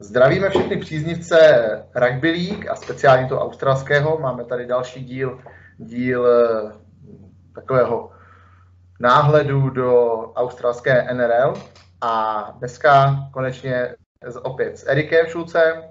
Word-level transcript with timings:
Zdravíme 0.00 0.50
všechny 0.50 0.76
příznivce 0.76 1.38
Rugby 1.94 2.30
League 2.30 2.68
a 2.68 2.74
speciálně 2.76 3.28
to 3.28 3.40
australského. 3.40 4.18
Máme 4.18 4.44
tady 4.44 4.66
další 4.66 5.04
díl, 5.04 5.40
díl 5.78 6.26
eh, 6.26 6.72
takového 7.54 8.12
náhledu 9.00 9.70
do 9.70 10.16
australské 10.34 11.14
NRL 11.14 11.54
a 12.00 12.42
dneska 12.58 13.16
konečně 13.32 13.94
opět 14.42 14.78
s 14.78 14.88
Erikem 14.88 15.26
Šulcem 15.26 15.82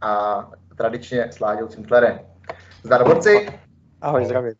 a 0.00 0.44
tradičně 0.76 1.32
s 1.32 1.40
Láďou 1.40 1.68
Sinclairem. 1.68 2.20
Zdar 2.82 3.04
borci. 3.04 3.48
Ahoj, 4.00 4.24
zdravím. 4.24 4.54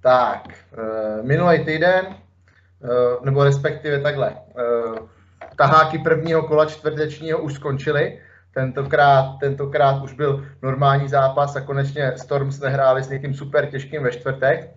Tak, 0.00 0.48
eh, 0.48 1.22
minulý 1.22 1.64
týden, 1.64 2.06
eh, 2.06 2.88
nebo 3.24 3.44
respektive 3.44 4.00
takhle, 4.00 4.36
taháky 5.60 5.98
prvního 5.98 6.42
kola 6.42 6.66
čtvrtečního 6.66 7.38
už 7.38 7.54
skončily. 7.54 8.18
Tentokrát, 8.54 9.38
tentokrát 9.40 10.02
už 10.02 10.12
byl 10.12 10.44
normální 10.62 11.08
zápas 11.08 11.56
a 11.56 11.60
konečně 11.60 12.12
Storms 12.16 12.60
nehráli 12.60 13.02
s 13.02 13.08
někým 13.08 13.34
super 13.34 13.66
těžkým 13.66 14.02
ve 14.02 14.10
čtvrtek. 14.10 14.70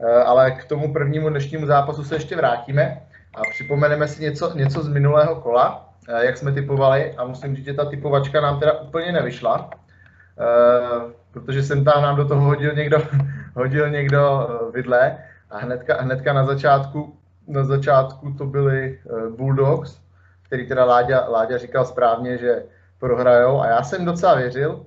Eh, 0.00 0.22
ale 0.24 0.50
k 0.50 0.64
tomu 0.64 0.92
prvnímu 0.92 1.28
dnešnímu 1.28 1.66
zápasu 1.66 2.04
se 2.04 2.14
ještě 2.16 2.36
vrátíme 2.36 3.02
a 3.34 3.40
připomeneme 3.50 4.08
si 4.08 4.22
něco, 4.22 4.56
něco 4.56 4.82
z 4.82 4.88
minulého 4.88 5.36
kola, 5.36 5.88
eh, 6.08 6.26
jak 6.26 6.36
jsme 6.36 6.52
typovali 6.52 7.12
a 7.12 7.24
musím 7.24 7.56
říct, 7.56 7.64
že 7.64 7.74
ta 7.74 7.84
typovačka 7.84 8.40
nám 8.40 8.60
teda 8.60 8.72
úplně 8.72 9.12
nevyšla, 9.12 9.70
eh, 9.70 11.12
protože 11.32 11.62
jsem 11.62 11.84
tam 11.84 12.02
nám 12.02 12.16
do 12.16 12.24
toho 12.24 12.40
hodil 12.40 12.72
někdo, 12.74 12.98
hodil 13.56 13.90
někdo 13.90 14.48
vidle 14.74 15.18
a 15.50 15.58
hnedka, 15.58 16.02
hnedka 16.02 16.32
na 16.32 16.46
začátku 16.46 17.12
na 17.48 17.64
začátku 17.64 18.32
to 18.32 18.46
byli 18.46 18.98
Bulldogs, 19.36 20.05
který 20.46 20.68
teda 20.68 20.84
Láďa, 20.84 21.28
Láďa 21.28 21.58
říkal 21.58 21.84
správně, 21.84 22.38
že 22.38 22.66
prohrajou 22.98 23.60
a 23.60 23.66
já 23.66 23.82
jsem 23.82 24.04
docela 24.04 24.34
věřil, 24.34 24.86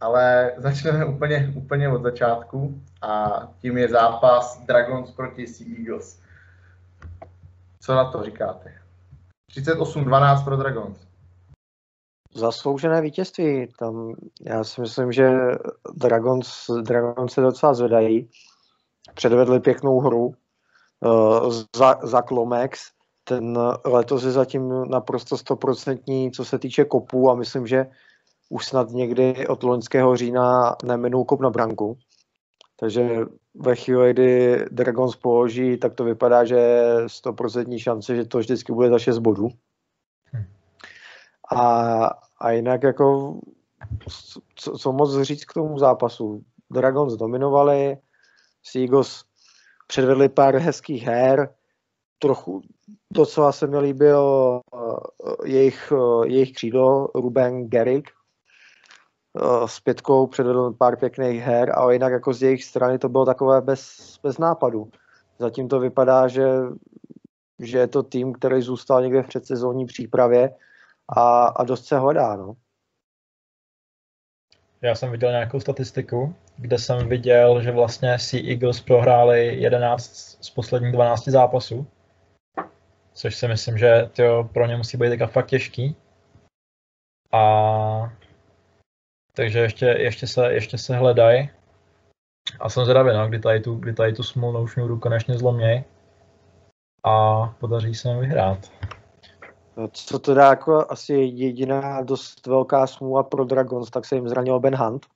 ale 0.00 0.52
začneme 0.56 1.04
úplně, 1.04 1.52
úplně 1.56 1.88
od 1.88 2.02
začátku 2.02 2.82
a 3.02 3.42
tím 3.58 3.78
je 3.78 3.88
zápas 3.88 4.64
Dragons 4.66 5.10
proti 5.10 5.46
Sea 5.46 5.66
Eagles. 5.78 6.20
Co 7.80 7.94
na 7.94 8.10
to 8.10 8.22
říkáte? 8.22 8.74
38-12 9.56 10.44
pro 10.44 10.56
Dragons. 10.56 10.98
Zasloužené 12.34 13.00
vítězství. 13.00 13.68
Tam 13.78 14.14
já 14.40 14.64
si 14.64 14.80
myslím, 14.80 15.12
že 15.12 15.30
Dragons, 15.94 16.66
Dragons 16.82 17.32
se 17.32 17.40
docela 17.40 17.74
zvedají. 17.74 18.30
Předvedli 19.14 19.60
pěknou 19.60 20.00
hru 20.00 20.34
uh, 21.00 21.52
za, 21.76 21.98
za 22.02 22.22
Klomex 22.22 22.80
ten 23.24 23.58
letos 23.84 24.24
je 24.24 24.30
zatím 24.30 24.90
naprosto 24.90 25.38
stoprocentní, 25.38 26.30
co 26.30 26.44
se 26.44 26.58
týče 26.58 26.84
kopů 26.84 27.30
a 27.30 27.34
myslím, 27.34 27.66
že 27.66 27.86
už 28.48 28.66
snad 28.66 28.90
někdy 28.90 29.46
od 29.46 29.62
loňského 29.62 30.16
října 30.16 30.76
neminul 30.84 31.24
kop 31.24 31.40
na 31.40 31.50
branku. 31.50 31.98
Takže 32.76 33.08
ve 33.54 33.76
chvíli, 33.76 34.12
kdy 34.12 34.64
Dragons 34.70 35.16
položí, 35.16 35.76
tak 35.76 35.94
to 35.94 36.04
vypadá, 36.04 36.44
že 36.44 36.56
je 36.56 37.08
stoprocentní 37.08 37.78
šance, 37.78 38.16
že 38.16 38.24
to 38.24 38.38
vždycky 38.38 38.72
bude 38.72 38.88
za 38.88 38.98
6 38.98 39.18
bodů. 39.18 39.48
Hm. 40.32 40.44
A, 41.56 42.06
a 42.40 42.50
jinak 42.50 42.82
jako 42.82 43.38
co, 44.54 44.78
co 44.78 44.92
moc 44.92 45.22
říct 45.22 45.44
k 45.44 45.52
tomu 45.52 45.78
zápasu. 45.78 46.42
Dragons 46.70 47.14
dominovali, 47.14 47.96
Seagulls 48.62 49.24
předvedli 49.86 50.28
pár 50.28 50.56
hezkých 50.56 51.02
her, 51.02 51.54
trochu 52.22 52.62
docela 53.10 53.52
se 53.52 53.66
mi 53.66 53.78
líbil 53.78 54.22
uh, 54.72 54.98
jejich, 55.44 55.92
uh, 55.92 56.24
jejich 56.24 56.52
křídlo 56.52 57.08
Ruben 57.14 57.68
Gerig 57.68 58.10
uh, 59.42 59.66
s 59.66 59.80
pětkou 59.80 60.26
předvedl 60.26 60.72
pár 60.72 60.96
pěkných 60.96 61.42
her, 61.42 61.78
ale 61.78 61.92
jinak 61.92 62.12
jako 62.12 62.32
z 62.32 62.42
jejich 62.42 62.64
strany 62.64 62.98
to 62.98 63.08
bylo 63.08 63.26
takové 63.26 63.60
bez, 63.60 64.14
bez 64.22 64.38
nápadu. 64.38 64.90
Zatím 65.38 65.68
to 65.68 65.80
vypadá, 65.80 66.28
že, 66.28 66.46
že 67.58 67.78
je 67.78 67.86
to 67.86 68.02
tým, 68.02 68.32
který 68.32 68.62
zůstal 68.62 69.02
někde 69.02 69.22
v 69.22 69.28
předsezónní 69.28 69.86
přípravě 69.86 70.54
a, 71.16 71.44
a 71.44 71.64
dost 71.64 71.86
se 71.86 71.98
hledá. 71.98 72.36
No. 72.36 72.54
Já 74.82 74.94
jsem 74.94 75.10
viděl 75.10 75.30
nějakou 75.30 75.60
statistiku, 75.60 76.34
kde 76.56 76.78
jsem 76.78 77.08
viděl, 77.08 77.62
že 77.62 77.70
vlastně 77.70 78.18
Sea 78.18 78.40
Eagles 78.50 78.80
prohráli 78.80 79.60
11 79.60 80.38
z 80.40 80.50
posledních 80.50 80.92
12 80.92 81.24
zápasů 81.24 81.86
což 83.14 83.36
si 83.36 83.48
myslím, 83.48 83.78
že 83.78 84.10
tyjo, 84.12 84.44
pro 84.52 84.66
ně 84.66 84.76
musí 84.76 84.96
být 84.96 85.08
teďka 85.08 85.26
fakt 85.26 85.46
těžký. 85.46 85.96
A 87.32 88.12
takže 89.34 89.58
ještě, 89.58 89.86
ještě, 89.86 90.26
se, 90.26 90.52
ještě 90.52 90.78
se 90.78 90.96
hledají. 90.96 91.50
A 92.60 92.68
jsem 92.68 92.84
zvědavý, 92.84 93.10
no, 93.14 93.28
kdy 93.28 93.38
tady 93.38 93.60
tu, 93.60 93.74
kdy 93.74 93.92
tady 93.92 94.12
tu 94.12 94.22
smolnou 94.22 94.66
šňůru 94.66 94.98
konečně 94.98 95.38
zloměj 95.38 95.84
a 97.04 97.46
podaří 97.60 97.94
se 97.94 98.08
jim 98.08 98.18
vyhrát. 98.18 98.72
No, 99.76 99.88
co 99.92 100.18
to 100.18 100.34
dá 100.34 100.50
jako 100.50 100.86
asi 100.88 101.14
jediná 101.14 102.02
dost 102.02 102.46
velká 102.46 102.86
smůla 102.86 103.22
pro 103.22 103.44
Dragons, 103.44 103.90
tak 103.90 104.04
se 104.04 104.14
jim 104.14 104.28
zranil 104.28 104.60
Ben 104.60 104.76
Hunt, 104.76 105.06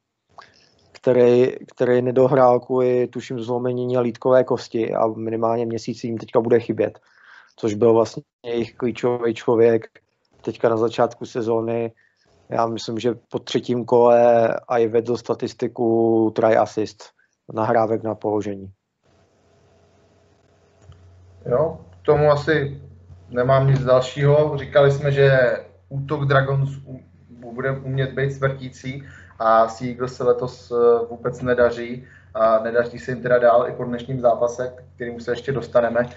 který, 0.93 1.53
který 1.75 2.03
nedohrál 2.03 2.61
kvůli, 2.61 3.07
tuším, 3.07 3.41
zlomení 3.41 3.99
lítkové 3.99 4.45
kosti 4.45 4.95
a 4.95 5.07
minimálně 5.07 5.67
měsíc 5.67 6.05
jim 6.05 6.19
teďka 6.19 6.41
bude 6.41 6.61
chybět 6.61 7.01
což 7.57 7.75
byl 7.75 7.95
vlastně 7.95 8.23
jejich 8.45 8.75
klíčový 8.75 9.35
člověk 9.35 9.87
teďka 10.43 10.69
na 10.69 10.77
začátku 10.77 11.27
sezóny. 11.27 11.93
Já 12.49 12.67
myslím, 12.67 12.99
že 12.99 13.15
po 13.31 13.39
třetím 13.39 13.85
kole 13.85 14.49
i 14.69 14.89
vedl 14.89 15.17
statistiku 15.17 16.33
try 16.37 16.57
assist 16.57 17.05
nahrávek 17.53 18.03
na 18.03 18.15
položení. 18.15 18.73
Jo, 21.47 21.79
k 22.03 22.07
tomu 22.07 22.31
asi 22.31 22.83
nemám 23.29 23.67
nic 23.67 23.85
dalšího. 23.85 24.59
Říkali 24.59 24.93
jsme, 24.93 25.13
že 25.13 25.31
útok 25.89 26.25
Dragons 26.25 26.71
bude 27.29 27.71
umět 27.71 28.13
být 28.13 28.33
svrtící 28.33 29.05
a 29.39 29.69
Seagull 29.69 30.09
se 30.09 30.25
letos 30.25 30.71
eh, 30.71 31.07
vůbec 31.11 31.43
nedaří 31.43 32.05
a 32.35 32.59
nedaří 32.59 32.99
se 32.99 33.11
jim 33.11 33.23
teda 33.23 33.39
dál 33.39 33.69
i 33.69 33.73
po 33.73 33.85
dnešním 33.85 34.21
zápase, 34.21 34.75
kterým 34.95 35.21
se 35.21 35.33
ještě 35.33 35.53
dostaneme 35.53 36.09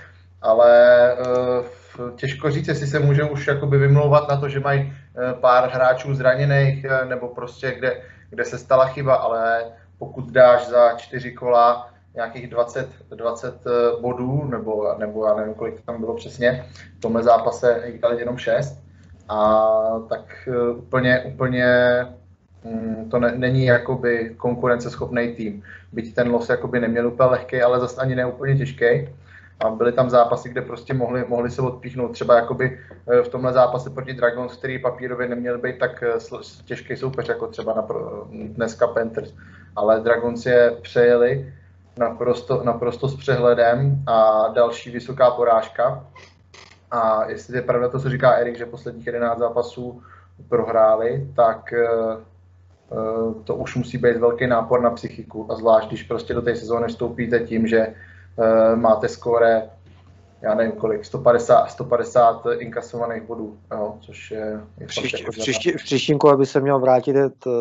ale 0.42 1.16
uh, 2.00 2.16
těžko 2.16 2.52
říct, 2.52 2.68
jestli 2.68 2.88
se 2.88 3.00
může 3.00 3.24
už 3.24 3.48
jakoby 3.48 3.78
vymlouvat 3.78 4.30
na 4.30 4.38
to, 4.38 4.50
že 4.50 4.60
mají 4.60 4.82
uh, 4.82 5.40
pár 5.40 5.70
hráčů 5.70 6.16
zraněných, 6.16 6.86
uh, 6.86 7.10
nebo 7.10 7.28
prostě 7.28 7.72
kde, 7.72 8.02
kde 8.30 8.46
se 8.46 8.58
stala 8.58 8.86
chyba, 8.86 9.16
ale 9.16 9.64
pokud 9.98 10.32
dáš 10.32 10.68
za 10.68 10.94
čtyři 10.94 11.32
kola 11.32 11.90
nějakých 12.16 12.48
20, 12.48 12.90
20 13.10 13.56
bodů, 14.02 14.44
nebo, 14.46 14.96
nebo 14.98 15.26
já 15.26 15.36
nevím, 15.36 15.54
kolik 15.54 15.82
tam 15.82 16.00
bylo 16.00 16.16
přesně, 16.16 16.66
v 16.98 17.02
tomhle 17.02 17.24
zápase 17.24 17.84
jich 17.86 18.02
dali 18.02 18.20
jenom 18.20 18.38
6, 18.38 18.80
a 19.30 19.70
tak 20.10 20.50
úplně, 20.78 21.20
úplně 21.20 21.66
mm, 22.64 23.10
to 23.12 23.20
ne, 23.20 23.34
není 23.36 23.66
jakoby 23.66 24.36
konkurenceschopný 24.38 25.36
tým. 25.36 25.64
Byť 25.92 26.16
ten 26.16 26.32
los 26.32 26.50
jakoby 26.50 26.80
neměl 26.80 27.08
úplně 27.08 27.30
lehký, 27.30 27.62
ale 27.62 27.80
zase 27.80 28.02
ani 28.02 28.16
ne 28.16 28.26
úplně 28.26 28.58
těžký 28.58 29.10
a 29.60 29.70
byly 29.70 29.92
tam 29.92 30.10
zápasy, 30.10 30.50
kde 30.50 30.62
prostě 30.62 30.94
mohli, 30.94 31.26
mohli 31.28 31.52
se 31.52 31.62
odpíchnout. 31.62 32.12
Třeba 32.12 32.36
jakoby 32.36 32.80
eh, 33.08 33.24
v 33.24 33.28
tomhle 33.28 33.54
zápase 33.54 33.90
proti 33.90 34.14
Dragons, 34.14 34.58
který 34.58 34.80
papírově 34.80 35.28
neměl 35.28 35.58
být 35.58 35.78
tak 35.78 36.04
eh, 36.04 36.20
těžký 36.66 36.96
soupeř, 36.96 37.30
jako 37.30 37.48
třeba 37.48 37.74
na, 37.74 37.88
dneska 38.32 38.88
Panthers. 38.88 39.34
Ale 39.76 40.00
Dragons 40.00 40.46
je 40.46 40.78
přejeli 40.82 41.54
naprosto, 41.98 42.64
naprosto 42.64 43.08
s 43.08 43.18
přehledem 43.18 44.04
a 44.08 44.48
další 44.48 44.92
vysoká 44.92 45.32
porážka. 45.32 46.06
A 46.92 47.30
jestli 47.30 47.58
je 47.58 47.62
pravda 47.62 47.90
to, 47.90 48.00
co 48.00 48.10
říká 48.10 48.32
Erik, 48.32 48.58
že 48.58 48.66
posledních 48.66 49.06
11 49.06 49.40
zápasů 49.40 50.02
prohráli, 50.50 51.28
tak 51.36 51.74
eh, 51.74 51.88
to 53.44 53.56
už 53.56 53.76
musí 53.76 53.98
být 53.98 54.18
velký 54.18 54.48
nápor 54.48 54.82
na 54.82 54.90
psychiku 54.90 55.52
a 55.52 55.56
zvlášť, 55.56 55.88
když 55.88 56.04
prostě 56.04 56.34
do 56.34 56.42
té 56.42 56.56
sezóny 56.56 56.88
vstoupíte 56.88 57.40
tím, 57.40 57.68
že 57.68 57.88
máte 58.76 59.08
skóre, 59.08 59.70
já 60.42 60.56
nevím 60.56 60.72
kolik, 60.72 61.06
150, 61.06 61.68
150 61.68 62.46
inkasovaných 62.60 63.24
bodů, 63.24 63.60
jo, 63.72 63.98
což 64.02 64.32
je... 64.32 64.62
je 64.80 64.88
příští, 64.88 65.20
jako 65.20 65.32
v, 65.32 65.36
příští, 65.36 65.72
v 65.72 65.84
příštím 65.84 66.18
kole 66.18 66.38
by 66.38 66.46
se 66.46 66.60
měl 66.60 66.80
vrátit 66.80 67.16
uh, 67.46 67.54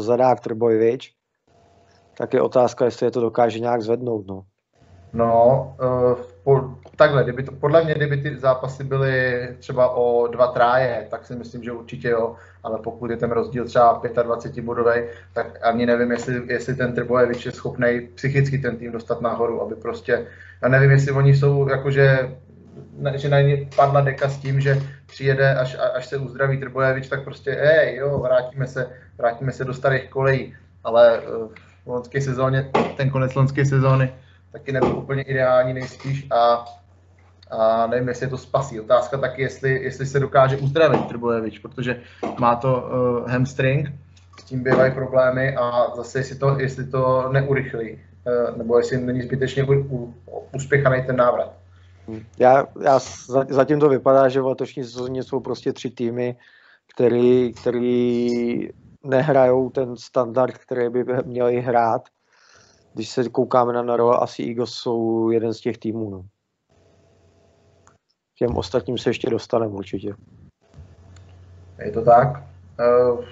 Zadák 0.00 0.40
Trbojevič, 0.40 1.14
tak 2.16 2.34
je 2.34 2.42
otázka, 2.42 2.84
jestli 2.84 3.06
je 3.06 3.10
to 3.10 3.20
dokáže 3.20 3.58
nějak 3.58 3.82
zvednout, 3.82 4.26
no. 4.26 4.44
No, 5.12 5.76
uh, 5.80 6.18
po, 6.44 6.74
takhle, 6.96 7.24
kdyby 7.24 7.42
to, 7.42 7.52
podle 7.52 7.84
mě, 7.84 7.94
kdyby 7.94 8.16
ty 8.16 8.38
zápasy 8.38 8.84
byly 8.84 9.48
třeba 9.58 9.90
o 9.90 10.26
dva 10.26 10.46
tráje, 10.46 11.06
tak 11.10 11.26
si 11.26 11.36
myslím, 11.36 11.62
že 11.62 11.72
určitě 11.72 12.08
jo, 12.08 12.36
ale 12.62 12.78
pokud 12.78 13.10
je 13.10 13.16
ten 13.16 13.30
rozdíl 13.30 13.64
třeba 13.64 14.02
25 14.22 14.64
bodový, 14.64 15.00
tak 15.32 15.46
ani 15.62 15.86
nevím, 15.86 16.10
jestli, 16.10 16.42
jestli 16.46 16.74
ten 16.74 16.94
Trbojevič 16.94 17.46
je 17.46 17.52
schopný 17.52 18.08
psychicky 18.14 18.58
ten 18.58 18.76
tým 18.76 18.92
dostat 18.92 19.20
nahoru, 19.20 19.62
aby 19.62 19.74
prostě, 19.74 20.26
já 20.62 20.68
nevím, 20.68 20.90
jestli 20.90 21.12
oni 21.12 21.36
jsou 21.36 21.68
jakože 21.68 22.28
že 23.14 23.28
na 23.28 23.40
ně 23.40 23.68
padla 23.76 24.00
deka 24.00 24.28
s 24.28 24.38
tím, 24.38 24.60
že 24.60 24.82
přijede, 25.06 25.54
až, 25.54 25.76
až 25.94 26.06
se 26.06 26.16
uzdraví 26.16 26.60
Trbojevič, 26.60 27.08
tak 27.08 27.24
prostě, 27.24 27.50
hej, 27.50 27.96
jo, 27.96 28.18
vrátíme 28.18 28.66
se, 28.66 28.90
vrátíme 29.18 29.52
se 29.52 29.64
do 29.64 29.74
starých 29.74 30.08
kolejí. 30.10 30.54
Ale 30.84 31.18
eh, 31.18 31.48
v 31.84 31.86
loňské 31.86 32.20
sezóně, 32.20 32.70
ten 32.96 33.10
konec 33.10 33.34
loňské 33.34 33.64
sezóny 33.64 34.12
taky 34.52 34.72
nebyl 34.72 34.98
úplně 34.98 35.22
ideální 35.22 35.74
nejspíš 35.74 36.26
a, 36.30 36.64
a 37.50 37.86
nevím, 37.86 38.08
jestli 38.08 38.26
je 38.26 38.30
to 38.30 38.38
spasí. 38.38 38.80
Otázka 38.80 39.18
taky, 39.18 39.42
jestli, 39.42 39.82
jestli 39.82 40.06
se 40.06 40.20
dokáže 40.20 40.56
uzdravit 40.56 41.06
Trbojevič, 41.06 41.58
protože 41.58 42.00
má 42.38 42.56
to 42.56 42.90
uh, 43.22 43.30
hamstring, 43.30 43.88
s 44.40 44.44
tím 44.44 44.62
bývají 44.62 44.92
problémy 44.92 45.56
a 45.56 45.96
zase 45.96 46.18
jestli 46.18 46.36
to, 46.36 46.58
jestli 46.58 46.86
to 46.86 47.28
neurychlí, 47.32 47.92
uh, 47.92 48.56
nebo 48.56 48.78
jestli 48.78 49.00
není 49.00 49.22
zbytečně 49.22 49.64
u, 49.64 49.72
u, 49.72 50.14
uspěchaný 50.54 51.02
ten 51.06 51.16
návrat. 51.16 51.52
Já, 52.38 52.66
já 52.82 52.98
zatím 53.48 53.80
to 53.80 53.88
vypadá, 53.88 54.28
že 54.28 54.40
v 54.40 54.46
letošní 54.46 54.84
sezóně 54.84 55.22
jsou 55.22 55.40
prostě 55.40 55.72
tři 55.72 55.90
týmy, 55.90 56.36
který, 56.94 57.52
který 57.52 58.68
nehrajou 59.04 59.70
ten 59.70 59.96
standard, 59.96 60.58
který 60.58 60.88
by 60.88 61.04
měli 61.24 61.60
hrát. 61.60 62.02
Když 62.98 63.08
se 63.08 63.28
koukáme 63.28 63.72
na 63.72 63.82
Narola, 63.82 64.16
asi 64.16 64.42
Eagles 64.42 64.70
jsou 64.70 65.30
jeden 65.30 65.54
z 65.54 65.60
těch 65.60 65.78
týmů. 65.78 66.10
No. 66.10 66.24
Těm 68.38 68.56
ostatním 68.56 68.98
se 68.98 69.10
ještě 69.10 69.30
dostaneme 69.30 69.74
určitě. 69.74 70.14
Je 71.78 71.92
to 71.92 72.04
tak. 72.04 72.28
Uh, 72.28 73.24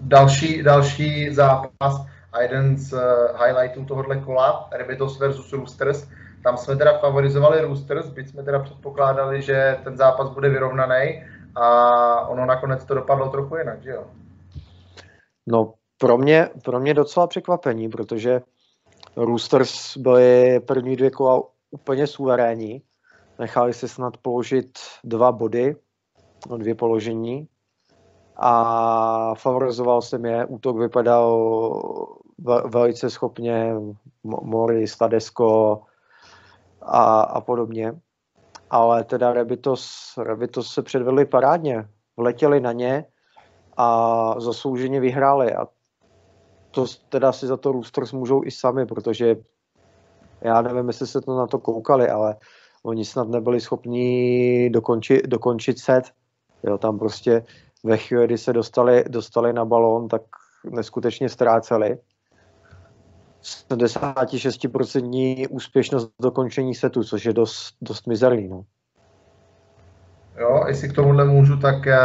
další, 0.00 0.62
další 0.62 1.34
zápas 1.34 2.06
a 2.32 2.42
jeden 2.42 2.76
z 2.76 2.92
uh, 2.92 3.00
highlightů 3.44 3.84
tohohle 3.84 4.16
kola, 4.16 4.68
Rebitos 4.72 5.18
versus 5.18 5.52
Roosters, 5.52 6.08
tam 6.42 6.56
jsme 6.56 6.76
teda 6.76 6.98
favorizovali 6.98 7.60
Roosters, 7.60 8.08
byť 8.08 8.28
jsme 8.28 8.42
teda 8.42 8.58
předpokládali, 8.58 9.42
že 9.42 9.78
ten 9.84 9.96
zápas 9.96 10.30
bude 10.30 10.48
vyrovnaný 10.48 11.24
a 11.54 12.28
ono 12.28 12.46
nakonec 12.46 12.84
to 12.84 12.94
dopadlo 12.94 13.28
trochu 13.28 13.56
jinak, 13.56 13.82
že 13.82 13.90
jo? 13.90 14.04
No, 15.46 15.74
pro 15.98 16.18
mě, 16.18 16.48
pro 16.64 16.80
mě 16.80 16.94
docela 16.94 17.26
překvapení, 17.26 17.88
protože 17.88 18.40
Roosters 19.16 19.96
byli 19.96 20.60
první 20.60 20.96
dvě 20.96 21.10
kola 21.10 21.42
úplně 21.70 22.06
suverénní. 22.06 22.82
Nechali 23.38 23.74
si 23.74 23.88
snad 23.88 24.16
položit 24.16 24.78
dva 25.04 25.32
body, 25.32 25.76
no 26.50 26.58
dvě 26.58 26.74
položení 26.74 27.48
a 28.36 29.34
favorizoval 29.34 30.02
jsem 30.02 30.24
je. 30.24 30.46
Útok 30.46 30.78
vypadal 30.78 31.52
velice 32.64 33.10
schopně, 33.10 33.74
Morris, 34.24 34.96
Tadesko, 34.96 35.82
a, 36.82 37.20
a 37.20 37.40
podobně. 37.40 38.00
Ale 38.70 39.04
teda 39.04 39.32
Rebitos, 39.32 40.12
Rebitos 40.22 40.72
se 40.72 40.82
předvedli 40.82 41.24
parádně. 41.24 41.88
Vletěli 42.16 42.60
na 42.60 42.72
ně 42.72 43.04
a 43.76 44.34
zaslouženě 44.40 45.00
vyhráli. 45.00 45.54
A 45.54 45.66
to 46.72 46.86
teda 47.08 47.32
si 47.32 47.46
za 47.46 47.56
to 47.56 47.72
Roosters 47.72 48.12
můžou 48.12 48.44
i 48.44 48.50
sami, 48.50 48.86
protože 48.86 49.36
já 50.40 50.62
nevím, 50.62 50.88
jestli 50.88 51.06
se 51.06 51.20
to 51.20 51.36
na 51.36 51.46
to 51.46 51.58
koukali, 51.58 52.08
ale 52.08 52.36
oni 52.82 53.04
snad 53.04 53.28
nebyli 53.28 53.60
schopni 53.60 54.70
dokončit, 54.70 55.26
dokončit 55.26 55.78
set. 55.78 56.04
Jo, 56.62 56.78
tam 56.78 56.98
prostě 56.98 57.44
ve 57.84 57.96
chvíli, 57.96 58.26
kdy 58.26 58.38
se 58.38 58.52
dostali, 58.52 59.04
dostali 59.08 59.52
na 59.52 59.64
balón, 59.64 60.08
tak 60.08 60.22
neskutečně 60.70 61.28
ztráceli. 61.28 61.98
76% 63.42 65.46
úspěšnost 65.50 66.10
dokončení 66.20 66.74
setu, 66.74 67.04
což 67.04 67.24
je 67.24 67.32
dost, 67.32 67.74
dost 67.82 68.06
mizerný. 68.06 68.48
No. 68.48 68.64
Jo, 70.38 70.64
jestli 70.66 70.88
k 70.88 70.92
tomuhle 70.92 71.24
můžu, 71.24 71.56
tak 71.56 71.86
eh, 71.86 71.98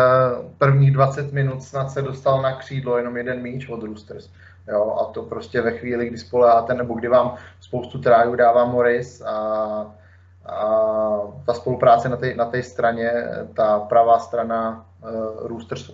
prvních 0.58 0.92
20 0.92 1.34
minut 1.34 1.64
snad 1.64 1.92
se 1.92 2.02
dostal 2.02 2.42
na 2.42 2.56
křídlo 2.56 2.98
jenom 2.98 3.18
jeden 3.18 3.42
míč 3.42 3.70
od 3.70 3.84
Roosters. 3.84 4.30
Jo, 4.68 4.98
a 5.02 5.14
to 5.14 5.24
prostě 5.24 5.62
ve 5.62 5.72
chvíli, 5.72 6.08
kdy 6.08 6.18
spoleháte, 6.18 6.74
nebo 6.74 6.94
kdy 6.94 7.08
vám 7.08 7.36
spoustu 7.62 8.02
trájů 8.02 8.36
dává 8.36 8.66
Morris 8.66 9.22
a, 9.22 9.36
a 10.46 10.80
ta 11.46 11.54
spolupráce 11.54 12.10
na 12.10 12.18
té 12.18 12.36
na 12.36 12.52
straně, 12.62 13.12
ta 13.54 13.80
pravá 13.80 14.20
strana 14.20 14.86
uh, 15.04 15.48
Roosters 15.48 15.92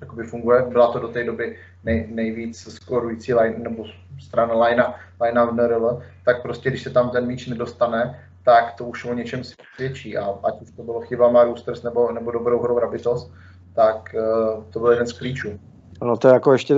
jakoby 0.00 0.24
funguje. 0.24 0.62
Byla 0.62 0.92
to 0.92 0.98
do 0.98 1.08
té 1.08 1.24
doby 1.24 1.56
nej, 1.84 2.06
nejvíc 2.10 2.74
skorující 2.74 3.34
line, 3.34 3.58
nebo 3.58 3.84
strana 4.20 4.66
linea, 4.66 4.94
linea 5.20 5.44
v 5.44 5.54
NRL, 5.54 6.02
tak 6.24 6.42
prostě 6.42 6.70
když 6.70 6.82
se 6.82 6.90
tam 6.90 7.10
ten 7.10 7.26
míč 7.26 7.46
nedostane, 7.46 8.20
tak 8.44 8.74
to 8.74 8.84
už 8.84 9.04
o 9.04 9.14
něčem 9.14 9.42
svědčí. 9.44 10.16
A 10.16 10.38
ať 10.42 10.60
už 10.60 10.70
to 10.70 10.82
bylo 10.82 11.00
chybama 11.00 11.44
Roosters 11.44 11.82
nebo, 11.82 12.12
nebo 12.12 12.30
dobrou 12.30 12.62
hrou 12.62 12.78
Rabitos, 12.78 13.30
tak 13.74 14.14
uh, 14.14 14.64
to 14.64 14.78
byl 14.80 14.90
jeden 14.90 15.06
z 15.06 15.12
klíčů. 15.12 15.58
No 16.02 16.16
to 16.16 16.28
je 16.28 16.34
jako 16.34 16.52
ještě 16.52 16.74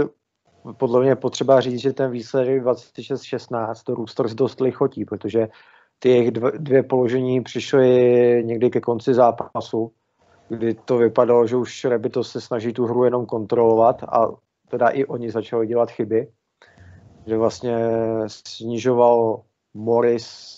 podle 0.72 1.02
mě 1.02 1.16
potřeba 1.16 1.60
říct, 1.60 1.80
že 1.80 1.92
ten 1.92 2.10
výsledek 2.10 2.62
26-16 2.62 3.74
to 3.84 3.94
Roosters 3.94 4.34
dost 4.34 4.60
lichotí, 4.60 5.04
protože 5.04 5.48
ty 5.98 6.08
jejich 6.08 6.30
dvě 6.58 6.82
položení 6.82 7.40
přišly 7.42 7.88
někdy 8.44 8.70
ke 8.70 8.80
konci 8.80 9.14
zápasu, 9.14 9.92
kdy 10.48 10.74
to 10.74 10.98
vypadalo, 10.98 11.46
že 11.46 11.56
už 11.56 11.84
Rebito 11.84 12.24
se 12.24 12.40
snaží 12.40 12.72
tu 12.72 12.86
hru 12.86 13.04
jenom 13.04 13.26
kontrolovat 13.26 14.02
a 14.02 14.28
teda 14.68 14.88
i 14.88 15.04
oni 15.04 15.30
začali 15.30 15.66
dělat 15.66 15.90
chyby. 15.90 16.28
Že 17.26 17.36
vlastně 17.36 17.76
snižoval 18.26 19.40
Morris, 19.74 20.56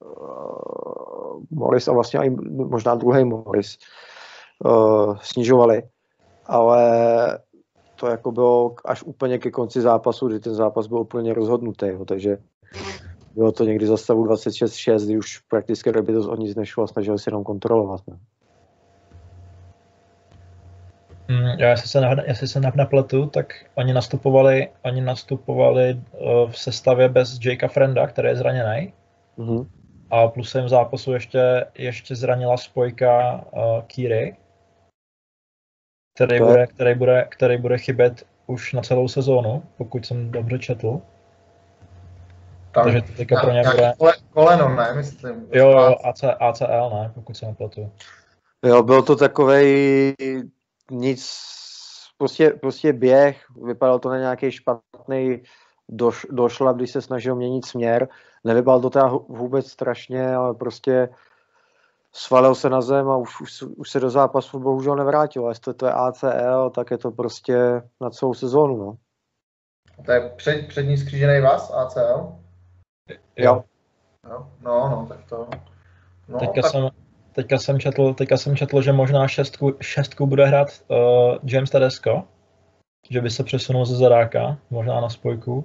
uh, 0.00 1.42
Morris 1.50 1.88
a 1.88 1.92
vlastně 1.92 2.20
i 2.20 2.30
možná 2.50 2.94
druhý 2.94 3.24
Morris 3.24 3.78
uh, 4.64 5.16
snižovali. 5.22 5.82
Ale 6.46 7.38
to 7.96 8.06
jako 8.06 8.32
bylo 8.32 8.74
až 8.84 9.02
úplně 9.02 9.38
ke 9.38 9.50
konci 9.50 9.80
zápasu, 9.80 10.28
kdy 10.28 10.40
ten 10.40 10.54
zápas 10.54 10.86
byl 10.86 10.98
úplně 10.98 11.34
rozhodnutý. 11.34 11.86
Jo, 11.86 12.04
takže 12.04 12.38
bylo 13.34 13.52
to 13.52 13.64
někdy 13.64 13.86
za 13.86 13.96
stavu 13.96 14.24
26-6, 14.24 15.04
kdy 15.04 15.18
už 15.18 15.38
prakticky 15.38 15.92
to 15.92 16.30
o 16.30 16.36
nic 16.36 16.56
nešlo 16.56 16.84
a 16.84 16.86
snažili 16.86 17.18
se 17.18 17.30
jenom 17.30 17.44
kontrolovat. 17.44 18.00
Ne? 18.06 18.18
Mm, 21.28 21.58
já 21.58 21.68
jestli 21.68 21.88
se, 21.88 22.00
jestli 22.26 22.48
se 22.48 22.60
napletu, 22.60 23.26
tak 23.26 23.54
oni 23.74 23.92
nastupovali, 23.92 24.68
oni 24.82 25.00
nastupovali 25.00 25.94
uh, 25.94 26.50
v 26.50 26.58
sestavě 26.58 27.08
bez 27.08 27.38
Jakea 27.44 27.68
Frenda, 27.68 28.06
který 28.06 28.28
je 28.28 28.36
zraněný. 28.36 28.92
Mm-hmm. 29.38 29.66
A 30.10 30.28
plusem 30.28 30.68
zápasu 30.68 31.12
ještě, 31.12 31.66
ještě 31.74 32.16
zranila 32.16 32.56
spojka 32.56 33.44
uh, 33.52 33.82
Kýry, 33.86 34.36
který, 36.14 36.38
bude, 36.38 36.66
který, 36.66 36.94
bude, 36.94 37.28
který 37.30 37.56
bude 37.56 37.78
chybět 37.78 38.26
už 38.46 38.72
na 38.72 38.82
celou 38.82 39.08
sezónu, 39.08 39.62
pokud 39.76 40.06
jsem 40.06 40.30
dobře 40.30 40.58
četl. 40.58 41.00
Tam, 42.72 42.84
Takže 42.84 43.02
to 43.02 43.12
teďka 43.12 43.40
pro 43.40 43.50
ně 43.50 43.62
bude... 43.62 43.92
koleno, 44.30 44.68
ne, 44.68 44.94
myslím. 44.94 45.46
Jo, 45.52 45.70
jo, 45.70 45.96
AC, 46.04 46.24
ACL, 46.40 46.90
ne, 46.92 47.10
pokud 47.14 47.36
se 47.36 47.46
nepletu. 47.46 47.92
Jo, 48.64 48.82
byl 48.82 49.02
to 49.02 49.16
takovej 49.16 50.14
nic, 50.90 51.38
prostě, 52.18 52.50
prostě 52.50 52.92
běh, 52.92 53.44
vypadal 53.64 53.98
to 53.98 54.08
na 54.08 54.18
nějaký 54.18 54.52
špatný 54.52 55.42
doš, 55.88 56.26
došla, 56.30 56.72
když 56.72 56.90
se 56.90 57.02
snažil 57.02 57.34
měnit 57.34 57.66
směr. 57.66 58.08
Nevypadal 58.44 58.80
to 58.80 58.90
teda 58.90 59.06
vůbec 59.28 59.66
strašně, 59.66 60.34
ale 60.34 60.54
prostě 60.54 61.08
svalil 62.12 62.54
se 62.54 62.70
na 62.70 62.80
zem 62.80 63.08
a 63.08 63.16
už, 63.16 63.40
už, 63.40 63.62
už 63.62 63.90
se 63.90 64.00
do 64.00 64.10
zápasu 64.10 64.58
bohužel 64.58 64.96
nevrátil. 64.96 65.46
A 65.46 65.48
jestli 65.48 65.74
to 65.74 65.86
je 65.86 65.92
ACL, 65.92 66.70
tak 66.74 66.90
je 66.90 66.98
to 66.98 67.10
prostě 67.10 67.82
na 68.00 68.10
celou 68.10 68.34
sezónu. 68.34 68.76
No. 68.76 68.96
To 70.04 70.12
je 70.12 70.32
před, 70.36 70.68
přední 70.68 70.96
skřížený 70.96 71.40
vás, 71.40 71.72
ACL? 71.74 72.32
Jo. 73.36 73.64
jo. 74.24 74.46
No, 74.62 74.88
no, 74.88 75.06
tak 75.08 75.24
to... 75.28 75.48
No, 76.28 76.38
teďka, 76.38 76.62
tak... 76.62 76.70
Jsem, 76.70 76.88
teďka, 77.32 77.58
jsem 77.58 77.80
četl, 77.80 78.14
teďka 78.14 78.36
jsem 78.36 78.56
četl, 78.56 78.82
že 78.82 78.92
možná 78.92 79.28
šestku, 79.28 79.72
šestku 79.80 80.26
bude 80.26 80.46
hrát 80.46 80.68
uh, 80.88 80.96
James 81.42 81.70
Tedesco, 81.70 82.24
že 83.10 83.20
by 83.20 83.30
se 83.30 83.44
přesunul 83.44 83.84
ze 83.84 83.96
zadáka, 83.96 84.58
možná 84.70 85.00
na 85.00 85.08
spojku. 85.08 85.64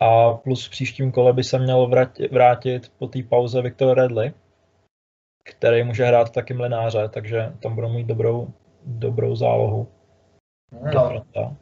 A 0.00 0.32
plus 0.32 0.66
v 0.66 0.70
příštím 0.70 1.12
kole 1.12 1.32
by 1.32 1.44
se 1.44 1.58
měl 1.58 1.86
vrátit, 1.86 2.32
vrátit 2.32 2.92
po 2.98 3.06
té 3.06 3.22
pauze 3.22 3.62
Viktor 3.62 3.96
Redley, 3.96 4.32
který 5.44 5.84
může 5.84 6.04
hrát 6.04 6.30
taky 6.30 6.54
mlináře, 6.54 7.08
takže 7.08 7.52
tam 7.62 7.74
budou 7.74 7.88
mít 7.88 8.06
dobrou, 8.06 8.48
dobrou 8.84 9.36
zálohu. 9.36 9.88
No. 10.94 11.56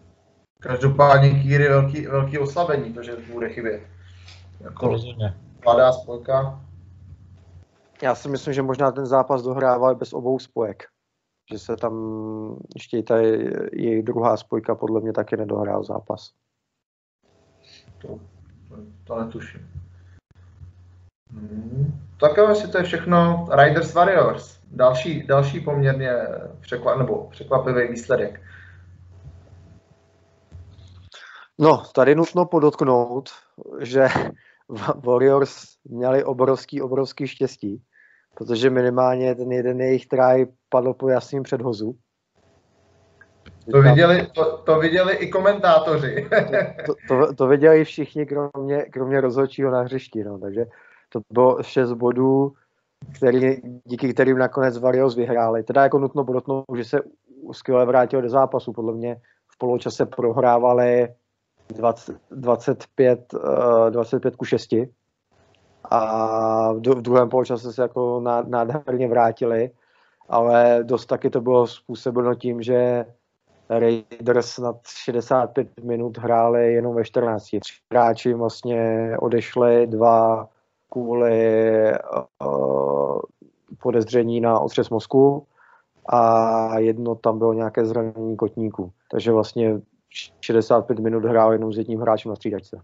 Každopádně 0.61 1.31
Kýry 1.31 1.69
velký, 1.69 2.07
velký 2.07 2.39
oslabení, 2.39 2.93
to, 2.93 3.03
že 3.03 3.17
bude 3.33 3.49
chybět. 3.49 3.83
Jako 4.61 4.89
rozhodně. 4.89 5.35
Mladá 5.65 5.93
spojka. 5.93 6.61
Já 8.03 8.15
si 8.15 8.29
myslím, 8.29 8.55
že 8.55 8.63
možná 8.63 8.93
ten 8.93 9.07
zápas 9.07 9.43
dohrával 9.43 9.95
bez 9.95 10.13
obou 10.13 10.39
spojek. 10.39 10.85
Že 11.53 11.59
se 11.59 11.77
tam 11.77 11.95
ještě 12.75 12.99
i 12.99 13.03
ta 13.03 13.19
její 13.73 14.03
druhá 14.03 14.37
spojka 14.37 14.75
podle 14.75 15.01
mě 15.01 15.13
taky 15.13 15.37
nedohrál 15.37 15.85
zápas. 15.85 16.33
To, 17.99 18.19
to, 19.05 19.25
netuším. 19.25 19.71
Hmm. 21.31 22.01
Tak 22.21 22.37
jo, 22.37 22.49
jestli 22.49 22.69
to 22.69 22.79
je 22.79 22.85
všechno 22.85 23.49
Riders 23.63 23.95
Warriors. 23.95 24.59
Další, 24.71 25.27
další 25.27 25.61
poměrně 25.61 26.13
překvap, 26.61 26.99
nebo 26.99 27.29
překvapivý 27.31 27.89
výsledek. 27.89 28.41
No, 31.59 31.83
tady 31.95 32.15
nutno 32.15 32.45
podotknout, 32.45 33.31
že 33.81 34.09
Warriors 35.05 35.65
měli 35.85 36.25
obrovský, 36.25 36.83
obrovský 36.83 37.27
štěstí, 37.27 37.83
protože 38.35 38.71
minimálně 38.71 39.35
ten 39.35 39.53
jeden 39.53 39.81
jejich 39.81 40.07
tráj 40.07 40.47
padl 40.69 40.95
po 40.95 41.09
jasným 41.09 41.43
předhozu. 41.43 41.99
To 43.73 43.83
viděli, 43.83 44.27
to, 44.33 44.59
to 44.59 44.79
viděli 44.79 45.15
i 45.15 45.29
komentátoři. 45.31 46.29
to, 46.87 46.95
to, 47.09 47.35
to 47.35 47.47
viděli 47.47 47.85
všichni, 47.85 48.27
kromě, 48.27 48.83
kromě 48.83 49.21
rozhodčího 49.21 49.71
na 49.71 49.83
hřišti. 49.83 50.25
No. 50.25 50.39
Takže 50.39 50.67
to 51.09 51.21
bylo 51.31 51.63
šest 51.63 51.93
bodů, 51.93 52.53
který, 53.17 53.57
díky 53.85 54.15
kterým 54.15 54.39
nakonec 54.39 54.79
Warriors 54.79 55.15
vyhráli. 55.15 55.63
Teda 55.63 55.83
jako 55.83 55.99
nutno 55.99 56.25
podotknout, 56.25 56.65
že 56.77 56.85
se 56.85 57.01
skvěle 57.53 57.87
vrátil 57.87 58.23
do 58.23 58.29
zápasu. 58.29 58.73
Podle 58.73 58.93
mě 58.93 59.17
v 59.49 59.59
poločase 59.59 60.07
prohrávali 60.07 61.09
20, 61.69 62.17
25, 62.31 63.35
uh, 63.35 63.91
25 63.91 64.37
ku 64.37 64.45
6 64.45 64.75
a 65.85 66.73
v, 66.73 66.77
v 66.77 67.03
druhém 67.03 67.29
poločase 67.29 67.73
se 67.73 67.83
jako 67.83 68.21
nádherně 68.47 69.09
vrátili, 69.09 69.71
ale 70.29 70.81
dost 70.83 71.07
taky 71.07 71.31
to 71.31 71.41
bylo 71.41 71.67
způsobeno 71.67 72.35
tím, 72.35 72.63
že 72.63 73.05
Raiders 73.71 74.59
nad 74.59 74.77
65 74.87 75.69
minut 75.85 76.19
hráli 76.19 76.73
jenom 76.73 76.95
ve 76.95 77.05
14. 77.05 77.45
Tři 77.45 77.75
hráči 77.93 78.35
vlastně 78.35 79.13
odešli, 79.21 79.87
dva 79.87 80.49
kvůli 80.91 81.93
uh, 82.43 83.21
podezření 83.83 84.41
na 84.41 84.61
otřes 84.61 84.91
mozku 84.91 85.47
a 86.09 86.79
jedno 86.79 87.15
tam 87.15 87.39
bylo 87.39 87.53
nějaké 87.53 87.87
zranění 87.87 88.37
kotníku. 88.37 88.93
Takže 89.11 89.33
vlastně 89.33 89.81
65 90.41 90.99
minut 90.99 91.25
hrál 91.25 91.53
jenom 91.53 91.73
s 91.73 91.79
jedním 91.79 92.01
hráčem 92.01 92.29
na 92.31 92.37
střídačce. 92.37 92.81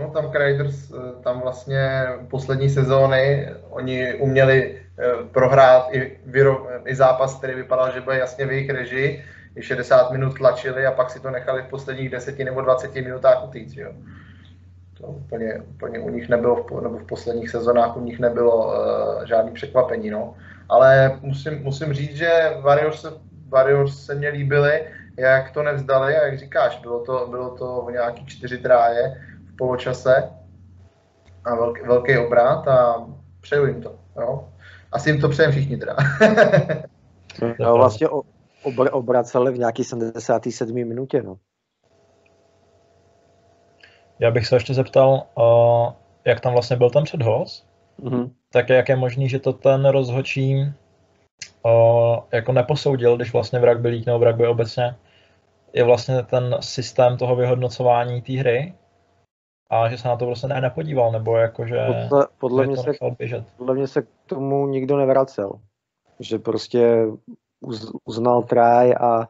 No, 0.00 0.10
tam 0.10 0.30
Raiders, 0.30 0.92
eh, 0.92 1.22
tam 1.22 1.40
vlastně 1.40 2.06
poslední 2.30 2.70
sezóny, 2.70 3.48
oni 3.70 4.14
uměli 4.14 4.83
prohrát 5.32 5.88
i, 5.90 6.18
i 6.84 6.94
zápas, 6.94 7.38
který 7.38 7.54
vypadal, 7.54 7.92
že 7.92 8.00
bude 8.00 8.18
jasně 8.18 8.46
v 8.46 8.52
jejich 8.52 8.70
režii, 8.70 9.24
i 9.56 9.62
60 9.62 10.10
minut 10.10 10.38
tlačili 10.38 10.86
a 10.86 10.92
pak 10.92 11.10
si 11.10 11.20
to 11.20 11.30
nechali 11.30 11.62
v 11.62 11.68
posledních 11.68 12.10
10 12.10 12.38
nebo 12.38 12.60
20 12.60 12.94
minutách 12.94 13.44
utíct, 13.44 13.76
jo. 13.76 13.92
To 15.00 15.06
úplně, 15.06 15.60
úplně 15.60 15.98
u 15.98 16.10
nich 16.10 16.28
nebylo, 16.28 16.56
v, 16.56 16.80
nebo 16.82 16.98
v 16.98 17.06
posledních 17.06 17.50
sezónách 17.50 17.96
u 17.96 18.00
nich 18.00 18.18
nebylo 18.18 18.66
uh, 18.66 19.24
žádný 19.24 19.52
překvapení, 19.52 20.10
no. 20.10 20.34
Ale 20.68 21.18
musím, 21.22 21.62
musím 21.62 21.92
říct, 21.92 22.16
že 22.16 22.56
Warriors 22.60 23.00
se 23.00 23.08
Warriors 23.48 24.04
se 24.04 24.14
mě 24.14 24.28
líbily, 24.28 24.84
jak 25.16 25.50
to 25.50 25.62
nevzdali 25.62 26.16
a 26.16 26.26
jak 26.26 26.38
říkáš, 26.38 26.78
bylo 26.80 27.04
to, 27.04 27.26
bylo 27.30 27.50
to 27.50 27.84
v 27.88 27.92
nějaký 27.92 28.26
čtyři 28.26 28.58
tráje 28.58 29.20
v 29.52 29.56
poločase 29.56 30.30
a 31.44 31.54
velký, 31.54 31.82
velký 31.82 32.18
obrat 32.18 32.68
a 32.68 33.06
přeju 33.40 33.66
jim 33.66 33.82
to. 33.82 33.94
Jo. 34.20 34.48
Asi 34.94 35.10
jim 35.10 35.20
to 35.20 35.28
přejem 35.28 35.52
všichni 35.52 35.76
teda. 35.76 35.96
no, 37.58 37.74
vlastně 37.74 38.06
obr- 38.64 38.90
obraceli 38.92 39.52
v 39.52 39.58
nějaký 39.58 39.84
77. 39.84 40.74
minutě. 40.74 41.22
No. 41.22 41.36
Já 44.18 44.30
bych 44.30 44.46
se 44.46 44.56
ještě 44.56 44.74
zeptal, 44.74 45.22
uh, 45.34 45.92
jak 46.24 46.40
tam 46.40 46.52
vlastně 46.52 46.76
byl 46.76 46.90
ten 46.90 47.04
předhoz, 47.04 47.66
mm-hmm. 48.02 48.30
tak 48.50 48.68
jak 48.68 48.88
je 48.88 48.96
možný, 48.96 49.28
že 49.28 49.38
to 49.38 49.52
ten 49.52 49.86
rozhočí 49.86 50.72
o, 51.62 52.24
jako 52.32 52.52
neposoudil, 52.52 53.16
když 53.16 53.32
vlastně 53.32 53.58
vrak 53.58 53.80
byl 53.80 53.90
lík 53.90 54.06
nebo 54.06 54.18
vrak 54.18 54.36
byl 54.36 54.50
obecně, 54.50 54.96
je 55.72 55.84
vlastně 55.84 56.22
ten 56.22 56.56
systém 56.60 57.16
toho 57.16 57.36
vyhodnocování 57.36 58.22
té 58.22 58.32
hry 58.32 58.74
a 59.74 59.88
že 59.88 59.98
se 59.98 60.08
na 60.08 60.16
to 60.16 60.26
vlastně 60.26 60.48
ne, 60.48 60.60
nepodíval, 60.60 61.12
nebo 61.12 61.36
jakože 61.36 61.86
podle, 61.86 62.26
podle, 62.38 62.66
mě 62.66 62.76
se, 62.76 62.90
běžet. 63.18 63.44
podle 63.56 63.74
mě 63.74 63.86
se 63.86 64.02
k 64.02 64.06
tomu 64.26 64.66
nikdo 64.66 64.96
nevracel. 64.96 65.52
Že 66.20 66.38
prostě 66.38 67.06
uz, 67.60 67.92
uznal 68.04 68.42
try 68.42 68.94
a 69.00 69.28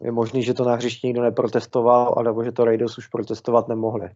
je 0.00 0.12
možný, 0.12 0.42
že 0.42 0.54
to 0.54 0.64
na 0.64 0.74
hřišti 0.74 1.06
nikdo 1.06 1.22
neprotestoval, 1.22 2.14
alebo 2.16 2.44
že 2.44 2.52
to 2.52 2.64
Raiders 2.64 2.98
už 2.98 3.06
protestovat 3.06 3.68
nemohli. 3.68 4.10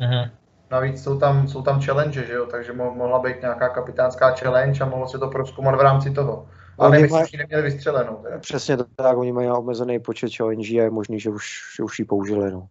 Mm-hmm. 0.00 0.30
Navíc 0.70 1.02
jsou 1.02 1.18
tam, 1.18 1.48
jsou 1.48 1.62
tam 1.62 1.80
challenge, 1.80 2.26
že 2.26 2.32
jo? 2.32 2.46
takže 2.46 2.72
mohla 2.72 3.18
být 3.18 3.40
nějaká 3.40 3.68
kapitánská 3.68 4.30
challenge 4.30 4.84
a 4.84 4.88
mohlo 4.88 5.08
se 5.08 5.18
to 5.18 5.28
proskoumat 5.28 5.74
v 5.74 5.80
rámci 5.80 6.10
toho. 6.10 6.48
Ale 6.78 6.90
nevím, 6.90 7.10
maj... 7.10 7.22
jestli 7.22 7.38
neměli 7.38 7.62
vystřelenou. 7.62 8.16
Teda. 8.16 8.38
Přesně 8.38 8.76
tak, 8.96 9.16
oni 9.16 9.32
mají 9.32 9.48
omezený 9.48 10.00
počet 10.00 10.36
challenge 10.36 10.80
a 10.80 10.82
je 10.82 10.90
možný, 10.90 11.20
že 11.20 11.30
už, 11.30 11.60
že 11.76 11.82
už 11.82 11.98
ji 11.98 12.04
použili. 12.04 12.50
No. 12.50 12.68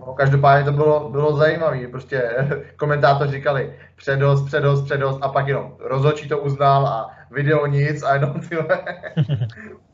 No, 0.00 0.14
každopádně 0.14 0.64
to 0.64 0.72
bylo, 0.72 1.10
bylo 1.10 1.36
zajímavé, 1.36 1.88
prostě 1.88 2.30
komentátoři 2.76 3.32
říkali 3.32 3.74
předost, 3.96 4.46
předost, 4.46 4.84
předost 4.84 5.18
a 5.22 5.28
pak 5.28 5.48
jenom 5.48 5.76
rozhodčí 5.80 6.28
to 6.28 6.38
uznal 6.38 6.86
a 6.86 7.16
video 7.30 7.66
nic 7.66 8.02
a 8.02 8.14
jenom 8.14 8.40
tyhle. 8.48 8.84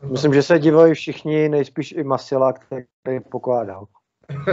Myslím, 0.11 0.35
že 0.35 0.43
se 0.43 0.59
divili 0.59 0.95
všichni, 0.95 1.49
nejspíš 1.49 1.93
i 1.93 2.05
Masila, 2.05 2.53
který 2.53 3.21
pokládal. 3.21 3.87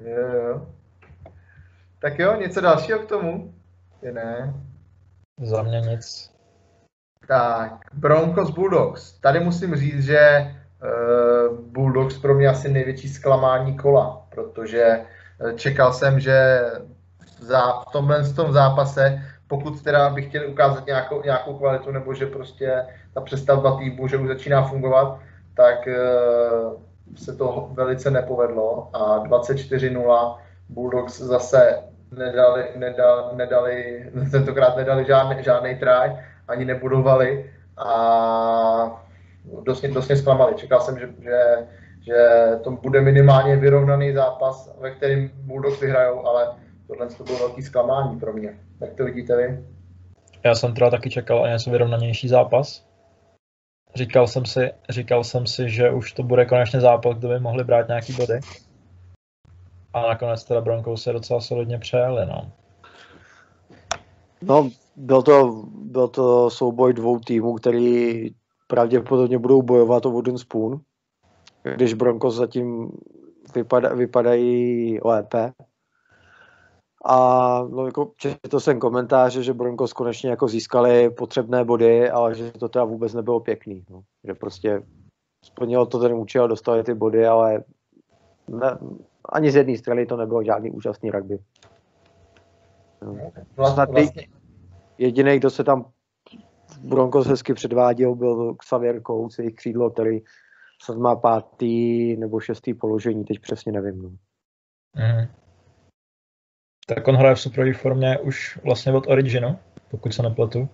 jo, 0.00 0.32
jo. 0.48 0.66
Tak 1.98 2.18
jo, 2.18 2.36
něco 2.36 2.60
dalšího 2.60 2.98
k 2.98 3.08
tomu? 3.08 3.54
Je 4.02 4.12
ne. 4.12 4.54
Za 5.42 5.62
mě 5.62 5.80
nic. 5.80 6.30
Tak, 7.28 7.72
Broncos 7.92 8.50
Bulldogs. 8.50 9.12
Tady 9.20 9.40
musím 9.40 9.74
říct, 9.74 10.04
že 10.04 10.54
Bulldogs 11.72 12.18
pro 12.18 12.34
mě 12.34 12.48
asi 12.48 12.72
největší 12.72 13.08
zklamání 13.08 13.76
kola, 13.76 14.26
protože 14.34 14.82
eh, 14.82 15.52
čekal 15.54 15.92
jsem, 15.92 16.20
že 16.20 16.60
v 17.40 17.92
tomhle 17.92 18.22
v 18.22 18.36
tom 18.36 18.52
zápase, 18.52 19.22
pokud 19.48 19.82
teda 19.82 20.10
by 20.10 20.22
chtěli 20.22 20.46
ukázat 20.46 20.86
nějakou, 20.86 21.22
nějakou 21.22 21.58
kvalitu, 21.58 21.90
nebo 21.90 22.14
že 22.14 22.26
prostě 22.26 22.86
ta 23.14 23.20
přestavba 23.20 23.78
týmu, 23.78 24.08
že 24.08 24.16
už 24.16 24.28
začíná 24.28 24.62
fungovat, 24.62 25.18
tak 25.54 25.88
uh, 25.88 26.80
se 27.16 27.36
to 27.36 27.68
velice 27.72 28.10
nepovedlo 28.10 28.90
a 28.92 29.24
24-0 29.24 30.38
Bulldogs 30.68 31.20
zase 31.20 31.82
nedali, 32.16 32.64
nedali, 32.76 33.22
nedali 33.36 34.06
tentokrát 34.30 34.76
nedali 34.76 35.04
žádný, 35.04 35.36
žádný 35.42 35.74
tráj, 35.74 36.16
ani 36.48 36.64
nebudovali 36.64 37.50
a 37.76 39.05
dost, 39.62 39.84
dost 39.84 40.08
mě 40.08 40.16
zklamali. 40.16 40.54
Čekal 40.54 40.80
jsem, 40.80 40.98
že, 40.98 41.08
že, 41.22 41.66
že 42.00 42.50
to 42.64 42.70
bude 42.70 43.00
minimálně 43.00 43.56
vyrovnaný 43.56 44.12
zápas, 44.12 44.76
ve 44.80 44.90
kterém 44.90 45.30
Bulldogs 45.34 45.80
vyhrajou, 45.80 46.26
ale 46.26 46.48
tohle 46.86 47.06
to 47.06 47.24
bylo 47.24 47.38
velký 47.38 47.62
zklamání 47.62 48.20
pro 48.20 48.32
mě. 48.32 48.60
Jak 48.80 48.94
to 48.94 49.04
vidíte 49.04 49.36
vy? 49.36 49.64
Já 50.44 50.54
jsem 50.54 50.74
teda 50.74 50.90
taky 50.90 51.10
čekal 51.10 51.44
a 51.44 51.48
něco 51.48 51.70
vyrovnanější 51.70 52.28
zápas. 52.28 52.86
Říkal 53.94 54.26
jsem, 54.26 54.46
si, 54.46 54.70
říkal 54.88 55.24
jsem 55.24 55.46
si, 55.46 55.70
že 55.70 55.90
už 55.90 56.12
to 56.12 56.22
bude 56.22 56.44
konečně 56.44 56.80
zápas, 56.80 57.18
kde 57.18 57.28
by 57.28 57.40
mohli 57.40 57.64
brát 57.64 57.88
nějaký 57.88 58.12
body. 58.12 58.40
A 59.92 60.06
nakonec 60.06 60.44
teda 60.44 60.60
Broncos 60.60 61.02
se 61.02 61.12
docela 61.12 61.40
solidně 61.40 61.78
přejeli, 61.78 62.26
no. 62.26 62.52
No, 64.42 64.70
byl 64.96 65.22
to, 65.22 65.64
byl 65.74 66.08
to 66.08 66.50
souboj 66.50 66.92
dvou 66.92 67.18
týmů, 67.18 67.54
který 67.54 68.30
pravděpodobně 68.66 69.38
budou 69.38 69.62
bojovat 69.62 70.06
o 70.06 70.10
wooden 70.10 70.38
spoon, 70.38 70.80
když 71.74 71.94
Broncos 71.94 72.34
zatím 72.34 72.90
vypada, 73.54 73.94
vypadají 73.94 74.98
lépe. 75.04 75.52
A 77.04 77.62
no, 77.70 77.86
jako, 77.86 78.12
četl 78.16 78.60
jsem 78.60 78.80
komentáře, 78.80 79.42
že 79.42 79.54
Broncos 79.54 79.92
konečně 79.92 80.30
jako 80.30 80.48
získali 80.48 81.10
potřebné 81.10 81.64
body, 81.64 82.10
ale 82.10 82.34
že 82.34 82.52
to 82.52 82.68
teda 82.68 82.84
vůbec 82.84 83.14
nebylo 83.14 83.40
pěkný. 83.40 83.84
No. 83.90 84.02
Že 84.24 84.34
prostě 84.34 84.82
splnilo 85.44 85.86
to 85.86 85.98
ten 85.98 86.14
účel, 86.14 86.48
dostali 86.48 86.82
ty 86.82 86.94
body, 86.94 87.26
ale 87.26 87.64
ne, 88.48 88.78
ani 89.28 89.50
z 89.50 89.56
jedné 89.56 89.78
strany 89.78 90.06
to 90.06 90.16
nebylo 90.16 90.44
žádný 90.44 90.70
úžasný 90.70 91.10
rugby. 91.10 91.38
No. 93.02 93.32
Vlastně, 93.56 93.84
vlastně. 93.88 94.26
Jediný, 94.98 95.38
kdo 95.38 95.50
se 95.50 95.64
tam 95.64 95.84
Broncos 96.80 97.26
hezky 97.26 97.54
předváděl, 97.54 98.14
byl 98.14 98.54
Xavier 98.54 99.02
Coates, 99.02 99.38
jejich 99.38 99.54
křídlo, 99.54 99.90
který 99.90 100.20
snad 100.82 100.98
má 100.98 101.16
pátý 101.16 102.16
nebo 102.16 102.40
šestý 102.40 102.74
položení, 102.74 103.24
teď 103.24 103.38
přesně 103.38 103.72
nevím. 103.72 104.02
No. 104.02 104.08
Mm. 104.08 105.26
Tak 106.86 107.08
on 107.08 107.16
hraje 107.16 107.34
v 107.34 107.40
superové 107.40 107.72
formě 107.72 108.18
už 108.18 108.58
vlastně 108.64 108.92
od 108.92 109.06
Originu, 109.06 109.58
pokud 109.90 110.12
se 110.12 110.22
nepletu. 110.22 110.68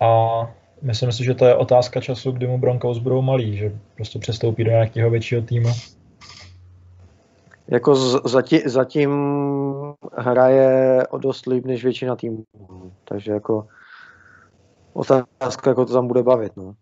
A 0.00 0.40
myslím 0.82 1.12
si, 1.12 1.24
že 1.24 1.34
to 1.34 1.46
je 1.46 1.54
otázka 1.54 2.00
času, 2.00 2.32
kdy 2.32 2.46
mu 2.46 2.58
Broncos 2.58 2.98
budou 2.98 3.22
malý, 3.22 3.56
že 3.56 3.78
prostě 3.94 4.18
přestoupí 4.18 4.64
do 4.64 4.70
nějakého 4.70 5.10
většího 5.10 5.42
týmu. 5.42 5.68
Jako 7.68 7.94
zatím, 8.28 8.60
zatím 8.64 9.10
hraje 10.16 11.06
o 11.06 11.18
dost 11.18 11.46
líp 11.46 11.64
než 11.64 11.84
většina 11.84 12.16
týmů. 12.16 12.44
Takže 13.04 13.32
jako 13.32 13.66
otázka, 14.94 15.70
jako 15.70 15.84
to 15.86 15.92
tam 15.92 16.06
bude 16.06 16.22
bavit. 16.22 16.56
No. 16.56 16.74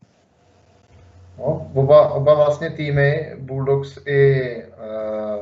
No, 1.39 1.71
oba, 1.75 2.09
oba 2.09 2.35
vlastně 2.35 2.71
týmy, 2.71 3.37
Bulldogs 3.39 3.99
i 4.07 4.57
uh, 4.65 5.41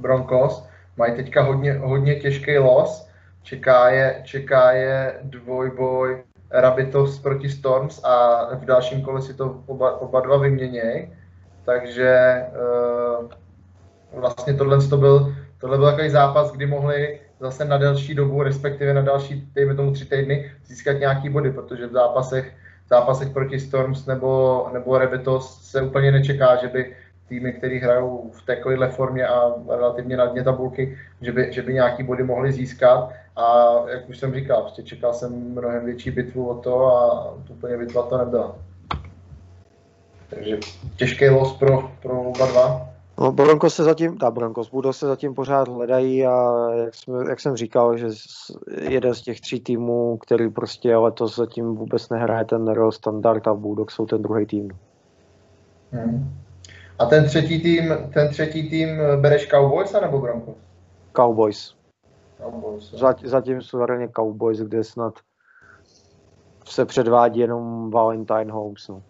Broncos, 0.00 0.66
mají 0.96 1.16
teďka 1.16 1.42
hodně, 1.42 1.72
hodně 1.72 2.14
těžký 2.14 2.58
los. 2.58 3.08
Čeká 3.42 3.88
je, 3.88 4.20
čeká 4.24 4.72
je 4.72 5.20
dvojboj 5.22 6.22
Rabitos 6.50 7.18
proti 7.18 7.48
Storms 7.48 8.04
a 8.04 8.46
v 8.54 8.64
dalším 8.64 9.02
kole 9.02 9.22
si 9.22 9.34
to 9.34 9.62
oba, 9.66 10.00
oba 10.00 10.20
dva 10.20 10.36
vyměnějí. 10.36 11.14
Takže 11.64 12.42
uh, 13.20 13.30
vlastně 14.20 14.54
tohle 14.54 14.86
to 14.86 14.96
byl, 14.96 15.34
tohle 15.58 15.78
byl 15.78 15.90
takový 15.90 16.10
zápas, 16.10 16.52
kdy 16.52 16.66
mohli 16.66 17.20
zase 17.40 17.64
na 17.64 17.78
delší 17.78 18.14
dobu, 18.14 18.42
respektive 18.42 18.94
na 18.94 19.02
další, 19.02 19.48
dejme 19.54 19.74
tomu 19.74 19.92
tři 19.92 20.04
týdny, 20.04 20.50
získat 20.64 20.92
nějaký 20.92 21.28
body, 21.28 21.50
protože 21.50 21.86
v 21.86 21.92
zápasech, 21.92 22.52
v 22.86 22.88
zápasech 22.88 23.28
proti 23.30 23.60
Storms 23.60 24.06
nebo, 24.06 24.66
nebo 24.72 24.98
Rebetos 24.98 25.62
se 25.62 25.82
úplně 25.82 26.12
nečeká, 26.12 26.56
že 26.56 26.68
by 26.68 26.96
týmy, 27.28 27.52
které 27.52 27.78
hrajou 27.78 28.30
v 28.32 28.46
takovéhle 28.46 28.88
formě 28.88 29.26
a 29.26 29.54
relativně 29.68 30.16
na 30.16 30.26
dně 30.26 30.44
tabulky, 30.44 30.98
že 31.20 31.32
by, 31.32 31.52
že 31.52 31.62
by 31.62 31.74
nějaký 31.74 32.02
body 32.02 32.22
mohli 32.22 32.52
získat. 32.52 33.12
A 33.36 33.74
jak 33.88 34.08
už 34.08 34.18
jsem 34.18 34.34
říkal, 34.34 34.62
prostě 34.62 34.82
čekal 34.82 35.14
jsem 35.14 35.32
mnohem 35.32 35.84
větší 35.84 36.10
bitvu 36.10 36.48
o 36.48 36.54
to 36.54 36.86
a 36.86 37.32
úplně 37.50 37.76
bitva 37.76 38.02
to 38.02 38.18
nebyla. 38.18 38.56
Takže 40.30 40.58
těžký 40.96 41.28
los 41.28 41.56
pro, 41.58 41.90
pro 42.02 42.22
oba 42.22 42.46
dva. 42.46 42.89
No, 43.20 43.32
Broncos 43.32 43.74
se 43.74 43.84
zatím, 43.84 44.18
ta 44.18 44.30
Broncos 44.30 44.70
budou 44.70 44.92
se 44.92 45.06
zatím 45.06 45.34
pořád 45.34 45.68
hledají 45.68 46.26
a 46.26 46.52
jak, 46.74 46.94
jsme, 46.94 47.18
jak 47.28 47.40
jsem 47.40 47.56
říkal, 47.56 47.96
že 47.96 48.06
jeden 48.80 49.14
z 49.14 49.22
těch 49.22 49.40
tří 49.40 49.60
týmů, 49.60 50.16
který 50.16 50.50
prostě 50.50 50.96
letos 50.96 51.36
zatím 51.36 51.74
vůbec 51.74 52.08
nehraje 52.08 52.44
ten 52.44 52.68
real 52.68 52.92
standard 52.92 53.48
a 53.48 53.54
Bulldogs 53.54 53.94
jsou 53.94 54.06
ten 54.06 54.22
druhý 54.22 54.46
tým. 54.46 54.70
Hmm. 55.92 56.36
A 56.98 57.06
ten 57.06 57.26
třetí 57.26 57.62
tým, 57.62 57.94
ten 58.14 58.28
třetí 58.28 58.70
tým 58.70 58.88
bereš 59.20 59.48
Cowboys 59.48 59.92
nebo 60.00 60.18
Broncos? 60.18 60.54
Cowboys. 61.16 61.74
Cowboys 62.42 62.90
Zat, 62.90 63.20
zatím 63.24 63.62
jsou 63.62 63.84
reálně 63.84 64.08
Cowboys, 64.16 64.58
kde 64.58 64.84
snad 64.84 65.14
se 66.64 66.84
předvádí 66.84 67.40
jenom 67.40 67.90
Valentine 67.90 68.52
Holmes. 68.52 68.88
No. 68.88 69.02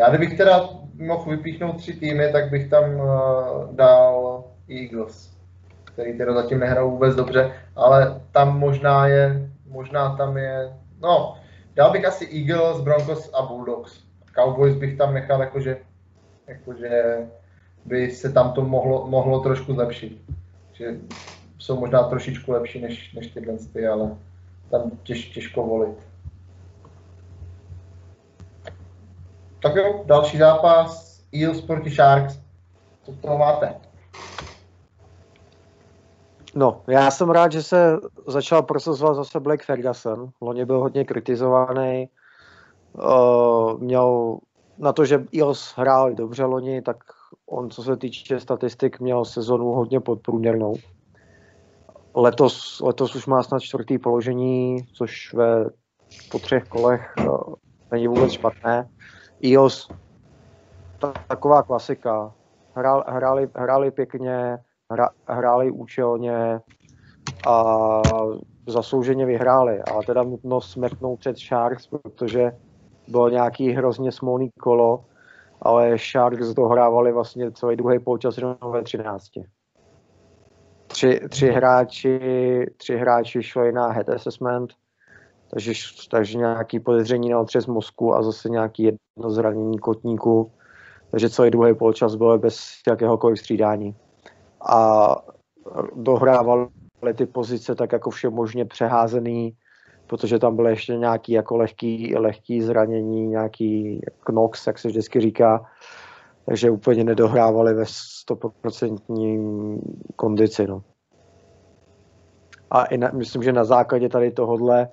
Já 0.00 0.08
kdybych 0.08 0.36
teda 0.36 0.68
mohl 0.94 1.30
vypíchnout 1.30 1.76
tři 1.76 1.92
týmy, 1.92 2.32
tak 2.32 2.50
bych 2.50 2.70
tam 2.70 2.94
uh, 2.94 3.74
dal 3.74 4.44
Eagles, 4.68 5.36
který 5.84 6.18
teda 6.18 6.34
zatím 6.34 6.60
nehrajou 6.60 6.90
vůbec 6.90 7.14
dobře, 7.14 7.52
ale 7.76 8.20
tam 8.32 8.58
možná 8.58 9.06
je, 9.06 9.50
možná 9.68 10.16
tam 10.16 10.36
je, 10.36 10.72
no, 11.00 11.36
dal 11.74 11.92
bych 11.92 12.04
asi 12.04 12.28
Eagles, 12.38 12.80
Broncos 12.80 13.30
a 13.34 13.42
Bulldogs. 13.42 14.02
Cowboys 14.34 14.76
bych 14.76 14.98
tam 14.98 15.14
nechal 15.14 15.40
jakože, 15.40 15.76
jakože 16.46 17.16
by 17.84 18.10
se 18.10 18.32
tam 18.32 18.52
to 18.52 18.62
mohlo, 18.62 19.06
mohlo 19.06 19.40
trošku 19.40 19.74
zlepšit. 19.74 20.22
Že 20.72 20.96
jsou 21.58 21.80
možná 21.80 22.02
trošičku 22.02 22.52
lepší 22.52 22.80
než, 22.80 23.14
než 23.14 23.26
tyhle, 23.26 23.54
ty, 23.72 23.86
ale 23.86 24.16
tam 24.70 24.90
těž, 25.02 25.28
těžko 25.28 25.62
volit. 25.62 26.09
Tak 29.62 29.74
jo, 29.74 30.04
další 30.06 30.38
zápas, 30.38 31.20
Eels 31.32 31.60
proti 31.60 31.90
Sharks. 31.90 32.40
Co 33.02 33.12
toho 33.12 33.38
máte? 33.38 33.74
No, 36.54 36.82
já 36.88 37.10
jsem 37.10 37.30
rád, 37.30 37.52
že 37.52 37.62
se 37.62 37.96
začal 38.26 38.62
prosazovat 38.62 39.14
zase 39.14 39.40
Blake 39.40 39.64
Ferguson. 39.64 40.28
Loni 40.40 40.64
byl 40.64 40.80
hodně 40.80 41.04
kritizovaný. 41.04 42.08
Uh, 42.92 43.80
měl 43.80 44.38
na 44.78 44.92
to, 44.92 45.04
že 45.04 45.24
Eels 45.36 45.74
hrál 45.76 46.14
dobře 46.14 46.44
loni, 46.44 46.82
tak 46.82 46.96
on, 47.46 47.70
co 47.70 47.82
se 47.82 47.96
týče 47.96 48.40
statistik, 48.40 49.00
měl 49.00 49.24
sezonu 49.24 49.64
hodně 49.64 50.00
podprůměrnou. 50.00 50.74
Letos, 52.14 52.80
letos 52.80 53.14
už 53.14 53.26
má 53.26 53.42
snad 53.42 53.62
čtvrtý 53.62 53.98
položení, 53.98 54.76
což 54.92 55.34
ve 55.34 55.64
po 56.30 56.38
třech 56.38 56.64
kolech 56.64 57.14
uh, 57.18 57.54
není 57.92 58.08
vůbec 58.08 58.32
špatné. 58.32 58.88
Ta, 60.98 61.12
taková 61.28 61.62
klasika. 61.62 62.32
Hrál, 62.74 63.04
hráli, 63.08 63.48
hráli 63.56 63.90
pěkně, 63.90 64.58
hra, 64.90 65.08
hráli 65.28 65.70
účelně 65.70 66.60
a 67.48 68.02
zaslouženě 68.66 69.26
vyhráli. 69.26 69.82
Ale 69.82 70.04
teda 70.04 70.22
nutno 70.22 70.60
smrknout 70.60 71.20
před 71.20 71.38
Sharks, 71.38 71.86
protože 71.86 72.52
bylo 73.08 73.28
nějaký 73.28 73.70
hrozně 73.70 74.12
smolný 74.12 74.50
kolo, 74.50 75.04
ale 75.62 75.98
Sharks 75.98 76.48
dohrávali 76.48 77.12
vlastně 77.12 77.52
celý 77.52 77.76
druhý 77.76 77.98
poločas 77.98 78.36
jenom 78.36 78.56
ve 78.70 78.82
13. 78.82 79.24
Tři, 80.86 81.20
tři, 81.28 81.48
hráči, 81.48 82.66
tři 82.76 82.96
hráči 82.96 83.42
šli 83.42 83.72
na 83.72 83.88
head 83.92 84.08
assessment, 84.08 84.72
takže, 85.50 85.72
takže 86.10 86.38
nějaký 86.38 86.80
podezření 86.80 87.28
na 87.28 87.40
otřes 87.40 87.66
mozku 87.66 88.14
a 88.14 88.22
zase 88.22 88.48
nějaký 88.48 88.82
jedno 88.82 89.30
zranění 89.30 89.78
kotníku, 89.78 90.52
takže 91.10 91.30
celý 91.30 91.50
druhý 91.50 91.74
poločas 91.74 92.14
byl 92.14 92.38
bez 92.38 92.60
jakéhokoliv 92.88 93.38
střídání. 93.38 93.94
A 94.68 95.16
dohrávali 95.96 96.68
ty 97.14 97.26
pozice 97.26 97.74
tak 97.74 97.92
jako 97.92 98.10
vše 98.10 98.30
možně 98.30 98.64
přeházený, 98.64 99.52
protože 100.06 100.38
tam 100.38 100.56
byly 100.56 100.70
ještě 100.70 100.96
nějaký 100.96 101.32
jako 101.32 101.56
lehký, 101.56 102.16
lehký 102.16 102.62
zranění, 102.62 103.26
nějaký 103.26 104.00
knox, 104.24 104.66
jak 104.66 104.78
se 104.78 104.88
vždycky 104.88 105.20
říká, 105.20 105.64
takže 106.46 106.70
úplně 106.70 107.04
nedohrávali 107.04 107.74
ve 107.74 107.82
100% 107.82 109.80
kondici. 110.16 110.66
No. 110.66 110.82
A 112.70 112.84
i 112.84 112.98
na, 112.98 113.10
myslím, 113.14 113.42
že 113.42 113.52
na 113.52 113.64
základě 113.64 114.08
tady 114.08 114.30
tohohle 114.30 114.88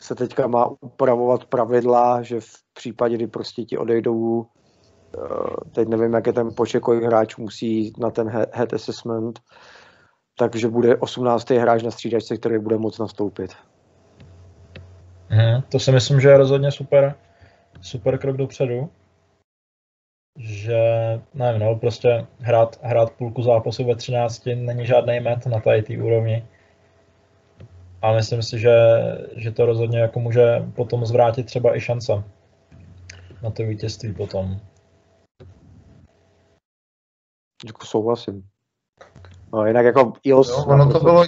se 0.00 0.14
teďka 0.14 0.46
má 0.46 0.70
upravovat 0.80 1.44
pravidla, 1.44 2.22
že 2.22 2.40
v 2.40 2.52
případě, 2.74 3.14
kdy 3.14 3.26
prostě 3.26 3.62
ti 3.62 3.78
odejdou, 3.78 4.44
eh, 4.44 5.70
teď 5.74 5.88
nevím, 5.88 6.12
jak 6.12 6.26
je 6.26 6.32
ten 6.32 6.48
počet, 6.56 6.80
kolik 6.80 7.04
hráčů 7.04 7.42
musí 7.42 7.92
na 7.98 8.10
ten 8.10 8.28
head 8.28 8.72
assessment, 8.74 9.40
takže 10.38 10.68
bude 10.68 10.96
18. 10.96 11.58
hráč 11.58 11.82
na 11.82 11.90
střídačce, 11.90 12.36
který 12.36 12.58
bude 12.58 12.78
moc 12.78 12.98
nastoupit. 12.98 13.50
Hmm, 15.28 15.62
to 15.68 15.78
si 15.78 15.92
myslím, 15.92 16.20
že 16.20 16.28
je 16.28 16.38
rozhodně 16.38 16.70
super, 16.70 17.14
super 17.80 18.18
krok 18.18 18.36
dopředu. 18.36 18.88
Že, 20.38 20.80
nevím, 21.34 21.60
no, 21.60 21.76
prostě 21.76 22.26
hrát, 22.38 22.80
hrát 22.82 23.10
půlku 23.10 23.42
zápasu 23.42 23.84
ve 23.84 23.96
13 23.96 24.46
není 24.54 24.86
žádný 24.86 25.20
met 25.20 25.46
na 25.46 25.60
té 25.60 25.82
úrovni 26.02 26.44
a 28.02 28.12
myslím 28.12 28.42
si, 28.42 28.58
že, 28.58 28.76
že 29.36 29.50
to 29.50 29.66
rozhodně 29.66 29.98
jako 29.98 30.20
může 30.20 30.66
potom 30.76 31.06
zvrátit 31.06 31.46
třeba 31.46 31.76
i 31.76 31.80
šance 31.80 32.12
na 33.42 33.50
to 33.50 33.62
vítězství 33.62 34.14
potom. 34.14 34.60
Jako 37.66 37.86
souhlasím. 37.86 38.42
No, 39.52 39.66
jinak 39.66 39.84
jako 39.84 40.12
Eels... 40.26 40.48
Jo, 40.48 40.64
ono 40.64 40.92
to 40.92 41.00
bylo... 41.00 41.24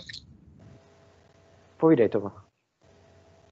Povídej 1.76 2.08
to. 2.08 2.32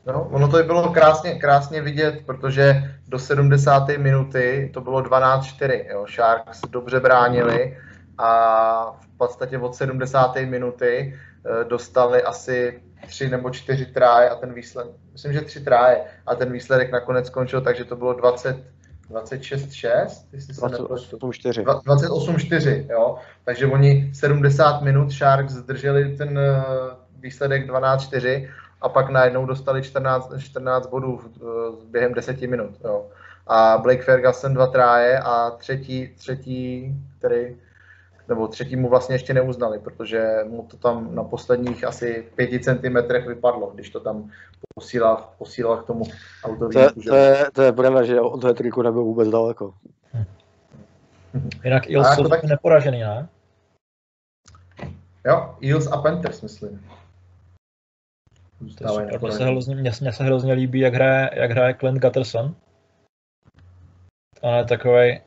No, 0.06 0.28
ono 0.32 0.48
to 0.48 0.62
bylo 0.62 0.92
krásně, 0.92 1.34
krásně 1.34 1.82
vidět, 1.82 2.22
protože 2.26 2.94
do 3.08 3.18
70. 3.18 3.88
minuty 3.88 4.70
to 4.74 4.80
bylo 4.80 5.02
12-4. 5.02 5.86
Jo. 5.90 6.06
Sharks 6.14 6.60
dobře 6.60 7.00
bránili 7.00 7.78
a 8.18 8.98
v 9.00 9.16
podstatě 9.16 9.58
od 9.58 9.74
70. 9.74 10.36
minuty 10.36 11.14
eh, 11.14 11.64
dostali 11.64 12.22
asi 12.22 12.82
tři 13.06 13.28
nebo 13.28 13.50
čtyři 13.50 13.86
tráje 13.86 14.30
a 14.30 14.34
ten 14.34 14.52
výsledek, 14.52 14.92
myslím, 15.12 15.32
že 15.32 15.40
tři 15.40 15.60
tráje 15.60 16.04
a 16.26 16.34
ten 16.34 16.52
výsledek 16.52 16.92
nakonec 16.92 17.26
skončil, 17.26 17.60
takže 17.60 17.84
to 17.84 17.96
bylo 17.96 18.12
20, 18.12 18.56
26-6, 19.10 20.06
jestli 20.32 20.54
se 20.54 20.60
28-4. 20.60 21.64
28-4, 21.64 22.86
jo. 22.90 23.18
Takže 23.44 23.66
oni 23.66 24.10
70 24.14 24.82
minut 24.82 25.10
Sharks 25.10 25.52
zdrželi 25.52 26.16
ten 26.16 26.38
eh, 26.38 26.62
výsledek 27.20 27.70
12-4 27.70 28.48
a 28.80 28.88
pak 28.88 29.10
najednou 29.10 29.46
dostali 29.46 29.82
14, 29.82 30.32
14 30.38 30.86
bodů 30.86 31.20
eh, 31.20 31.40
během 31.90 32.14
10 32.14 32.40
minut, 32.40 32.70
jo. 32.84 33.06
A 33.46 33.78
Blake 33.78 34.02
Ferguson 34.02 34.54
dva 34.54 34.66
tráje 34.66 35.18
a 35.18 35.50
třetí, 35.50 36.08
třetí, 36.08 36.94
který 37.18 37.56
nebo 38.30 38.48
třetímu 38.48 38.88
vlastně 38.88 39.14
ještě 39.14 39.34
neuznali, 39.34 39.78
protože 39.78 40.28
mu 40.48 40.62
to 40.62 40.76
tam 40.76 41.14
na 41.14 41.24
posledních 41.24 41.84
asi 41.84 42.28
pěti 42.34 42.60
centimetrech 42.60 43.26
vypadlo, 43.26 43.70
když 43.74 43.90
to 43.90 44.00
tam 44.00 44.30
posílal, 44.74 45.28
posílal 45.38 45.76
k 45.76 45.86
tomu 45.86 46.04
autovíku. 46.44 47.02
To, 47.02 47.08
to, 47.08 47.14
je, 47.14 47.46
to 47.52 47.62
je 47.62 47.72
pravda, 47.72 48.02
že 48.02 48.20
od 48.20 48.40
toho 48.40 48.54
triku 48.54 48.82
nebyl 48.82 49.02
vůbec 49.04 49.28
daleko. 49.28 49.74
Jinak 51.64 51.90
Eels 51.90 52.06
jako 52.06 52.22
jsou 52.22 52.28
tak- 52.28 52.40
taky 52.40 52.46
neporažený, 52.46 53.00
ne? 53.00 53.28
Jo, 55.26 55.54
Eels 55.62 55.86
a 55.86 56.02
Panthers, 56.02 56.42
myslím. 56.42 56.86
Je. 58.60 59.18
Mně 59.20 59.32
se, 59.32 59.44
hrozně, 59.44 59.76
mně, 59.76 59.90
mně 60.00 60.12
se 60.12 60.24
hrozně 60.24 60.52
líbí, 60.52 60.80
jak 60.80 60.94
hraje, 60.94 61.30
jak 61.34 61.50
hraje 61.50 61.74
Clint 61.74 61.98
Gutterson. 61.98 62.54
On 64.40 64.54
je 64.54 64.64
takový, 64.64 65.20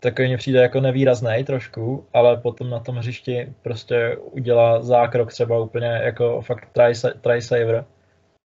takový 0.00 0.28
mi 0.28 0.36
přijde 0.36 0.62
jako 0.62 0.80
nevýrazný 0.80 1.44
trošku, 1.44 2.06
ale 2.12 2.36
potom 2.36 2.70
na 2.70 2.80
tom 2.80 2.96
hřišti 2.96 3.54
prostě 3.62 4.16
udělá 4.16 4.82
zákrok 4.82 5.32
třeba 5.32 5.58
úplně 5.58 5.86
jako 5.86 6.40
fakt 6.42 6.68
try, 6.72 6.92
sa- 6.92 7.20
try 7.20 7.42
saver. 7.42 7.84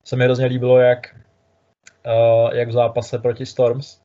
Se 0.04 0.16
mi 0.16 0.24
hrozně 0.24 0.46
líbilo, 0.46 0.78
jak, 0.78 1.16
uh, 2.06 2.54
jak 2.54 2.68
v 2.68 2.72
zápase 2.72 3.18
proti 3.18 3.46
Storms, 3.46 4.00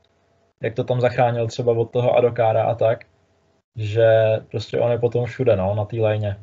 jak 0.62 0.74
to 0.74 0.84
tam 0.84 1.02
zachránil 1.02 1.48
třeba 1.48 1.72
od 1.72 1.92
toho 1.92 2.16
Adokára 2.18 2.64
a 2.64 2.76
tak, 2.76 3.06
že 3.76 4.08
prostě 4.52 4.80
on 4.80 4.92
je 4.92 4.98
potom 5.00 5.26
všude, 5.26 5.56
no, 5.56 5.76
na 5.76 5.86
té 5.86 5.98
léně. 5.98 6.38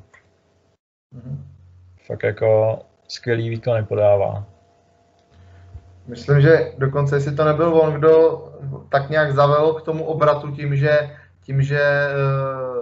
Mhm. 1.14 1.48
Fakt 2.06 2.22
jako 2.22 2.78
skvělý 3.08 3.48
výkony 3.48 3.84
podává. 3.84 4.53
Myslím, 6.06 6.40
že 6.40 6.72
dokonce, 6.78 7.16
jestli 7.16 7.34
to 7.34 7.44
nebyl 7.44 7.74
on, 7.74 7.92
kdo 7.92 8.44
tak 8.88 9.10
nějak 9.10 9.34
zavel 9.34 9.72
k 9.72 9.82
tomu 9.82 10.04
obratu 10.04 10.50
tím, 10.50 10.76
že, 10.76 11.10
tím, 11.42 11.62
že 11.62 12.08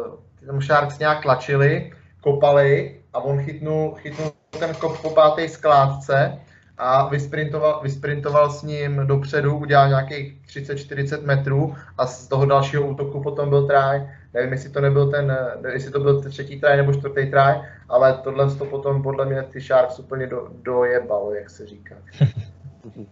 uh, 0.09 0.47
tam 0.47 0.63
Sharks 0.63 0.99
nějak 0.99 1.23
tlačili, 1.23 1.93
kopali 2.21 3.01
a 3.13 3.19
on 3.19 3.39
chytnul, 3.39 3.95
chytnul 3.95 4.33
ten 4.59 4.75
kop 4.75 5.01
po 5.03 5.11
páté 5.11 5.49
skládce 5.49 6.39
a 6.79 7.09
vysprintoval, 7.09 7.81
vysprintoval 7.83 8.51
s 8.51 8.63
ním 8.63 9.07
dopředu, 9.07 9.57
udělal 9.57 9.89
nějakých 9.89 10.35
30-40 10.47 11.23
metrů 11.25 11.75
a 11.99 12.07
z 12.07 12.29
toho 12.29 12.47
dalšího 12.47 12.87
útoku 12.87 13.23
potom 13.23 13.49
byl 13.49 13.67
try. 13.67 14.09
Nevím, 14.35 14.53
jestli 14.53 14.71
to 14.71 14.81
nebyl 14.81 15.11
ten, 15.11 15.39
jestli 15.73 15.91
to 15.91 16.01
byl 16.01 16.23
třetí 16.23 16.61
try 16.61 16.77
nebo 16.77 16.93
čtvrtý 16.93 17.31
try, 17.31 17.61
ale 17.89 18.21
tohle 18.25 18.55
to 18.55 18.65
potom 18.65 19.03
podle 19.03 19.27
mě 19.27 19.43
ty 19.43 19.61
Sharks 19.61 19.99
úplně 19.99 20.27
do, 20.27 20.49
dojebalo, 20.63 21.35
jak 21.35 21.51
se 21.51 21.67
říká. 21.67 21.95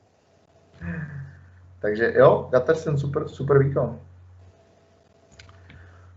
Takže 1.81 2.13
jo, 2.17 2.49
Gatterson 2.53 2.99
super, 2.99 3.29
super 3.29 3.59
výkon. 3.59 4.01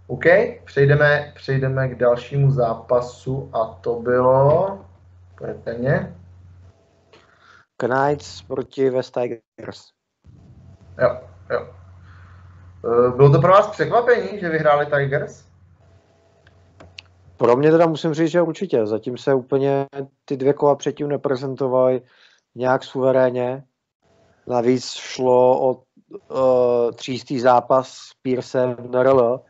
OK, 0.08 0.24
přejdeme, 0.66 1.32
přejdeme 1.36 1.88
k 1.88 1.98
dalšímu 1.98 2.52
zápasu 2.52 3.50
a 3.54 3.66
to 3.66 3.96
bylo, 4.00 4.86
pojďte 5.38 5.74
mě, 5.74 6.16
Knights 7.78 8.42
proti 8.42 8.90
West 8.90 9.14
Tigers. 9.14 9.88
jo, 11.02 11.20
jo. 11.50 11.68
Eh, 12.86 13.12
Bylo 13.16 13.30
to 13.30 13.42
pro 13.42 13.52
vás 13.52 13.68
překvapení, 13.68 14.40
že 14.40 14.50
vyhráli 14.50 14.86
Tigers? 14.86 15.46
Pro 17.38 17.56
mě 17.56 17.72
teda 17.72 17.86
musím 17.86 18.14
říct, 18.14 18.32
že 18.32 18.42
určitě. 18.42 18.86
Zatím 18.86 19.18
se 19.18 19.34
úplně 19.34 19.86
ty 20.26 20.38
dvě 20.38 20.54
kola 20.54 20.76
předtím 20.76 21.08
neprezentovaly 21.10 22.02
nějak 22.56 22.84
suverénně. 22.84 23.64
Navíc 24.48 24.94
šlo 24.94 25.70
o 25.70 25.74
uh, 25.74 26.92
třístý 26.92 27.40
zápas 27.40 27.88
s 27.90 28.14
Piercem 28.22 28.76
NRL, 28.92 29.42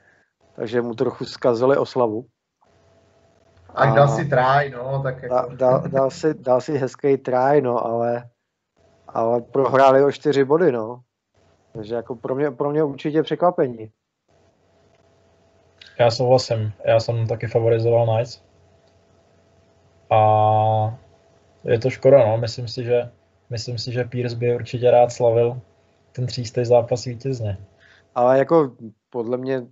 takže 0.56 0.82
mu 0.82 0.94
trochu 0.94 1.26
zkazili 1.26 1.78
oslavu. 1.78 2.26
A 3.76 3.86
dal 3.86 4.08
si 4.08 4.26
try, 4.26 4.70
no, 4.70 5.04
tak 5.04 5.30
Da, 5.30 5.36
jako, 5.36 5.56
dal, 5.56 5.84
dal, 5.88 6.12
si, 6.12 6.34
dal 6.34 6.62
si 6.62 6.78
hezký 6.78 7.18
try, 7.18 7.62
no, 7.62 7.86
ale, 7.86 8.30
ale 9.08 9.42
prohráli 9.42 10.04
o 10.04 10.12
čtyři 10.12 10.46
body, 10.46 10.72
no. 10.72 11.02
Takže 11.74 11.96
jako 11.96 12.16
pro 12.16 12.36
mě, 12.36 12.52
pro 12.52 12.70
mě 12.70 12.84
určitě 12.84 13.24
překvapení. 13.24 13.92
Já 16.00 16.12
souhlasím, 16.12 16.74
já 16.86 17.00
jsem 17.00 17.28
taky 17.28 17.48
favorizoval 17.48 18.06
Knights. 18.06 18.44
A 20.10 20.98
je 21.64 21.80
to 21.80 21.90
škoda, 21.90 22.26
no. 22.28 22.38
Myslím 22.38 22.68
si, 22.68 22.84
že, 22.84 23.12
myslím 23.50 23.78
si, 23.78 23.92
že 23.92 24.04
Pierce 24.04 24.36
by 24.36 24.56
určitě 24.56 24.92
rád 24.92 25.12
slavil 25.12 25.62
ten 26.12 26.28
třístý 26.28 26.66
zápas 26.66 27.06
vítězně. 27.06 27.58
Ale 28.16 28.38
jako 28.38 28.76
podle 29.10 29.38
mě 29.38 29.68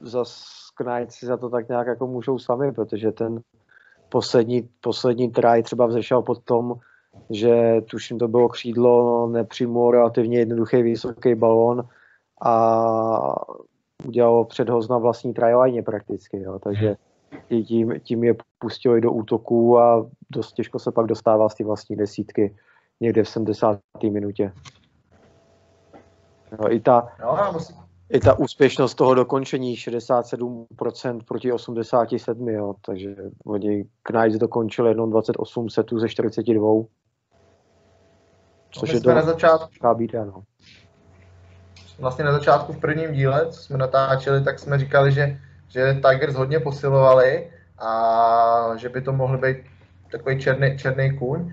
zas 0.00 0.44
Knights 0.74 1.14
si 1.14 1.26
za 1.26 1.36
to 1.36 1.50
tak 1.50 1.68
nějak 1.68 1.86
jako 1.86 2.06
můžou 2.06 2.38
sami, 2.38 2.72
protože 2.72 3.12
ten 3.12 3.40
poslední, 4.08 4.68
poslední 4.80 5.30
try 5.30 5.62
třeba 5.62 5.86
vzešel 5.86 6.22
pod 6.22 6.42
tom, 6.42 6.74
že 7.30 7.80
tuším 7.90 8.18
to 8.18 8.28
bylo 8.28 8.48
křídlo, 8.48 9.26
nepřímo 9.26 9.90
relativně 9.90 10.38
jednoduchý 10.38 10.82
vysoký 10.82 11.34
balón 11.34 11.88
a 12.42 13.34
udělalo 14.04 14.44
předhoz 14.44 14.88
na 14.88 14.98
vlastní 14.98 15.34
tryline 15.34 15.82
prakticky, 15.82 16.42
jo. 16.42 16.58
takže 16.58 16.90
i 16.90 16.96
tím, 17.66 18.00
tím 18.02 18.24
je 18.24 18.34
pustili 18.58 19.00
do 19.00 19.12
útoku 19.12 19.78
a 19.78 20.06
dost 20.30 20.52
těžko 20.52 20.78
se 20.78 20.92
pak 20.92 21.06
dostává 21.06 21.48
z 21.48 21.54
té 21.54 21.64
vlastní 21.64 21.96
desítky 21.96 22.56
někde 23.00 23.22
v 23.22 23.28
70. 23.28 23.80
minutě. 24.10 24.52
Jo, 26.52 26.68
i, 26.68 26.80
ta, 26.80 27.08
no, 27.20 27.50
musím, 27.52 27.76
i 28.10 28.20
ta 28.20 28.38
úspěšnost 28.38 28.94
toho 28.94 29.14
dokončení 29.14 29.76
67% 29.76 31.20
proti 31.28 31.52
87, 31.52 32.48
jo, 32.48 32.74
takže 32.86 33.16
oni 33.46 33.84
Knights 34.02 34.38
dokončili 34.38 34.90
jenom 34.90 35.10
28 35.10 35.70
setů 35.70 35.98
ze 35.98 36.08
42, 36.08 36.82
což 38.70 38.88
my 38.88 38.96
je 38.96 39.00
jsme 39.00 39.14
na 39.14 39.20
to 39.20 39.26
začátku, 39.26 39.94
bída, 39.94 40.24
no. 40.24 40.42
vlastně 41.98 42.24
na 42.24 42.32
začátku 42.32 42.72
v 42.72 42.80
prvním 42.80 43.12
díle, 43.12 43.46
co 43.50 43.60
jsme 43.60 43.78
natáčeli, 43.78 44.44
tak 44.44 44.58
jsme 44.58 44.78
říkali, 44.78 45.12
že, 45.12 45.40
že 45.68 46.00
Tigers 46.08 46.34
hodně 46.34 46.60
posilovali 46.60 47.50
a 47.78 48.70
že 48.76 48.88
by 48.88 49.00
to 49.00 49.12
mohl 49.12 49.38
být 49.38 49.56
takový 50.12 50.38
černý, 50.38 50.78
černý 50.78 51.18
kůň. 51.18 51.52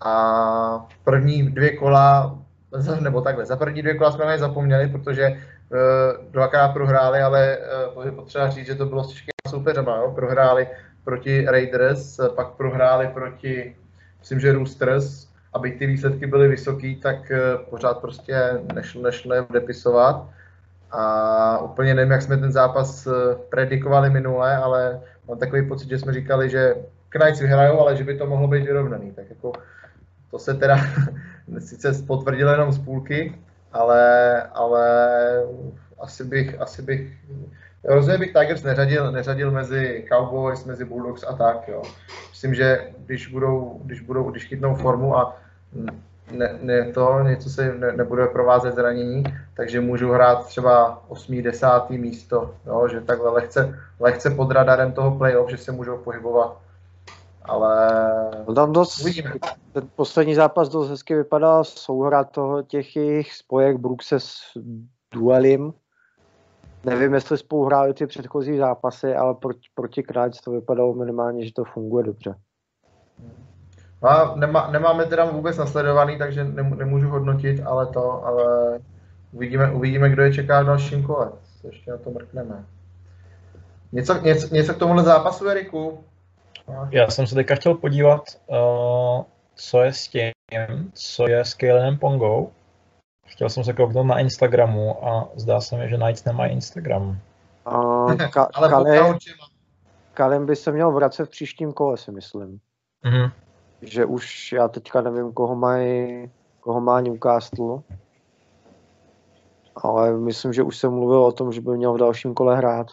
A 0.00 0.86
první 1.04 1.42
dvě 1.50 1.76
kola, 1.76 2.38
nebo 3.00 3.20
takhle, 3.20 3.46
za 3.46 3.56
první 3.56 3.82
dvě 3.82 3.94
kola 3.94 4.12
jsme 4.12 4.24
na 4.24 4.32
ně 4.32 4.38
zapomněli, 4.38 4.88
protože 4.88 5.28
uh, 5.28 6.30
dvakrát 6.30 6.68
prohráli, 6.68 7.20
ale 7.20 7.58
je 8.04 8.12
potřeba 8.12 8.50
říct, 8.50 8.66
že 8.66 8.74
to 8.74 8.86
bylo 8.86 9.04
s 9.04 9.08
těžkými 9.08 9.50
soupeřema. 9.50 9.96
Jo? 9.96 10.12
Prohráli 10.14 10.68
proti 11.04 11.44
Raiders, 11.44 12.20
pak 12.36 12.48
prohráli 12.48 13.08
proti, 13.08 13.76
myslím, 14.20 14.40
že 14.40 14.52
Roosters, 14.52 15.28
aby 15.52 15.72
ty 15.72 15.86
výsledky 15.86 16.26
byly 16.26 16.48
vysoký, 16.48 16.96
tak 16.96 17.30
eh, 17.30 17.40
pořád 17.70 17.98
prostě 17.98 18.60
nešlo, 18.74 19.02
nešlo 19.02 19.34
je 19.34 19.40
odepisovat. 19.40 20.28
A 20.90 21.58
úplně 21.58 21.94
nevím, 21.94 22.12
jak 22.12 22.22
jsme 22.22 22.36
ten 22.36 22.52
zápas 22.52 23.06
eh, 23.06 23.10
predikovali 23.48 24.10
minule, 24.10 24.56
ale 24.56 25.00
mám 25.28 25.38
takový 25.38 25.68
pocit, 25.68 25.88
že 25.88 25.98
jsme 25.98 26.12
říkali, 26.12 26.50
že 26.50 26.74
Knights 27.08 27.40
vyhrajou, 27.40 27.80
ale 27.80 27.96
že 27.96 28.04
by 28.04 28.18
to 28.18 28.26
mohlo 28.26 28.48
být 28.48 28.64
vyrovnaný. 28.64 29.12
Tak 29.12 29.24
jako 29.30 29.52
to 30.30 30.38
se 30.38 30.54
teda 30.54 30.76
sice 31.58 31.92
potvrdilo 32.06 32.50
jenom 32.50 32.72
z 32.72 32.78
půlky, 32.78 33.34
ale, 33.72 34.42
ale 34.42 34.86
asi 36.00 36.24
bych, 36.24 36.60
asi 36.60 36.82
bych, 36.82 37.12
rozhodně 37.84 38.18
bych 38.18 38.32
Tigers 38.32 38.62
neřadil, 38.62 39.12
neřadil 39.12 39.50
mezi 39.50 40.06
Cowboys, 40.08 40.64
mezi 40.64 40.84
Bulldogs 40.84 41.24
a 41.24 41.32
tak, 41.32 41.68
jo. 41.68 41.82
Myslím, 42.30 42.54
že 42.54 42.90
když 42.98 43.26
budou, 43.26 43.80
když 43.84 44.00
budou, 44.00 44.30
když 44.30 44.44
chytnou 44.44 44.74
formu 44.74 45.16
a 45.16 45.36
ne, 46.30 46.58
ne 46.62 46.92
to, 46.92 47.20
něco 47.22 47.50
se 47.50 47.74
ne, 47.74 47.92
nebude 47.92 48.26
provázet 48.26 48.74
zranění, 48.74 49.22
takže 49.56 49.80
můžou 49.80 50.10
hrát 50.10 50.46
třeba 50.46 51.02
8. 51.08 51.42
10. 51.42 51.66
místo, 51.90 52.54
jo, 52.66 52.88
že 52.88 53.00
takhle 53.00 53.30
lehce, 53.30 53.78
lehce 54.00 54.30
pod 54.30 54.50
radarem 54.50 54.92
toho 54.92 55.18
playoff, 55.18 55.50
že 55.50 55.56
se 55.56 55.72
můžou 55.72 55.96
pohybovat. 55.96 56.56
Ale 57.42 57.90
No 58.48 58.54
tam 58.54 58.72
dost, 58.72 59.00
uvidíme. 59.00 59.32
ten 59.72 59.88
poslední 59.96 60.34
zápas 60.34 60.68
dost 60.68 60.90
hezky 60.90 61.14
vypadal, 61.14 61.64
souhra 61.64 62.24
toho 62.24 62.62
těch 62.62 62.96
jejich 62.96 63.34
spojek 63.34 63.76
Brookse 63.76 64.20
s 64.20 64.38
Duelim. 65.14 65.72
Nevím, 66.84 67.14
jestli 67.14 67.38
spolu 67.38 67.64
hráli 67.64 67.94
ty 67.94 68.06
předchozí 68.06 68.56
zápasy, 68.58 69.14
ale 69.14 69.34
proti, 69.34 69.68
proti 69.74 70.02
Knights 70.02 70.40
to 70.40 70.50
vypadalo 70.50 70.94
minimálně, 70.94 71.46
že 71.46 71.52
to 71.52 71.64
funguje 71.64 72.04
dobře. 72.04 72.34
No 73.18 73.47
a 74.02 74.34
nemá, 74.34 74.70
nemáme 74.70 75.06
teda 75.06 75.24
vůbec 75.24 75.56
nasledovaný, 75.56 76.18
takže 76.18 76.44
nemů- 76.44 76.76
nemůžu 76.76 77.08
hodnotit, 77.08 77.62
ale 77.64 77.86
to, 77.86 78.26
ale 78.26 78.78
uvidíme, 79.32 79.70
uvidíme, 79.70 80.10
kdo 80.10 80.22
je 80.22 80.34
čeká 80.34 80.62
v 80.62 80.66
dalším 80.66 81.02
kole. 81.02 81.32
Se 81.60 81.66
Ještě 81.66 81.90
na 81.90 81.96
to 81.96 82.10
mrkneme. 82.10 82.64
Něco, 83.92 84.20
něco, 84.20 84.54
něco 84.54 84.74
k 84.74 84.78
tomuhle 84.78 85.02
zápasu, 85.02 85.48
Eriku? 85.48 86.04
No, 86.68 86.88
Já 86.90 87.10
jsem 87.10 87.26
se 87.26 87.34
teďka 87.34 87.54
chtěl 87.54 87.74
podívat, 87.74 88.22
uh, 88.46 89.22
co 89.54 89.82
je 89.82 89.92
s 89.92 90.08
tím, 90.08 90.30
co 90.92 91.28
je 91.28 91.40
s 91.40 91.54
Kalenem 91.54 91.98
Pongou. 91.98 92.50
Chtěl 93.26 93.48
jsem 93.48 93.64
se 93.64 93.72
kouknout 93.72 94.06
na 94.06 94.18
Instagramu 94.18 95.06
a 95.08 95.28
zdá 95.36 95.60
se 95.60 95.76
mi, 95.76 95.88
že 95.88 95.96
Knights 95.96 96.24
nemají 96.24 96.52
Instagram. 96.52 97.18
A 97.66 98.06
ka, 98.32 98.48
Ale. 98.54 99.18
Kalem 100.14 100.46
by 100.46 100.56
se 100.56 100.72
měl 100.72 100.92
vracet 100.92 101.24
v 101.24 101.30
příštím 101.30 101.72
kole, 101.72 101.96
si 101.96 102.12
myslím. 102.12 102.60
Mhm. 103.04 103.30
Že 103.82 104.04
už, 104.04 104.52
já 104.52 104.68
teďka 104.68 105.00
nevím, 105.00 105.32
koho 105.32 105.56
mají, 105.56 106.30
koho 106.60 106.80
má 106.80 107.00
Newcastle. 107.00 107.82
ale 109.76 110.16
myslím, 110.16 110.52
že 110.52 110.62
už 110.62 110.76
jsem 110.76 110.92
mluvil 110.92 111.24
o 111.24 111.32
tom, 111.32 111.52
že 111.52 111.60
by 111.60 111.76
měl 111.76 111.92
v 111.92 111.98
dalším 111.98 112.34
kole 112.34 112.56
hrát. 112.56 112.86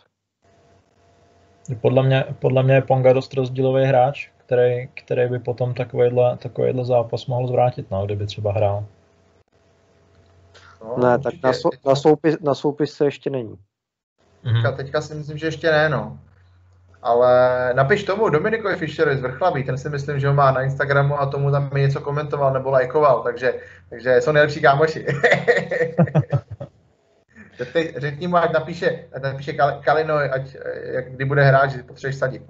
Podle 1.81 2.03
mě, 2.03 2.25
podle 2.39 2.63
mě 2.63 2.73
je 2.73 2.81
Ponga 2.81 3.13
dost 3.13 3.33
rozdílový 3.33 3.83
hráč, 3.83 4.29
který, 4.37 4.89
který 4.93 5.29
by 5.29 5.39
potom 5.39 5.73
takovýhle, 5.73 6.37
takovýhle 6.37 6.85
zápas 6.85 7.25
mohl 7.25 7.47
zvrátit, 7.47 7.91
no, 7.91 8.05
kdyby 8.05 8.25
třeba 8.25 8.51
hrál. 8.51 8.85
No, 10.83 10.97
ne, 10.97 11.19
tak 11.19 11.33
na, 11.43 11.53
sou, 11.53 11.69
na, 11.85 11.95
soupis, 11.95 12.35
na 12.41 12.55
soupisce 12.55 13.05
ještě 13.05 13.29
není. 13.29 13.55
Teďka, 14.43 14.71
teďka 14.71 15.01
si 15.01 15.15
myslím, 15.15 15.37
že 15.37 15.47
ještě 15.47 15.71
ne, 15.71 15.89
no. 15.89 16.19
Ale 17.05 17.29
napiš 17.73 18.03
tomu 18.03 18.29
Dominikovi 18.29 18.75
Fischerovi 18.75 19.17
z 19.17 19.21
Vrchlabí, 19.21 19.63
ten 19.63 19.77
si 19.77 19.89
myslím, 19.89 20.19
že 20.19 20.27
ho 20.27 20.33
má 20.33 20.51
na 20.51 20.61
Instagramu 20.61 21.19
a 21.21 21.25
tomu 21.25 21.51
tam 21.51 21.69
něco 21.75 22.01
komentoval 22.01 22.53
nebo 22.53 22.71
lajkoval, 22.71 23.23
takže, 23.23 23.53
takže 23.89 24.21
jsou 24.21 24.31
nejlepší 24.31 24.61
kámoši. 24.61 25.05
Teď 27.73 27.97
řekni 27.97 28.27
mu, 28.27 28.37
ať 28.37 28.53
napíše, 28.53 28.99
ať 29.13 29.21
napíše 29.21 29.53
Kalino, 29.81 30.15
ať, 30.15 30.55
jak, 30.83 31.11
kdy 31.11 31.25
bude 31.25 31.43
hrát, 31.43 31.71
že 31.71 31.83
potřebuješ 31.83 32.15
sadit. 32.15 32.43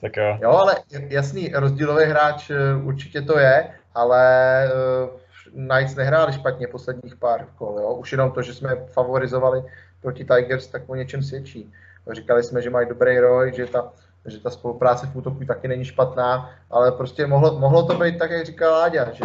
tak 0.00 0.16
jo. 0.16 0.38
Jo, 0.42 0.50
ale 0.50 0.76
jasný, 1.08 1.48
rozdílový 1.54 2.04
hráč 2.04 2.50
eh, 2.50 2.74
určitě 2.82 3.22
to 3.22 3.38
je, 3.38 3.68
ale 3.94 4.64
uh, 5.04 5.20
Knights 5.68 5.94
nehráli 5.94 6.32
špatně 6.32 6.66
posledních 6.66 7.16
pár 7.16 7.46
kol, 7.58 7.78
jo. 7.80 7.94
Už 7.94 8.12
jenom 8.12 8.32
to, 8.32 8.42
že 8.42 8.54
jsme 8.54 8.76
favorizovali 8.92 9.62
proti 10.00 10.24
Tigers, 10.24 10.66
tak 10.66 10.82
o 10.86 10.94
něčem 10.94 11.22
svědčí. 11.22 11.72
Říkali 12.12 12.42
jsme, 12.42 12.62
že 12.62 12.70
mají 12.70 12.88
dobrý 12.88 13.18
roj, 13.18 13.52
že 13.56 13.66
ta, 13.66 13.92
že 14.26 14.40
ta 14.40 14.50
spolupráce 14.50 15.06
v 15.06 15.16
útoku 15.16 15.44
taky 15.44 15.68
není 15.68 15.84
špatná, 15.84 16.50
ale 16.70 16.92
prostě 16.92 17.26
mohlo, 17.26 17.58
mohlo 17.58 17.86
to 17.86 17.98
být 17.98 18.18
tak, 18.18 18.30
jak 18.30 18.46
říkal 18.46 18.72
Láďa, 18.72 19.12
že 19.12 19.24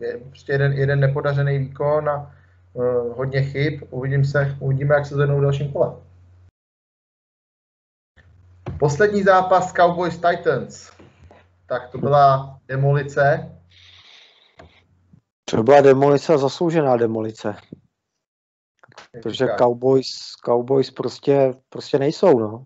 je 0.00 0.18
prostě 0.18 0.52
jeden, 0.52 0.72
jeden 0.72 1.00
nepodařený 1.00 1.58
výkon 1.58 2.08
a 2.08 2.34
uh, 2.72 3.16
hodně 3.16 3.42
chyb. 3.42 3.82
Uvidím 3.90 4.24
se, 4.24 4.56
uvidíme, 4.60 4.94
jak 4.94 5.06
se 5.06 5.14
zvednou 5.14 5.38
v 5.38 5.42
dalším 5.42 5.72
kole. 5.72 5.96
Poslední 8.78 9.22
zápas 9.22 9.72
Cowboys 9.72 10.18
Titans. 10.18 10.90
Tak 11.66 11.88
to 11.88 11.98
byla 11.98 12.58
demolice. 12.68 13.52
To 15.44 15.62
byla 15.62 15.80
demolice, 15.80 16.38
zasloužená 16.38 16.96
demolice. 16.96 17.56
Protože 19.22 19.48
Cowboys, 19.58 20.32
Cowboys 20.44 20.90
prostě, 20.90 21.54
prostě 21.68 21.98
nejsou, 21.98 22.38
no. 22.38 22.64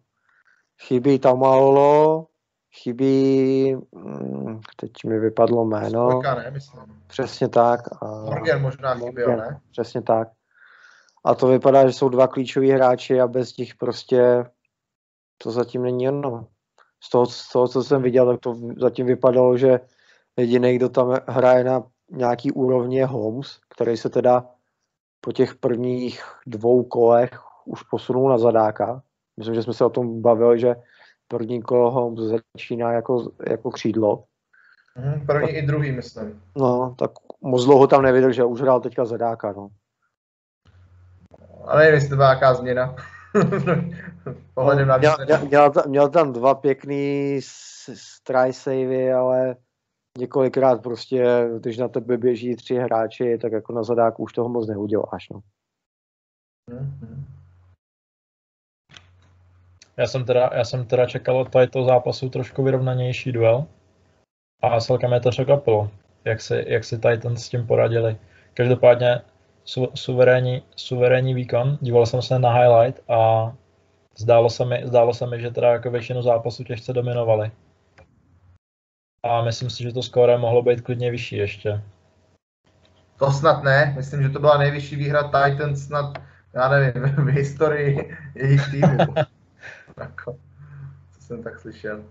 Chybí 0.83 1.19
Tamalolo, 1.19 2.27
chybí, 2.75 3.77
hm, 3.97 4.61
teď 4.77 4.91
mi 5.07 5.19
vypadlo 5.19 5.65
jméno. 5.65 6.21
Ne, 6.23 6.51
myslím. 6.51 7.03
Přesně 7.07 7.49
tak. 7.49 7.81
A 8.03 8.07
Morgan 8.07 8.63
možná 8.63 8.95
chyběl, 8.95 9.37
ne? 9.37 9.61
Přesně 9.71 10.03
tak. 10.03 10.29
A 11.25 11.35
to 11.35 11.47
vypadá, 11.47 11.87
že 11.87 11.93
jsou 11.93 12.09
dva 12.09 12.29
klíčoví 12.29 12.71
hráči 12.71 13.21
a 13.21 13.27
bez 13.27 13.57
nich 13.57 13.75
prostě 13.75 14.45
to 15.39 15.51
zatím 15.51 15.83
není 15.83 16.09
ono. 16.09 16.47
Z 17.03 17.11
toho, 17.11 17.27
z 17.27 17.49
toho, 17.53 17.69
co 17.69 17.85
jsem 17.85 18.03
viděl, 18.03 18.27
tak 18.27 18.41
to 18.41 18.55
zatím 18.77 19.07
vypadalo, 19.07 19.57
že 19.57 19.81
jediný, 20.37 20.77
kdo 20.77 20.89
tam 20.89 21.17
hraje 21.27 21.65
na 21.65 21.83
nějaký 22.11 22.53
úrovni 22.53 22.97
je 22.97 23.07
Holmes, 23.07 23.59
který 23.69 23.97
se 23.97 24.11
teda 24.11 24.47
po 25.25 25.33
těch 25.33 25.55
prvních 25.55 26.23
dvou 26.47 26.85
kolech 26.85 27.31
už 27.65 27.83
posunul 27.83 28.31
na 28.31 28.39
zadáka. 28.39 29.03
Myslím, 29.37 29.55
že 29.55 29.63
jsme 29.63 29.73
se 29.73 29.85
o 29.85 29.91
tom 29.91 30.23
bavili, 30.23 30.61
že 30.61 30.77
první 31.29 31.63
kolo 31.63 31.91
Holmes 31.91 32.43
začíná 32.57 32.93
jako, 32.93 33.33
jako 33.49 33.71
křídlo. 33.71 34.25
Mm, 34.97 35.27
první 35.27 35.47
tak, 35.47 35.57
i 35.57 35.63
druhý, 35.63 35.93
myslím. 35.93 36.43
No, 36.57 36.95
tak 36.99 37.11
moc 37.41 37.65
dlouho 37.65 37.87
tam 37.87 38.03
nevydržel, 38.03 38.49
už 38.49 38.61
hrál 38.61 38.81
teďka 38.81 39.05
zadáka, 39.05 39.53
no. 39.53 39.69
Ale 41.65 41.81
nevím, 41.81 41.95
jestli 41.95 42.09
to 42.09 42.17
byla 42.17 42.29
nějaká 42.29 42.55
změna. 42.55 42.97
Pohledem 44.55 44.89
na 44.89 44.97
měl, 44.97 45.17
měl, 45.47 45.73
měl, 45.87 46.09
tam 46.09 46.33
dva 46.33 46.55
pěkný 46.55 47.41
try 48.23 48.53
savey, 48.53 49.13
ale 49.13 49.57
několikrát 50.19 50.83
prostě, 50.83 51.49
když 51.61 51.79
na 51.79 51.89
tebe 51.89 52.17
běží 52.17 52.57
tři 52.57 52.75
hráči, 52.75 53.39
tak 53.39 53.53
jako 53.53 53.73
na 53.73 53.83
zadáku 53.83 54.23
už 54.23 54.33
toho 54.33 54.49
moc 54.49 54.69
neuděláš. 54.69 55.29
No. 55.33 55.41
Já 59.97 60.07
jsem 60.07 60.25
teda, 60.25 60.51
já 60.55 60.65
jsem 60.65 60.87
teda 60.87 61.07
čekal 61.07 61.39
od 61.39 61.51
tohoto 61.51 61.85
zápasu 61.85 62.29
trošku 62.29 62.63
vyrovnanější 62.63 63.33
duel 63.33 63.67
a 64.63 64.81
celkem 64.81 65.11
mě 65.11 65.21
to 65.21 65.31
překvapilo, 65.31 65.91
jak 66.25 66.41
si, 66.41 66.65
jak 66.67 66.85
si 66.85 66.99
Titans 66.99 67.45
s 67.45 67.49
tím 67.49 67.67
poradili. 67.67 68.17
Každopádně 68.55 69.21
su, 69.65 69.89
suverénní, 69.95 70.63
suverénní 70.77 71.35
výkon, 71.35 71.79
díval 71.81 72.07
jsem 72.07 72.23
se 72.23 72.39
na 72.39 72.53
highlight 72.53 73.11
a 73.11 73.53
zdálo 74.19 74.51
se 74.51 74.65
mi, 74.65 74.83
zdálo 74.85 75.15
se 75.15 75.27
mi 75.27 75.41
že 75.41 75.51
teda 75.51 75.73
jako 75.73 75.91
většinu 75.91 76.23
zápasu 76.23 76.65
těžce 76.65 76.93
dominovali 76.93 77.51
a 79.25 79.43
myslím 79.43 79.71
si, 79.71 79.83
že 79.83 79.93
to 79.93 80.03
skóre 80.03 80.39
mohlo 80.39 80.63
být 80.63 80.81
klidně 80.81 81.11
vyšší 81.11 81.37
ještě. 81.37 81.83
To 83.19 83.33
snad 83.33 83.63
ne, 83.63 83.95
myslím, 83.97 84.23
že 84.23 84.29
to 84.29 84.41
byla 84.41 84.59
nejvyšší 84.59 84.97
výhra 84.97 85.23
Titans 85.23 85.87
snad, 85.87 86.19
já 86.53 86.69
nevím, 86.69 87.03
v 87.17 87.29
historii 87.29 88.17
jejich 88.35 88.71
týmu. 88.71 88.99
jako, 90.01 90.37
co 91.13 91.23
jsem 91.27 91.43
tak 91.43 91.59
slyšel. 91.59 92.05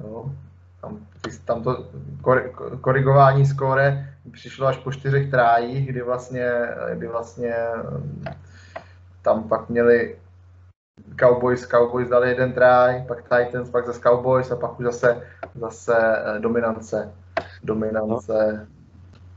No, 0.00 0.34
tam, 0.80 1.06
tam 1.44 1.62
to 1.62 1.90
korigování 2.80 3.46
skóre 3.46 4.14
přišlo 4.32 4.66
až 4.66 4.76
po 4.76 4.92
čtyřech 4.92 5.30
trájích, 5.30 5.88
kdy 5.88 6.02
vlastně, 6.02 6.50
kdy 6.94 7.06
vlastně 7.08 7.54
tam 9.22 9.48
pak 9.48 9.68
měli 9.68 10.16
Cowboys, 11.16 11.66
Cowboys 11.66 12.08
dali 12.08 12.28
jeden 12.28 12.52
try, 12.52 13.04
pak 13.08 13.22
Titans, 13.22 13.70
pak 13.70 13.86
zase 13.86 14.00
Cowboys 14.00 14.50
a 14.50 14.56
pak 14.56 14.80
už 14.80 14.84
zase, 14.84 15.22
zase 15.54 15.96
eh, 15.96 16.38
dominance, 16.38 17.12
dominance 17.64 18.66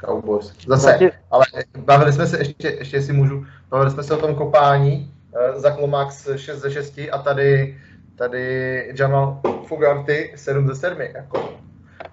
Cowboys. 0.05 0.53
Zase, 0.67 0.99
ale 1.31 1.45
bavili 1.77 2.13
jsme 2.13 2.27
se, 2.27 2.37
ještě, 2.37 2.67
ještě 2.67 3.01
si 3.01 3.13
můžu, 3.13 3.45
bavili 3.69 3.91
jsme 3.91 4.03
se 4.03 4.13
o 4.13 4.17
tom 4.17 4.35
kopání, 4.35 5.13
uh, 5.31 5.61
za 5.61 5.71
Klomax 5.71 6.27
6 6.35 6.59
ze 6.59 6.71
6 6.71 6.99
a 7.11 7.17
tady, 7.17 7.77
tady 8.15 8.93
Jamal 8.99 9.41
Fugarty 9.67 10.33
7 10.35 10.67
ze 10.67 10.75
7. 10.75 11.01
Jako, 11.01 11.49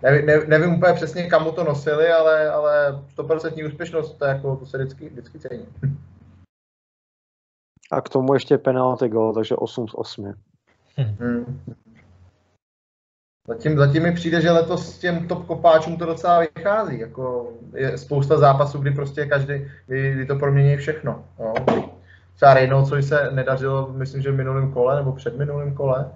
nevím, 0.03 0.27
nevím, 0.27 0.51
nevím 0.51 0.75
úplně 0.75 0.93
přesně, 0.93 1.27
kam 1.27 1.45
mu 1.45 1.53
to 1.53 1.65
nosili, 1.65 2.09
ale, 2.09 2.51
ale 2.51 3.01
100% 3.17 3.67
úspěšnost, 3.67 4.19
to, 4.19 4.25
jako, 4.25 4.57
to 4.57 4.67
se 4.67 4.79
vždycky, 4.79 5.09
vždycky 5.09 5.39
cení. 5.39 5.67
A 7.92 8.01
k 8.01 8.09
tomu 8.09 8.35
ještě 8.35 8.59
penalty 8.59 9.09
gol, 9.09 9.33
takže 9.33 9.57
8 9.57 9.88
z 9.88 9.94
8. 9.94 10.35
Hmm. 10.96 11.61
Zatím, 13.49 13.79
zatím 13.79 14.03
mi 14.03 14.12
přijde, 14.12 14.40
že 14.40 14.51
letos 14.51 14.94
s 14.94 14.99
těm 14.99 15.29
top 15.29 15.46
kopáčům 15.46 15.96
to 15.96 16.07
docela 16.07 16.40
vychází. 16.57 17.01
Jako 17.01 17.53
je 17.75 17.99
spousta 17.99 18.38
zápasů, 18.38 18.79
kdy 18.79 18.90
prostě 18.90 19.27
každý, 19.27 19.55
kdy, 19.87 20.12
kdy 20.12 20.27
to 20.27 20.37
promění 20.37 20.77
všechno. 20.77 21.25
No. 21.38 21.55
Třeba 22.37 22.55
Reynolds, 22.55 22.88
co 22.88 23.03
se 23.03 23.31
nedařilo, 23.31 23.88
myslím, 23.92 24.22
že 24.22 24.33
v 24.33 24.37
minulém 24.37 24.72
kole 24.72 24.96
nebo 24.96 25.12
před 25.12 25.38
minulým 25.38 25.75
kole, 25.75 26.11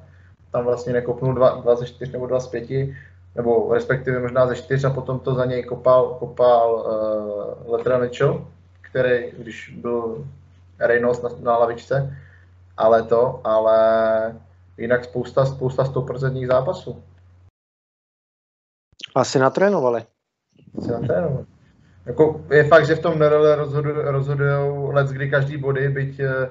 tam 0.53 0.65
vlastně 0.65 0.93
nekopnul 0.93 1.35
2 1.35 1.77
ze 1.77 1.87
4 1.87 2.13
nebo 2.13 2.27
2 2.27 2.41
z 2.41 2.49
5, 2.49 2.95
nebo 3.35 3.75
respektive 3.75 4.21
možná 4.21 4.47
ze 4.47 4.57
4 4.57 4.87
a 4.87 4.91
potom 4.91 5.21
to 5.21 5.35
za 5.35 5.45
něj 5.45 5.63
kopal, 5.63 6.17
kopal 6.19 6.75
uh, 6.75 7.73
Letra 7.73 7.99
Mitchell, 7.99 8.47
který, 8.81 9.31
když 9.39 9.79
byl 9.83 10.25
Reynolds 10.81 11.23
na, 11.23 11.31
na 11.41 11.59
lavičce, 11.59 12.17
ale 12.77 13.03
to, 13.03 13.41
ale 13.45 13.79
jinak 14.79 15.05
spousta, 15.05 15.47
spousta 15.47 15.83
100% 15.83 16.47
zápasů. 16.47 17.03
Asi 19.15 19.39
natrénovali. 19.39 20.03
Asi 20.79 20.91
natrénovali. 20.91 21.47
Jako, 22.07 22.41
je 22.51 22.65
fakt, 22.65 22.87
že 22.87 22.95
v 22.95 23.03
tom 23.03 23.19
NRL 23.19 23.55
rozhodují 24.05 24.93
let, 24.93 25.09
kdy 25.09 25.31
každý 25.31 25.57
body, 25.57 25.89
byť 25.89 26.21
eh, 26.21 26.51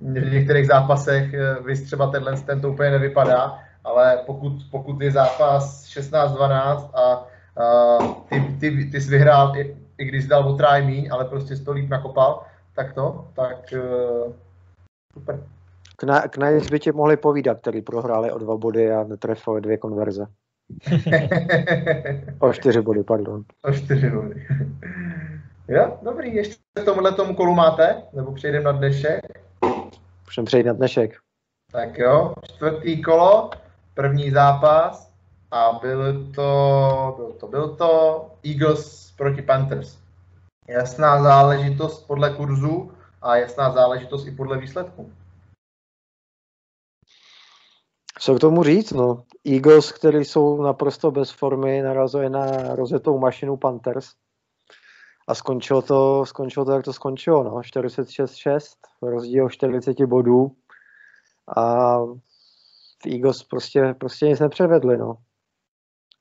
v 0.00 0.32
některých 0.32 0.66
zápasech 0.66 1.34
eh, 1.34 1.54
vys 1.60 1.82
třeba 1.82 2.10
tenhle 2.10 2.36
ten 2.36 2.60
to 2.60 2.70
úplně 2.70 2.90
nevypadá, 2.90 3.58
ale 3.84 4.18
pokud, 4.26 4.52
pokud 4.70 5.00
je 5.00 5.10
zápas 5.10 5.84
16-12 5.84 6.90
a, 6.94 7.00
a 7.02 7.98
ty, 8.28 8.40
ty, 8.60 8.84
ty 8.84 9.00
jsi 9.00 9.10
vyhrál, 9.10 9.56
i, 9.56 9.76
i 9.98 10.04
když 10.04 10.26
dal 10.26 10.48
o 10.48 10.58
míň, 10.84 11.08
ale 11.12 11.24
prostě 11.24 11.56
to 11.56 11.72
líp 11.72 11.90
nakopal, 11.90 12.42
tak 12.76 12.94
to, 12.94 13.28
tak 13.34 13.72
uh, 13.72 14.32
super. 15.12 15.46
K, 15.96 16.28
k 16.28 16.70
by 16.70 16.80
tě 16.80 16.92
mohli 16.92 17.16
povídat, 17.16 17.60
který 17.60 17.82
prohráli 17.82 18.32
o 18.32 18.38
dva 18.38 18.56
body 18.56 18.92
a 18.92 19.04
netrefili 19.04 19.60
dvě 19.60 19.78
konverze. 19.78 20.26
o 22.38 22.52
čtyři 22.52 22.80
body, 22.80 23.02
pardon. 23.02 23.44
O 23.64 23.72
čtyři 23.72 24.10
body. 24.10 24.46
jo, 25.68 25.98
dobrý, 26.02 26.34
ještě 26.34 26.56
v 26.82 26.84
tomhle 26.84 27.12
tomu 27.12 27.34
kolu 27.34 27.54
máte? 27.54 28.02
Nebo 28.12 28.32
přejdeme 28.32 28.64
na 28.64 28.72
dnešek? 28.72 29.20
Můžeme 30.26 30.46
přejít 30.46 30.66
na 30.66 30.72
dnešek. 30.72 31.16
Tak 31.72 31.98
jo, 31.98 32.34
čtvrtý 32.44 33.02
kolo, 33.02 33.50
první 33.94 34.30
zápas 34.30 35.12
a 35.50 35.78
byl 35.80 36.30
to, 36.34 37.14
byl 37.16 37.32
to, 37.32 37.48
byl 37.48 37.76
to 37.76 38.30
Eagles 38.44 39.12
proti 39.16 39.42
Panthers. 39.42 40.05
Jasná 40.68 41.22
záležitost 41.22 42.06
podle 42.06 42.36
kurzu 42.36 42.92
a 43.22 43.36
jasná 43.36 43.72
záležitost 43.72 44.26
i 44.26 44.30
podle 44.30 44.58
výsledku. 44.58 45.12
Co 48.18 48.34
k 48.34 48.40
tomu 48.40 48.62
říct? 48.62 48.92
No? 48.92 49.24
Eagles, 49.44 49.92
který 49.92 50.24
jsou 50.24 50.62
naprosto 50.62 51.10
bez 51.10 51.30
formy, 51.30 51.82
narazili 51.82 52.30
na 52.30 52.74
rozetou 52.74 53.18
mašinu 53.18 53.56
Panthers 53.56 54.08
a 55.28 55.34
skončilo 55.34 55.82
to, 55.82 56.26
skončilo 56.26 56.64
to, 56.64 56.72
jak 56.72 56.84
to 56.84 56.92
skončilo. 56.92 57.44
No? 57.44 57.50
46-6, 57.50 58.58
rozdíl 59.02 59.48
40 59.48 60.00
bodů 60.04 60.56
a 61.56 61.96
Eagles 63.06 63.42
prostě, 63.42 63.94
prostě 63.98 64.26
nic 64.26 64.40
nepřevedli. 64.40 64.98
No. 64.98 65.16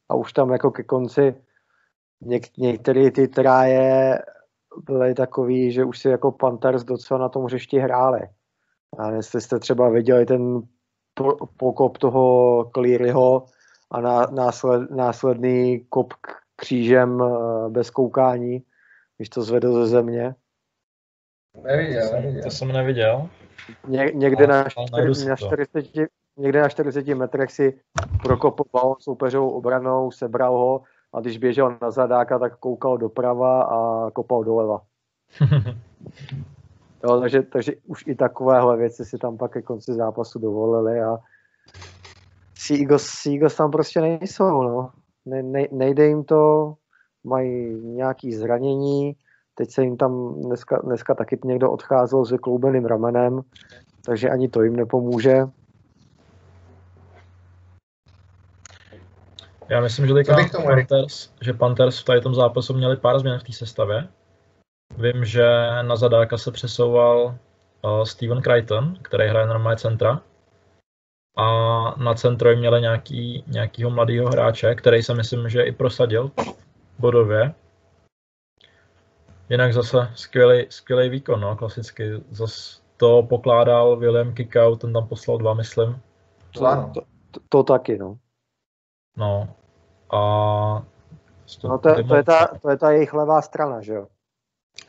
A 0.09 0.15
už 0.15 0.33
tam 0.33 0.51
jako 0.51 0.71
ke 0.71 0.83
konci 0.83 1.35
něk, 2.21 2.57
některé 2.57 3.11
ty 3.11 3.27
tráje 3.27 4.19
byly 4.83 5.13
takový, 5.13 5.71
že 5.71 5.83
už 5.83 5.99
si 5.99 6.09
jako 6.09 6.31
Panthers 6.31 6.83
docela 6.83 7.19
na 7.19 7.29
tom 7.29 7.45
hřišti 7.45 7.79
hráli. 7.79 8.21
A 8.97 9.11
jestli 9.11 9.41
jste 9.41 9.59
třeba 9.59 9.89
viděli 9.89 10.25
ten 10.25 10.61
pokop 11.57 11.97
toho 11.97 12.65
Clearyho 12.73 13.45
a 13.91 14.25
násled, 14.31 14.91
následný 14.91 15.85
kop 15.89 16.13
křížem 16.55 17.23
eh, 17.23 17.69
bez 17.69 17.89
koukání, 17.89 18.63
když 19.17 19.29
to 19.29 19.41
zvedl 19.41 19.73
ze 19.73 19.87
země. 19.87 20.35
Neviděl, 21.63 22.11
neviděl. 22.11 22.43
To 22.43 22.51
jsem 22.51 22.67
neviděl. 22.67 23.29
Ně, 23.87 24.11
někde, 24.13 24.47
na, 24.47 24.65
čtyři, 24.69 25.29
na 25.29 25.35
40, 25.35 25.85
někde 26.37 26.61
na 26.61 26.69
40 26.69 27.07
metrech 27.07 27.51
si 27.51 27.79
prokopoval 28.23 28.95
soupeřovou 28.99 29.49
obranou, 29.49 30.11
sebral 30.11 30.57
ho 30.57 30.81
a 31.15 31.19
když 31.19 31.37
běžel 31.37 31.77
na 31.81 31.91
zadáka, 31.91 32.39
tak 32.39 32.57
koukal 32.57 32.97
doprava 32.97 33.63
a 33.63 34.11
kopal 34.11 34.43
doleva. 34.43 34.81
jo, 37.03 37.19
takže, 37.19 37.41
takže 37.41 37.73
už 37.87 38.03
i 38.07 38.15
takovéhle 38.15 38.77
věci 38.77 39.05
si 39.05 39.17
tam 39.17 39.37
pak 39.37 39.51
ke 39.51 39.61
konci 39.61 39.93
zápasu 39.93 40.39
dovolili 40.39 41.01
a 41.01 41.17
Seagulls, 42.57 43.03
Seagulls 43.03 43.55
tam 43.55 43.71
prostě 43.71 44.01
nejsou, 44.01 44.61
no. 44.61 44.89
Ne, 45.25 45.43
ne, 45.43 45.67
nejde 45.71 46.07
jim 46.07 46.23
to, 46.23 46.73
mají 47.23 47.81
nějaký 47.83 48.33
zranění, 48.33 49.15
teď 49.55 49.71
se 49.71 49.83
jim 49.83 49.97
tam 49.97 50.41
dneska, 50.41 50.77
dneska 50.83 51.15
taky 51.15 51.39
někdo 51.45 51.71
odcházel 51.71 52.25
s 52.25 52.37
kloubeným 52.37 52.85
ramenem, 52.85 53.41
takže 54.05 54.29
ani 54.29 54.49
to 54.49 54.63
jim 54.63 54.75
nepomůže. 54.75 55.45
Já 59.69 59.81
myslím, 59.81 60.07
že 60.07 60.13
teďka 60.13 60.35
Panthers, 60.63 61.33
že 61.41 61.53
Panthers 61.53 61.99
v 61.99 62.05
tady 62.05 62.21
tom 62.21 62.35
zápasu 62.35 62.73
měli 62.73 62.97
pár 62.97 63.19
změn 63.19 63.39
v 63.39 63.43
té 63.43 63.53
sestavě. 63.53 64.07
Vím, 64.97 65.25
že 65.25 65.47
na 65.81 65.95
zadáka 65.95 66.37
se 66.37 66.51
přesouval 66.51 67.25
uh, 67.25 68.03
Steven 68.03 68.41
Crichton, 68.41 68.95
který 69.01 69.29
hraje 69.29 69.47
normálně 69.47 69.77
centra. 69.77 70.21
A 71.37 71.45
na 72.03 72.13
centro 72.13 72.55
měli 72.55 72.81
nějaký, 72.81 73.43
nějakýho 73.47 73.89
mladého 73.89 74.29
hráče, 74.29 74.75
který 74.75 75.03
se 75.03 75.13
myslím, 75.13 75.49
že 75.49 75.63
i 75.63 75.71
prosadil 75.71 76.31
bodově. 76.99 77.53
Jinak 79.49 79.73
zase 79.73 80.11
skvělý, 80.15 80.65
skvělý 80.69 81.09
výkon, 81.09 81.41
no, 81.41 81.55
klasicky. 81.55 82.11
Zase 82.29 82.81
to 82.97 83.23
pokládal 83.23 83.95
William 83.95 84.33
Kikau, 84.33 84.75
ten 84.75 84.93
tam 84.93 85.07
poslal 85.07 85.37
dva, 85.37 85.53
myslím. 85.53 86.01
To, 86.93 87.01
to, 87.31 87.39
to 87.49 87.63
taky, 87.63 87.97
no. 87.97 88.17
No. 89.17 89.47
A... 90.09 90.19
No 91.63 91.77
to, 91.77 92.03
to, 92.03 92.15
je 92.15 92.23
ta, 92.23 92.47
to 92.61 92.69
je 92.69 92.77
ta 92.77 92.91
jejich 92.91 93.13
levá 93.13 93.41
strana, 93.41 93.81
že 93.81 93.93
jo? 93.93 94.07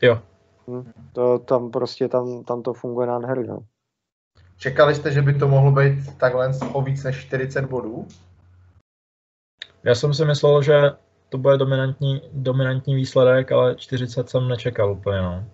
Jo. 0.03 0.19
Hm, 0.69 0.93
to 1.13 1.39
tam 1.39 1.71
prostě, 1.71 2.09
tam, 2.09 2.45
tam 2.45 2.63
to 2.63 2.73
funguje 2.73 3.07
nádherně. 3.07 3.49
No. 3.49 3.59
Čekali 4.59 4.95
jste, 4.95 5.13
že 5.13 5.23
by 5.23 5.35
to 5.35 5.49
mohlo 5.49 5.71
být 5.71 6.17
takhle 6.17 6.51
o 6.73 6.83
víc 6.83 7.05
než 7.05 7.27
40 7.27 7.65
bodů? 7.65 8.07
Já 9.85 9.95
jsem 9.95 10.15
si 10.15 10.25
myslel, 10.25 10.63
že 10.63 10.91
to 11.29 11.39
bude 11.39 11.57
dominantní, 11.57 12.23
dominantní 12.33 12.95
výsledek, 12.95 13.53
ale 13.53 13.77
40 13.77 14.31
jsem 14.31 14.49
nečekal 14.49 14.93
úplně, 14.93 15.23
no. 15.23 15.45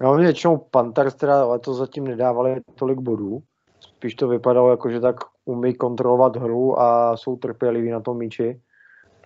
No, 0.00 0.14
většinou 0.14 0.56
Panthers 0.56 1.14
teda 1.14 1.44
letos 1.44 1.78
zatím 1.78 2.06
nedávali 2.06 2.60
tolik 2.74 2.98
bodů. 2.98 3.42
Spíš 3.80 4.14
to 4.14 4.28
vypadalo 4.28 4.70
jako, 4.70 4.90
že 4.90 5.00
tak 5.00 5.16
umí 5.50 5.74
kontrolovat 5.74 6.36
hru 6.36 6.80
a 6.80 7.16
jsou 7.16 7.36
trpěliví 7.36 7.90
na 7.90 8.00
tom 8.00 8.18
míči. 8.18 8.60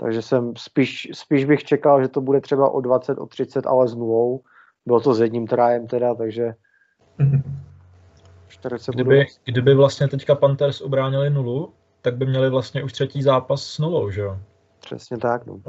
Takže 0.00 0.22
jsem 0.22 0.52
spíš, 0.56 1.08
spíš 1.12 1.44
bych 1.44 1.64
čekal, 1.64 2.02
že 2.02 2.08
to 2.08 2.20
bude 2.20 2.40
třeba 2.40 2.70
o 2.70 2.80
20, 2.80 3.18
o 3.18 3.26
30, 3.26 3.66
ale 3.66 3.88
s 3.88 3.94
nulou. 3.94 4.40
Bylo 4.86 5.00
to 5.00 5.14
s 5.14 5.20
jedním 5.20 5.46
trájem 5.46 5.86
teda, 5.86 6.14
takže 6.14 6.54
40 8.48 8.94
kdyby, 8.94 9.16
budou... 9.16 9.30
kdyby 9.44 9.74
vlastně 9.74 10.08
teďka 10.08 10.34
Panthers 10.34 10.80
ubránili 10.80 11.30
nulu, 11.30 11.72
tak 12.02 12.16
by 12.16 12.26
měli 12.26 12.50
vlastně 12.50 12.84
už 12.84 12.92
třetí 12.92 13.22
zápas 13.22 13.62
s 13.62 13.78
nulou, 13.78 14.10
že 14.10 14.20
jo? 14.20 14.38
Přesně 14.80 15.18
tak, 15.18 15.46
no. 15.46 15.60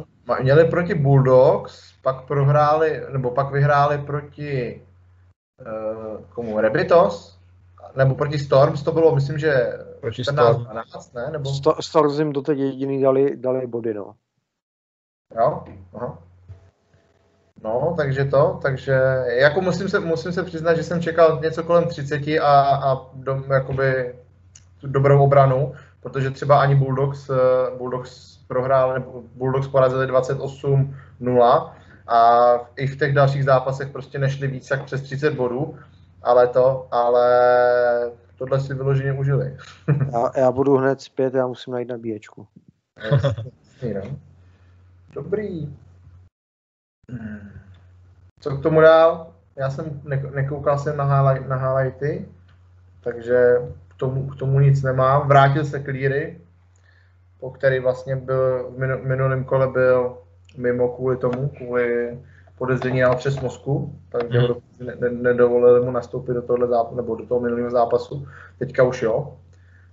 Měli 0.42 0.66
proti 0.66 0.94
Bulldogs, 0.94 1.94
pak 2.02 2.28
prohráli, 2.28 3.02
nebo 3.12 3.32
pak 3.32 3.52
vyhráli 3.52 3.98
proti 3.98 4.82
uh, 5.62 6.22
komu, 6.30 6.60
Rebitos, 6.60 7.40
nebo 7.96 8.16
proti 8.16 8.40
Storms, 8.40 8.84
to 8.84 8.92
bylo, 8.92 9.16
myslím, 9.16 9.38
že 9.38 9.74
proti 10.06 10.24
14, 10.24 10.58
12, 10.58 11.14
ne? 11.14 11.30
Nebo... 11.32 11.50
Doteď 12.32 12.60
jediný 12.60 13.02
dali, 13.02 13.38
dali 13.38 13.68
body, 13.68 13.94
no. 13.94 14.14
Jo, 15.38 15.64
aha. 15.94 16.18
No, 17.64 17.94
takže 17.98 18.26
to, 18.26 18.60
takže 18.62 18.94
jako 19.28 19.62
musím 19.62 19.90
se, 19.90 20.00
musím 20.00 20.32
se 20.32 20.44
přiznat, 20.44 20.74
že 20.74 20.84
jsem 20.84 21.02
čekal 21.02 21.40
něco 21.42 21.64
kolem 21.64 21.88
30 21.88 22.28
a, 22.28 22.62
a 22.62 23.10
do, 23.14 23.44
jakoby 23.54 24.16
tu 24.82 24.88
dobrou 24.88 25.24
obranu, 25.24 25.74
protože 26.02 26.32
třeba 26.32 26.62
ani 26.62 26.76
Bulldogs, 26.76 27.30
eh, 27.30 27.36
Bulldogs 27.78 28.38
prohrál, 28.48 28.94
nebo 28.94 29.24
Bulldogs 29.36 29.68
porazili 29.68 30.08
28-0 30.08 31.72
a 32.08 32.50
i 32.76 32.88
v 32.88 32.98
těch 32.98 33.14
dalších 33.14 33.44
zápasech 33.44 33.90
prostě 33.90 34.20
nešli 34.20 34.48
víc 34.48 34.72
jak 34.72 34.84
přes 34.84 35.02
30 35.02 35.34
bodů, 35.34 35.78
ale 36.24 36.48
to, 36.48 36.88
ale 36.92 37.32
tohle 38.38 38.60
si 38.60 38.74
vyloženě 38.74 39.14
užili. 39.14 39.58
já, 40.12 40.32
já 40.38 40.52
budu 40.52 40.78
hned 40.78 41.02
zpět, 41.02 41.34
já 41.34 41.48
musím 41.48 41.74
najít 41.74 41.90
nabíječku. 41.90 42.48
Jasný, 43.12 43.94
no. 43.94 44.20
Dobrý. 45.14 45.74
Co 48.40 48.58
k 48.58 48.64
tomu 48.64 48.82
dál? 48.82 49.34
Já 49.56 49.70
jsem 49.70 50.02
nekoukal 50.34 50.80
jsem 50.80 50.98
na, 50.98 51.04
highlight, 51.04 51.50
na 51.50 51.56
highlighty, 51.56 52.30
takže 53.02 53.56
k 53.88 53.96
tomu, 53.96 54.28
k 54.28 54.36
tomu 54.36 54.60
nic 54.60 54.84
nemám. 54.84 55.28
Vrátil 55.28 55.66
se 55.66 55.84
Cleary, 55.84 56.42
po 57.40 57.52
který 57.52 57.80
vlastně 57.80 58.16
byl 58.16 58.72
v 58.72 59.06
minulém 59.06 59.44
kole 59.44 59.68
byl 59.68 60.18
mimo 60.58 60.90
kvůli 60.90 61.18
tomu, 61.18 61.50
kvůli 61.50 62.20
podezření 62.58 63.02
na 63.02 63.16
přes 63.16 63.40
mozku, 63.40 64.00
takže 64.10 64.40
hmm. 64.40 64.48
ne, 64.48 64.56
ne, 64.80 65.10
nedovolili 65.10 65.86
mu 65.86 65.92
nastoupit 65.92 66.34
do 66.34 66.42
tohle 66.42 66.68
zápasu, 66.68 66.96
nebo 66.96 67.16
do 67.16 67.26
toho 67.26 67.40
minulého 67.40 67.70
zápasu. 67.70 68.28
Teďka 68.60 68.84
už 68.84 69.02
jo, 69.02 69.38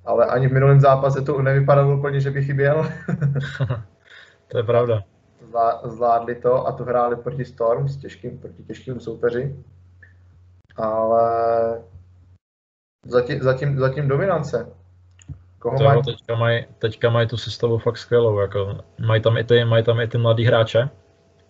ale 0.04 0.26
ani 0.26 0.48
v 0.48 0.52
minulém 0.52 0.80
zápase 0.80 1.22
to 1.22 1.42
nevypadalo 1.42 1.98
úplně, 1.98 2.20
že 2.20 2.30
by 2.30 2.44
chyběl. 2.44 2.86
to 4.48 4.58
je 4.58 4.62
pravda. 4.62 5.02
Zvládli 5.84 6.34
to 6.34 6.66
a 6.66 6.72
to 6.72 6.84
hráli 6.84 7.16
proti 7.16 7.44
Storm 7.44 7.88
s 7.88 7.96
těžkým, 7.96 8.38
proti 8.38 8.62
těžkým 8.62 9.00
soupeři. 9.00 9.56
Ale 10.76 11.82
zatím, 13.06 13.42
zatím, 13.42 13.78
zatím 13.78 14.08
dominance. 14.08 14.72
Koho 15.58 15.78
to, 15.78 15.84
mají? 15.84 16.02
Teďka 16.02 16.34
mají 16.34 16.66
teďka 16.78 17.10
maj 17.10 17.26
tu 17.26 17.36
sestavu 17.36 17.78
fakt 17.78 17.96
skvělou. 17.96 18.38
Jako, 18.38 18.78
mají, 19.06 19.22
tam 19.22 19.36
i 19.36 19.44
ty, 19.44 19.64
mají 19.64 19.84
tam 19.84 20.00
i 20.00 20.08
ty 20.08 20.18
mladý 20.18 20.44
hráče. 20.44 20.88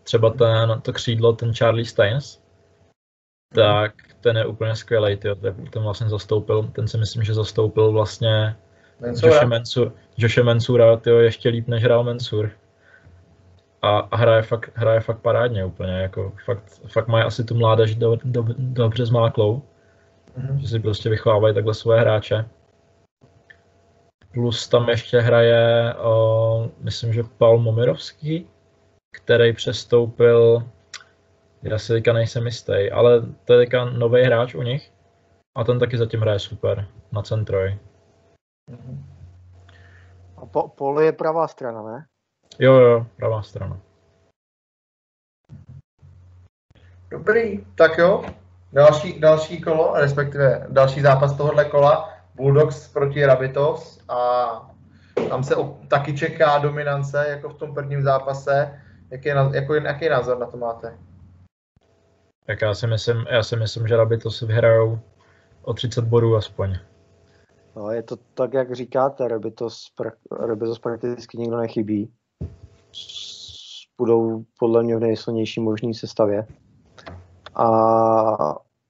Třeba 0.02 0.30
ten, 0.30 0.80
to 0.80 0.92
křídlo, 0.92 1.32
ten 1.32 1.54
Charlie 1.54 1.84
Steins. 1.84 2.42
Tak 3.54 3.94
ten 4.20 4.36
je 4.36 4.46
úplně 4.46 4.76
skvělý. 4.76 5.16
Tyjo. 5.16 5.34
Ten 5.70 5.82
vlastně 5.82 6.08
zastoupil, 6.08 6.62
ten 6.62 6.88
si 6.88 6.98
myslím, 6.98 7.22
že 7.22 7.34
zastoupil 7.34 7.92
vlastně 7.92 8.56
Joshe, 9.06 9.46
Mensur, 9.46 9.92
Joshe 10.16 10.42
Mensura 10.42 10.96
tyjo, 10.96 11.18
ještě 11.18 11.48
líp, 11.48 11.68
než 11.68 11.84
hrál 11.84 12.04
Mensur. 12.04 12.50
A, 13.82 13.98
a 13.98 14.16
hraje, 14.16 14.42
fakt, 14.42 14.70
hraje 14.74 15.00
fakt 15.00 15.18
parádně 15.18 15.64
úplně. 15.64 15.92
Jako, 15.92 16.32
fakt, 16.44 16.80
fakt 16.86 17.08
mají 17.08 17.24
asi 17.24 17.44
tu 17.44 17.54
mládež 17.54 17.94
do, 17.94 18.18
do, 18.24 18.44
dobře 18.58 19.06
zmáklou. 19.06 19.62
Mm-hmm. 20.38 20.56
Že 20.56 20.68
si 20.68 20.80
prostě 20.80 21.08
vychovávají 21.08 21.54
takhle 21.54 21.74
svoje 21.74 22.00
hráče. 22.00 22.44
Plus 24.32 24.68
tam 24.68 24.88
ještě 24.88 25.20
hraje, 25.20 25.94
o, 25.94 26.70
myslím, 26.80 27.12
že 27.12 27.22
Paul 27.38 27.58
Momirovský, 27.58 28.46
který 29.10 29.52
přestoupil, 29.52 30.64
já 31.62 31.78
si 31.78 31.92
teďka 31.92 32.12
nejsem 32.12 32.46
jistý, 32.46 32.90
ale 32.92 33.20
to 33.44 33.52
je 33.52 33.58
teďka 33.58 33.84
nový 33.84 34.22
hráč 34.22 34.54
u 34.54 34.62
nich 34.62 34.92
a 35.56 35.64
ten 35.64 35.78
taky 35.78 35.98
zatím 35.98 36.20
hraje 36.20 36.38
super 36.38 36.88
na 37.12 37.22
centroj. 37.22 37.78
A 40.36 40.46
po, 40.46 40.68
Paul 40.68 41.00
je 41.00 41.12
pravá 41.12 41.48
strana, 41.48 41.82
ne? 41.82 42.06
Jo, 42.58 42.74
jo, 42.74 43.06
pravá 43.16 43.42
strana. 43.42 43.80
Dobrý, 47.10 47.66
tak 47.74 47.98
jo. 47.98 48.24
Další, 48.72 49.20
další 49.20 49.60
kolo, 49.60 49.92
respektive 49.94 50.66
další 50.68 51.00
zápas 51.00 51.36
tohohle 51.36 51.64
kola, 51.64 52.14
Bulldogs 52.34 52.88
proti 52.88 53.24
Rabitos 53.26 54.00
a 54.08 54.48
tam 55.28 55.44
se 55.44 55.56
op- 55.56 55.88
taky 55.88 56.16
čeká 56.16 56.58
dominance, 56.58 57.26
jako 57.28 57.48
v 57.48 57.54
tom 57.54 57.74
prvním 57.74 58.02
zápase. 58.02 58.80
Jaký, 59.10 59.28
je, 59.28 59.36
jako, 59.52 59.74
jaký 59.74 60.08
názor 60.08 60.38
na 60.38 60.46
to 60.46 60.56
máte? 60.56 60.98
Tak 62.46 62.62
já 62.62 62.74
si 62.74 62.86
myslím, 62.86 63.26
já 63.30 63.42
si 63.42 63.56
myslím 63.56 63.88
že 63.88 63.96
Rabitos 63.96 64.40
vyhrajou 64.40 64.98
o 65.62 65.74
30 65.74 66.04
bodů 66.04 66.36
aspoň. 66.36 66.74
No, 67.76 67.90
je 67.90 68.02
to 68.02 68.16
tak, 68.34 68.54
jak 68.54 68.74
říkáte, 68.74 69.28
Rebitos, 69.28 69.86
Rebitos 70.46 70.78
prakticky 70.78 71.38
nikdo 71.38 71.56
nechybí. 71.56 72.12
Budou 73.98 74.44
podle 74.58 74.82
mě 74.82 74.96
v 74.96 75.00
nejsilnější 75.00 75.60
možné 75.60 75.94
sestavě. 75.94 76.46
A, 77.54 77.66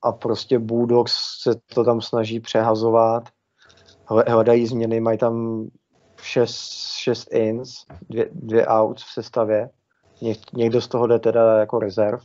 a 0.02 0.12
prostě 0.12 0.58
Bulldogs 0.58 1.12
se 1.42 1.54
to 1.74 1.84
tam 1.84 2.00
snaží 2.00 2.40
přehazovat. 2.40 3.28
Hledají 4.28 4.66
změny, 4.66 5.00
mají 5.00 5.18
tam 5.18 5.66
6, 6.22 6.72
6 6.96 7.28
ins, 7.32 7.84
dvě, 8.10 8.28
dvě 8.32 8.66
outs 8.68 9.04
v 9.04 9.12
sestavě. 9.12 9.70
Ně, 10.20 10.34
někdo 10.52 10.80
z 10.80 10.88
toho 10.88 11.06
jde 11.06 11.18
teda 11.18 11.58
jako 11.58 11.78
rezerv. 11.78 12.20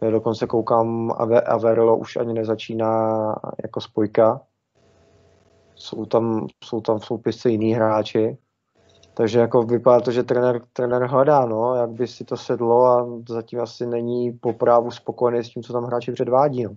Já 0.00 0.10
dokonce 0.10 0.46
koukám, 0.46 1.12
Averlo 1.46 1.96
už 1.96 2.16
ani 2.16 2.32
nezačíná 2.32 3.26
jako 3.62 3.80
spojka. 3.80 4.40
Jsou 5.74 6.06
tam, 6.06 6.46
jsou 6.64 6.80
tam 6.80 6.98
v 6.98 7.04
soupisce 7.04 7.50
jiní 7.50 7.74
hráči. 7.74 8.38
Takže 9.14 9.38
jako 9.38 9.62
vypadá 9.62 10.00
to, 10.00 10.10
že 10.10 10.22
trenér, 10.22 10.60
trenér 10.72 11.02
hledá, 11.06 11.46
no, 11.46 11.74
jak 11.74 11.90
by 11.90 12.06
si 12.06 12.24
to 12.24 12.36
sedlo 12.36 12.86
a 12.86 13.08
zatím 13.28 13.60
asi 13.60 13.86
není 13.86 14.32
po 14.32 14.52
právu 14.52 14.90
spokojený 14.90 15.44
s 15.44 15.50
tím, 15.50 15.62
co 15.62 15.72
tam 15.72 15.84
hráči 15.84 16.12
předvádí. 16.12 16.64
No. 16.64 16.76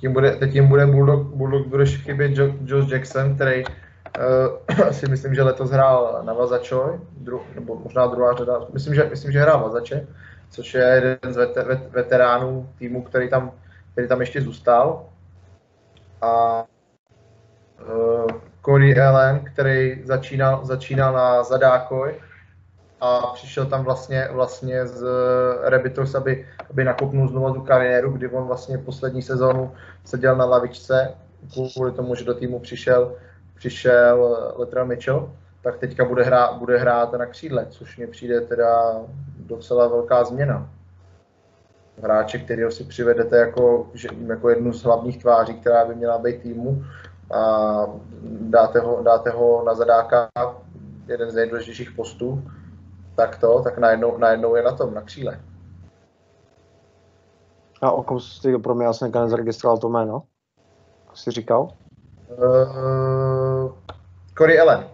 Tím 0.00 0.12
bude, 0.12 0.36
teď 0.36 0.52
tím 0.52 0.68
bude 0.68 0.86
Bulldog, 0.86 1.26
Bulldog 1.26 1.66
bude 1.66 1.86
chybět 1.86 2.32
Josh 2.64 2.92
Jackson, 2.92 3.34
který 3.34 3.64
uh, 4.78 4.90
si 4.90 5.08
myslím, 5.08 5.34
že 5.34 5.42
letos 5.42 5.70
hrál 5.70 6.22
na 6.24 6.32
Vazačoj, 6.32 7.00
dru, 7.12 7.40
nebo 7.54 7.74
možná 7.74 8.06
druhá 8.06 8.32
řada, 8.32 8.66
myslím, 8.72 8.94
že, 8.94 9.04
myslím, 9.10 9.32
že 9.32 9.40
hrál 9.40 9.62
Vazače, 9.62 10.06
což 10.54 10.74
je 10.74 10.82
jeden 10.82 11.32
z 11.32 11.36
vet, 11.36 11.56
vet, 11.56 11.90
veteránů 11.90 12.68
týmu, 12.78 13.02
který 13.02 13.30
tam, 13.30 13.52
který 13.92 14.08
tam 14.08 14.20
ještě 14.20 14.40
zůstal. 14.40 15.06
A 16.22 16.64
uh, 17.82 18.26
Corey 18.64 19.00
Allen, 19.00 19.44
který 19.44 20.02
začínal, 20.04 20.64
začínal 20.64 21.12
na 21.12 21.42
Zadákoj 21.42 22.14
a 23.00 23.20
přišel 23.34 23.66
tam 23.66 23.84
vlastně, 23.84 24.28
vlastně 24.32 24.86
z 24.86 25.06
Rebitos, 25.62 26.14
aby, 26.14 26.46
aby 26.70 26.84
nakopnul 26.84 27.28
znovu 27.28 27.54
tu 27.54 27.60
kariéru, 27.60 28.10
kdy 28.10 28.28
on 28.28 28.44
vlastně 28.44 28.78
poslední 28.78 29.22
sezónu 29.22 29.72
seděl 30.04 30.36
na 30.36 30.44
lavičce 30.44 31.14
kvůli 31.74 31.92
tomu, 31.92 32.14
že 32.14 32.24
do 32.24 32.34
týmu 32.34 32.58
přišel, 32.58 33.16
přišel 33.54 34.52
Letra 34.56 34.84
Mitchell, 34.84 35.32
tak 35.62 35.78
teďka 35.78 36.04
bude 36.04 36.24
hrát, 36.24 36.56
bude 36.58 36.78
hrát 36.78 37.12
na 37.12 37.26
křídle, 37.26 37.66
což 37.70 37.96
mi 37.98 38.06
přijde 38.06 38.40
teda 38.40 39.00
docela 39.46 39.88
velká 39.88 40.24
změna. 40.24 40.70
Hráče, 42.02 42.38
kterého 42.38 42.70
si 42.70 42.84
přivedete 42.84 43.36
jako, 43.36 43.86
jako 44.26 44.48
jednu 44.48 44.72
z 44.72 44.82
hlavních 44.84 45.22
tváří, 45.22 45.54
která 45.54 45.84
by 45.84 45.94
měla 45.94 46.18
být 46.18 46.42
týmu, 46.42 46.84
a 47.34 47.86
dáte 48.40 48.80
ho, 48.80 49.02
dáte 49.02 49.30
ho 49.30 49.64
na 49.64 49.74
zadáka 49.74 50.28
jeden 51.06 51.30
z 51.30 51.34
nejdůležitějších 51.34 51.90
postů, 51.90 52.42
tak 53.16 53.38
to, 53.38 53.60
tak 53.62 53.78
najednou, 53.78 54.18
najednou 54.18 54.56
je 54.56 54.62
na 54.62 54.72
tom, 54.72 54.94
na 54.94 55.00
kříle. 55.00 55.40
A 57.82 57.90
o 57.90 58.02
kom 58.02 58.20
jsi 58.20 58.58
pro 58.58 58.74
mě, 58.74 58.84
já 58.84 58.92
jsem 58.92 59.12
nezaregistroval 59.12 59.78
to 59.78 59.88
jméno. 59.88 60.22
Jsi 61.14 61.30
říkal? 61.30 61.68
Uh, 62.28 63.72
Corey 64.38 64.60
Allen. 64.60 64.93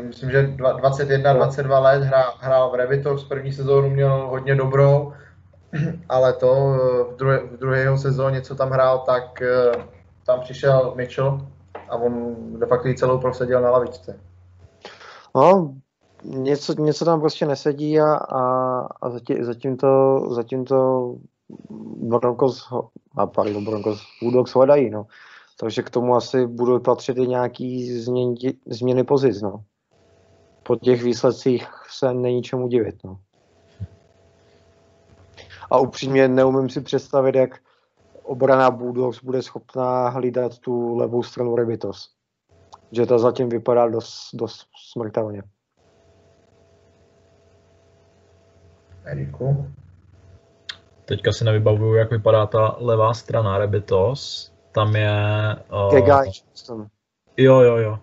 Myslím, 0.00 0.30
že 0.30 0.42
21, 0.42 1.32
22 1.32 1.78
let 1.78 2.02
hrál, 2.02 2.34
hrál 2.38 2.70
v 2.70 2.74
Revitox, 2.74 3.24
první 3.24 3.52
sezónu 3.52 3.90
měl 3.90 4.26
hodně 4.28 4.54
dobrou, 4.54 5.12
ale 6.08 6.32
to 6.32 6.46
v 7.12 7.16
druhé, 7.16 7.38
v 7.38 7.56
druhé 7.56 7.98
sezóně, 7.98 8.40
co 8.40 8.54
tam 8.54 8.70
hrál, 8.70 8.98
tak 8.98 9.42
eh, 9.42 9.72
tam 10.26 10.40
přišel 10.40 10.92
Mitchell 10.96 11.46
a 11.88 11.96
on 11.96 12.36
de 12.58 12.66
facto 12.66 12.94
celou 12.94 13.18
prosadil 13.18 13.60
na 13.60 13.70
lavičce. 13.70 14.20
No, 15.34 15.74
něco, 16.24 16.72
něco 16.72 17.04
tam 17.04 17.20
prostě 17.20 17.46
nesedí 17.46 18.00
a, 18.00 18.14
a, 18.14 18.40
a 19.02 19.10
zatím, 19.10 19.44
zatím, 19.44 19.76
to, 19.76 20.20
zatím 20.30 20.64
to 20.64 21.14
Broncos, 21.98 22.72
a 23.16 23.26
pardon, 23.26 23.64
Broncos, 23.64 24.00
Bulldogs 24.22 24.54
hledají, 24.54 24.90
no. 24.90 25.06
Takže 25.60 25.82
k 25.82 25.90
tomu 25.90 26.14
asi 26.14 26.46
budou 26.46 26.78
patřit 26.78 27.16
i 27.16 27.26
nějaký 27.26 27.98
změny, 28.00 28.34
změny 28.66 29.04
pozic, 29.04 29.42
no. 29.42 29.64
Po 30.66 30.76
těch 30.76 31.02
výsledcích 31.02 31.68
se 31.88 32.14
není 32.14 32.42
čemu 32.42 32.68
divit, 32.68 33.04
no. 33.04 33.20
A 35.70 35.78
upřímně 35.78 36.28
neumím 36.28 36.68
si 36.68 36.80
představit, 36.80 37.34
jak 37.34 37.50
obrana 38.22 38.70
Bulldogs 38.70 39.22
bude 39.22 39.42
schopná 39.42 40.08
hlídat 40.08 40.58
tu 40.58 40.96
levou 40.96 41.22
stranu 41.22 41.56
Rebitos. 41.56 42.10
Že 42.92 43.06
to 43.06 43.18
zatím 43.18 43.48
vypadá 43.48 43.88
dost, 43.88 44.30
dost 44.34 44.66
smrtelně. 44.92 45.42
Eriku? 49.04 49.66
Teďka 51.04 51.32
si 51.32 51.44
nevybavuju, 51.44 51.94
jak 51.94 52.10
vypadá 52.10 52.46
ta 52.46 52.76
levá 52.78 53.14
strana 53.14 53.58
Rebitos. 53.58 54.52
Tam 54.72 54.96
je... 54.96 55.10
Uh... 55.72 55.90
Kegai 55.90 56.26
Johnston. 56.26 56.86
Jo, 57.36 57.60
jo, 57.60 57.76
jo. 57.76 57.98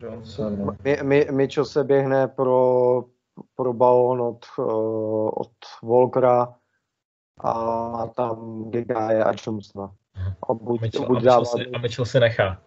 Johnson. 0.00 0.76
My, 0.84 0.98
my, 1.02 1.26
Mitchell 1.30 1.64
se 1.64 1.84
běhne 1.84 2.28
pro, 2.28 3.04
pro 3.54 3.72
balón 3.72 4.20
od, 4.20 4.44
uh, 4.58 5.28
od 5.34 5.52
Volkera 5.82 6.54
a 7.44 8.06
tam 8.06 8.64
Gegaje 8.70 9.24
a 9.24 9.32
Johnsona. 9.46 9.90
A 10.48 10.54
buď, 10.54 10.80
Mitchell, 10.80 11.06
buď 11.06 11.18
a, 11.18 11.24
dává, 11.24 11.44
si, 11.44 11.66
a 11.74 11.78
Mitchell 11.78 12.04
si 12.04 12.20
nechá. 12.20 12.62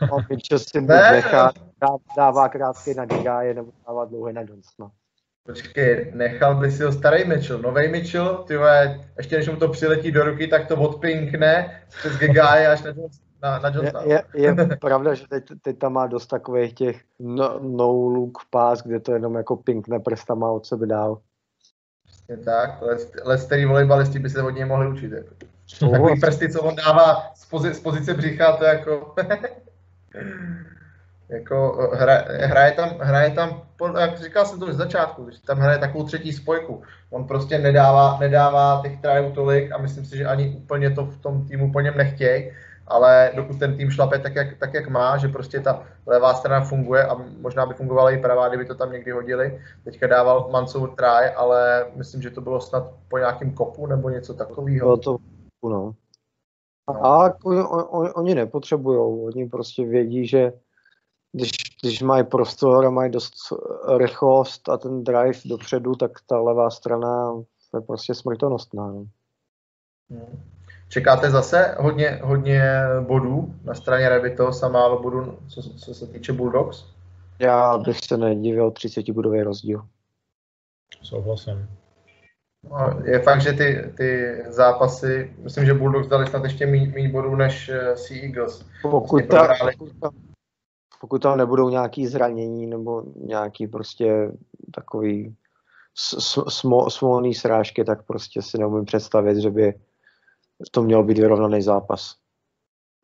a 0.00 0.16
Mitchell 0.30 0.58
si 0.58 0.80
buď 0.80 0.96
nechá, 1.10 1.52
dává 2.16 2.48
krátky 2.48 2.94
na 2.94 3.04
Gegaje 3.04 3.54
nebo 3.54 3.72
dává 3.86 4.04
dlouhé 4.04 4.32
na 4.32 4.40
Johnsona. 4.40 4.90
Počkej, 5.46 6.12
nechal 6.14 6.54
by 6.54 6.70
si 6.70 6.82
ho 6.82 6.92
starý 6.92 7.24
Mitchell, 7.24 7.58
nový 7.58 7.88
Mitchell, 7.88 8.44
ty 8.44 8.54
ještě 9.18 9.36
než 9.36 9.48
mu 9.48 9.56
to 9.56 9.68
přiletí 9.68 10.12
do 10.12 10.24
ruky, 10.24 10.46
tak 10.46 10.68
to 10.68 10.76
odpinkne 10.76 11.82
přes 11.98 12.18
Gegaje 12.18 12.68
až 12.68 12.82
na, 12.82 12.92
na, 13.42 13.58
na 13.58 13.68
Johnsona. 13.68 14.02
Je, 14.02 14.22
je, 14.34 14.54
je 14.58 14.76
pravda, 14.80 15.14
že 15.14 15.28
teď, 15.28 15.44
teď 15.62 15.78
tam 15.78 15.92
má 15.92 16.06
dost 16.06 16.26
takových 16.26 16.74
těch 16.74 17.02
no, 17.18 17.58
no 17.62 17.92
look 17.92 18.38
pás, 18.50 18.82
kde 18.82 19.00
to 19.00 19.12
jenom 19.12 19.34
jako 19.34 19.56
pinkne 19.56 20.00
prstama 20.00 20.50
od 20.50 20.66
sebe 20.66 20.86
dál. 20.86 21.18
Přesně 22.06 22.36
tak, 22.36 22.82
Lesterý 23.24 23.64
volejbalisti 23.64 24.18
by 24.18 24.30
se 24.30 24.42
od 24.42 24.50
něj 24.50 24.64
mohli 24.64 24.88
učit. 24.88 25.12
Jako. 25.12 25.34
Takový 25.90 26.20
prsty, 26.20 26.52
co 26.52 26.62
on 26.62 26.76
dává 26.76 27.32
z, 27.34 27.46
pozice, 27.46 27.74
z 27.74 27.80
pozice 27.80 28.14
břicha, 28.14 28.56
to 28.56 28.64
jako... 28.64 29.14
jako 31.28 31.88
hraje, 31.94 32.24
hraje, 32.28 32.72
tam, 32.72 32.88
hraje 33.00 33.30
tam, 33.30 33.62
jak 34.00 34.18
říkal 34.18 34.46
jsem 34.46 34.60
to 34.60 34.66
už 34.66 34.74
z 34.74 34.76
začátku, 34.76 35.30
že 35.30 35.42
tam 35.42 35.58
hraje 35.58 35.78
takovou 35.78 36.04
třetí 36.04 36.32
spojku. 36.32 36.82
On 37.10 37.24
prostě 37.24 37.58
nedává, 37.58 38.18
nedává 38.20 38.80
těch 38.82 39.00
trajů 39.00 39.32
tolik 39.32 39.72
a 39.72 39.78
myslím 39.78 40.04
si, 40.04 40.16
že 40.16 40.26
ani 40.26 40.48
úplně 40.48 40.90
to 40.90 41.04
v 41.04 41.18
tom 41.20 41.48
týmu 41.48 41.72
po 41.72 41.80
něm 41.80 41.96
nechtějí 41.96 42.50
ale 42.88 43.32
dokud 43.34 43.58
ten 43.58 43.76
tým 43.76 43.90
šlape 43.90 44.18
tak 44.18 44.34
jak, 44.34 44.58
tak, 44.58 44.74
jak 44.74 44.88
má, 44.88 45.16
že 45.16 45.28
prostě 45.28 45.60
ta 45.60 45.86
levá 46.06 46.34
strana 46.34 46.64
funguje 46.64 47.06
a 47.06 47.14
možná 47.40 47.66
by 47.66 47.74
fungovala 47.74 48.10
i 48.10 48.18
pravá, 48.18 48.48
kdyby 48.48 48.64
to 48.64 48.74
tam 48.74 48.92
někdy 48.92 49.10
hodili. 49.10 49.60
Teďka 49.84 50.06
dával 50.06 50.48
Mansour 50.50 50.90
try, 50.90 51.34
ale 51.36 51.86
myslím, 51.94 52.22
že 52.22 52.30
to 52.30 52.40
bylo 52.40 52.60
snad 52.60 52.92
po 53.08 53.18
nějakém 53.18 53.52
kopu 53.54 53.86
nebo 53.86 54.10
něco 54.10 54.34
takového. 54.34 54.86
Bylo 54.86 54.96
to, 54.96 55.16
no. 55.64 55.94
A 56.88 57.24
on, 57.44 57.66
on, 57.90 58.12
oni 58.14 58.34
nepotřebují, 58.34 59.24
oni 59.24 59.48
prostě 59.48 59.84
vědí, 59.84 60.26
že 60.26 60.52
když, 61.32 61.50
když 61.82 62.02
mají 62.02 62.24
prostor 62.24 62.86
a 62.86 62.90
mají 62.90 63.10
dost 63.10 63.34
rychlost 63.96 64.68
a 64.68 64.76
ten 64.76 65.04
drive 65.04 65.38
dopředu, 65.44 65.94
tak 65.94 66.10
ta 66.26 66.40
levá 66.40 66.70
strana 66.70 67.34
je 67.74 67.80
prostě 67.80 68.14
smrtonostná. 68.14 68.86
No. 68.86 69.04
Hmm. 70.10 70.57
Čekáte 70.88 71.30
zase 71.30 71.74
hodně, 71.78 72.20
hodně 72.22 72.62
bodů 73.00 73.54
na 73.64 73.74
straně 73.74 74.08
Revitos 74.08 74.62
a 74.62 74.68
málo 74.68 75.02
bodů, 75.02 75.38
co, 75.48 75.62
co 75.62 75.94
se 75.94 76.06
týče 76.06 76.32
Bulldogs? 76.32 76.84
Já 77.38 77.78
bych 77.78 77.98
se 77.98 78.16
nedivil 78.16 78.70
30 78.70 79.10
bodový 79.10 79.42
rozdíl. 79.42 79.86
Souhlasím. 81.02 81.68
No, 82.70 83.00
je 83.04 83.18
fakt, 83.18 83.40
že 83.40 83.52
ty, 83.52 83.92
ty 83.96 84.38
zápasy, 84.48 85.34
myslím, 85.38 85.66
že 85.66 85.74
Bulldogs 85.74 86.08
dali 86.08 86.26
snad 86.26 86.44
ještě 86.44 86.66
méně 86.66 87.08
bodů 87.08 87.36
než 87.36 87.68
uh, 87.68 87.94
Sea 87.94 88.24
Eagles. 88.24 88.66
Pokud, 88.82 89.26
ta, 89.26 89.54
pokud, 89.72 89.92
tam, 90.00 90.10
pokud 91.00 91.22
tam 91.22 91.38
nebudou 91.38 91.68
nějaký 91.68 92.06
zranění 92.06 92.66
nebo 92.66 93.02
nějaký 93.16 93.66
prostě 93.66 94.32
takový 94.74 95.36
smo, 96.48 96.90
smolný 96.90 97.34
srážky, 97.34 97.84
tak 97.84 98.02
prostě 98.02 98.42
si 98.42 98.58
neumím 98.58 98.84
představit, 98.84 99.36
že 99.36 99.50
by 99.50 99.74
to 100.70 100.82
měl 100.82 101.02
být 101.04 101.18
vyrovnaný 101.18 101.62
zápas. 101.62 102.16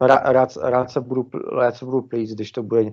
Rád, 0.00 0.52
rád, 0.62 0.90
se 0.90 1.00
budu, 1.00 1.30
rád 1.58 1.76
se 1.76 1.84
budu 1.84 2.02
plít, 2.02 2.30
když 2.30 2.52
to 2.52 2.62
bude 2.62 2.92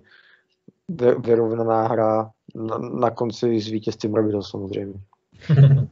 vyrovnaná 1.19 1.87
hra 1.87 2.31
na, 2.55 2.77
na 2.77 3.11
konci 3.11 3.61
s 3.61 3.67
vítězstvím 3.67 4.15
Rebels 4.15 4.49
samozřejmě. 4.49 4.99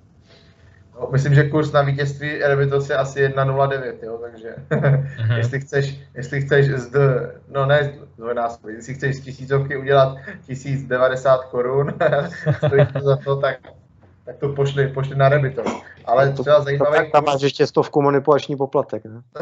No, 1.01 1.09
myslím, 1.11 1.33
že 1.35 1.49
kurz 1.49 1.71
na 1.71 1.81
vítězství 1.81 2.37
Rebels 2.37 2.89
je 2.89 2.97
asi 2.97 3.27
1,09, 3.27 3.93
jo, 4.03 4.19
takže 4.21 4.55
uh-huh. 4.69 5.37
jestli 5.37 5.59
chceš, 5.59 5.99
jestli 6.13 6.41
chceš 6.41 6.69
z, 6.69 6.91
no 7.47 7.65
ne 7.65 7.93
dvojnásobek, 8.17 8.75
jestli 8.75 8.93
chceš 8.93 9.15
z 9.15 9.21
tisícovky 9.21 9.77
udělat 9.77 10.17
1090 10.45 11.43
korun, 11.43 11.93
stojí 12.57 12.85
to 12.93 12.99
za 13.01 13.17
to, 13.17 13.35
tak 13.35 13.57
tak 14.29 14.37
to 14.37 14.49
pošli, 14.49 14.87
pošli 14.87 15.15
na 15.15 15.29
Rebitor. 15.29 15.65
Ale 16.05 16.31
to, 16.31 16.41
třeba 16.41 16.61
zajímavé... 16.61 16.97
Tak 16.97 17.11
tam 17.11 17.23
máš 17.25 17.41
ještě 17.41 17.67
stovku 17.67 18.01
manipulační 18.01 18.55
poplatek, 18.55 19.03
ne? 19.05 19.21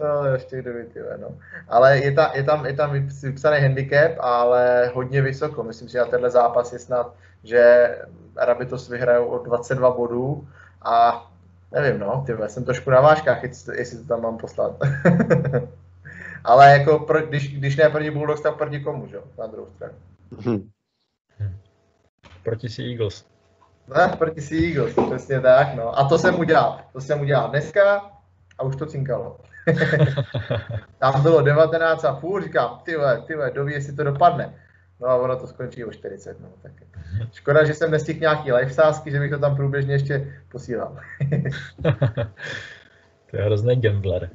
no, 0.00 0.24
ještě 0.32 0.58
kdyby, 0.58 0.84
ty, 0.84 1.00
no. 1.20 1.28
Ale 1.68 1.98
je, 1.98 2.12
ta, 2.12 2.32
je, 2.34 2.42
tam, 2.42 2.66
je 2.66 2.72
tam 2.72 2.92
vypsaný 3.22 3.60
handicap, 3.60 4.12
ale 4.20 4.90
hodně 4.94 5.22
vysoko. 5.22 5.62
Myslím 5.62 5.88
si, 5.88 5.92
že 5.92 5.98
na 5.98 6.04
tenhle 6.04 6.30
zápas 6.30 6.72
je 6.72 6.78
snad, 6.78 7.14
že 7.44 7.90
Rabitos 8.36 8.88
vyhrajou 8.88 9.26
o 9.26 9.38
22 9.38 9.90
bodů 9.90 10.48
a 10.82 11.26
nevím, 11.72 12.00
no, 12.00 12.24
ty 12.26 12.36
jsem 12.46 12.64
trošku 12.64 12.90
na 12.90 13.00
vážkách, 13.00 13.42
jestli 13.72 13.98
to 13.98 14.04
tam 14.08 14.22
mám 14.22 14.36
poslat. 14.38 14.76
ale 16.44 16.70
jako, 16.70 16.98
pro, 16.98 17.22
když, 17.22 17.58
když 17.58 17.76
ne 17.76 17.88
proti 17.88 18.10
Bulldogs, 18.10 18.40
tak 18.40 18.56
proti 18.56 18.80
komu, 18.80 19.06
že? 19.06 19.18
Na 19.38 19.46
druhou 19.46 19.68
stranu. 19.76 19.94
Hmm. 20.38 20.70
Proti 22.46 22.68
Sea 22.68 22.86
Eagles. 22.90 23.26
Ne, 23.96 24.08
proti 24.18 24.40
Sea 24.40 24.68
Eagles, 24.68 24.94
přesně 25.06 25.40
tak, 25.40 25.74
no. 25.74 25.98
A 25.98 26.08
to 26.08 26.18
jsem 26.18 26.38
udělal. 26.38 26.80
To 26.92 27.00
jsem 27.00 27.20
udělal 27.20 27.50
dneska 27.50 28.10
a 28.58 28.62
už 28.62 28.76
to 28.76 28.86
cinkalo. 28.86 29.38
Tam 30.98 31.22
bylo 31.22 31.42
19 31.42 32.04
a 32.04 32.14
půl, 32.14 32.42
říkám, 32.42 32.80
ty 32.84 32.96
vole, 32.96 33.22
ty 33.26 33.34
vole, 33.34 33.50
doví, 33.50 33.72
jestli 33.72 33.92
to 33.92 34.04
dopadne. 34.04 34.54
No 35.00 35.08
a 35.08 35.16
ono 35.16 35.36
to 35.36 35.46
skončí 35.46 35.84
o 35.84 35.92
40, 35.92 36.40
no. 36.40 36.48
Tak 36.62 36.72
škoda, 37.32 37.64
že 37.64 37.74
jsem 37.74 37.90
nestihl 37.90 38.20
nějaký 38.20 38.52
live 38.52 38.72
sázky, 38.72 39.10
že 39.10 39.20
bych 39.20 39.30
to 39.30 39.38
tam 39.38 39.56
průběžně 39.56 39.94
ještě 39.94 40.32
posílal. 40.48 40.96
to 43.30 43.36
je 43.36 43.44
hrozný 43.44 43.80
gambler. 43.80 44.30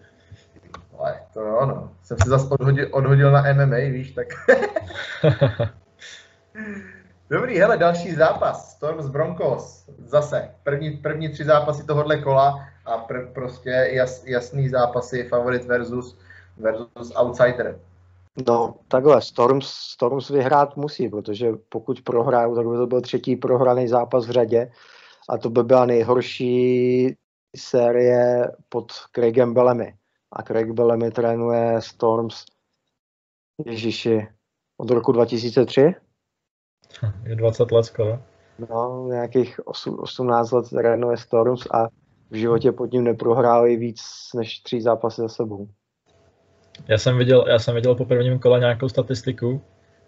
Ale 0.99 1.19
to 1.33 1.41
jo, 1.41 1.65
no. 1.65 1.91
Jsem 2.03 2.17
se 2.23 2.29
zase 2.29 2.47
odhodil, 2.49 2.87
odhodil 2.91 3.31
na 3.31 3.53
MMA, 3.53 3.77
víš, 3.77 4.11
tak... 4.11 4.27
Dobrý, 7.31 7.57
hele, 7.57 7.77
další 7.77 8.11
zápas. 8.11 8.75
Storm 8.75 9.01
z 9.01 9.09
Broncos. 9.09 9.89
Zase 9.97 10.55
první, 10.63 10.91
první 10.91 11.29
tři 11.29 11.45
zápasy 11.45 11.83
tohohle 11.83 12.21
kola 12.21 12.67
a 12.85 13.07
pr- 13.07 13.33
prostě 13.33 13.69
jas, 13.69 14.25
jasný 14.25 14.69
zápasy 14.69 15.23
favorit 15.23 15.65
versus, 15.65 16.17
versus 16.57 17.13
outsider. 17.15 17.79
No, 18.47 18.75
takhle, 18.87 19.21
Storms, 19.21 19.67
Storms 19.67 20.29
vyhrát 20.29 20.77
musí, 20.77 21.09
protože 21.09 21.51
pokud 21.69 22.01
prohrajou, 22.01 22.55
tak 22.55 22.67
by 22.67 22.77
to 22.77 22.87
byl 22.87 23.01
třetí 23.01 23.35
prohraný 23.35 23.87
zápas 23.87 24.27
v 24.27 24.31
řadě 24.31 24.71
a 25.29 25.37
to 25.37 25.49
by 25.49 25.63
byla 25.63 25.85
nejhorší 25.85 27.15
série 27.57 28.51
pod 28.69 28.91
Craigem 29.15 29.53
Bellamy. 29.53 29.95
A 30.31 30.43
Craig 30.43 30.71
Bellamy 30.71 31.11
trénuje 31.11 31.81
Storms 31.81 32.45
Ježiši, 33.65 34.27
od 34.77 34.89
roku 34.89 35.11
2003? 35.11 35.95
Je 37.23 37.35
20 37.35 37.71
let 37.71 37.83
skoro. 37.83 38.19
No, 38.69 39.07
nějakých 39.07 39.59
8, 39.65 39.99
18 39.99 40.51
let 40.51 40.69
trénuje 40.69 41.17
Storms 41.17 41.67
a 41.71 41.87
v 42.31 42.35
životě 42.35 42.71
pod 42.71 42.91
ním 42.91 43.03
neprohráli 43.03 43.75
víc 43.75 44.01
než 44.35 44.59
tři 44.59 44.81
zápasy 44.81 45.21
za 45.21 45.27
sebou. 45.27 45.67
Já 46.87 46.97
jsem 46.97 47.17
viděl, 47.17 47.45
já 47.47 47.59
jsem 47.59 47.75
viděl 47.75 47.95
po 47.95 48.05
prvním 48.05 48.39
kole 48.39 48.59
nějakou 48.59 48.89
statistiku, 48.89 49.61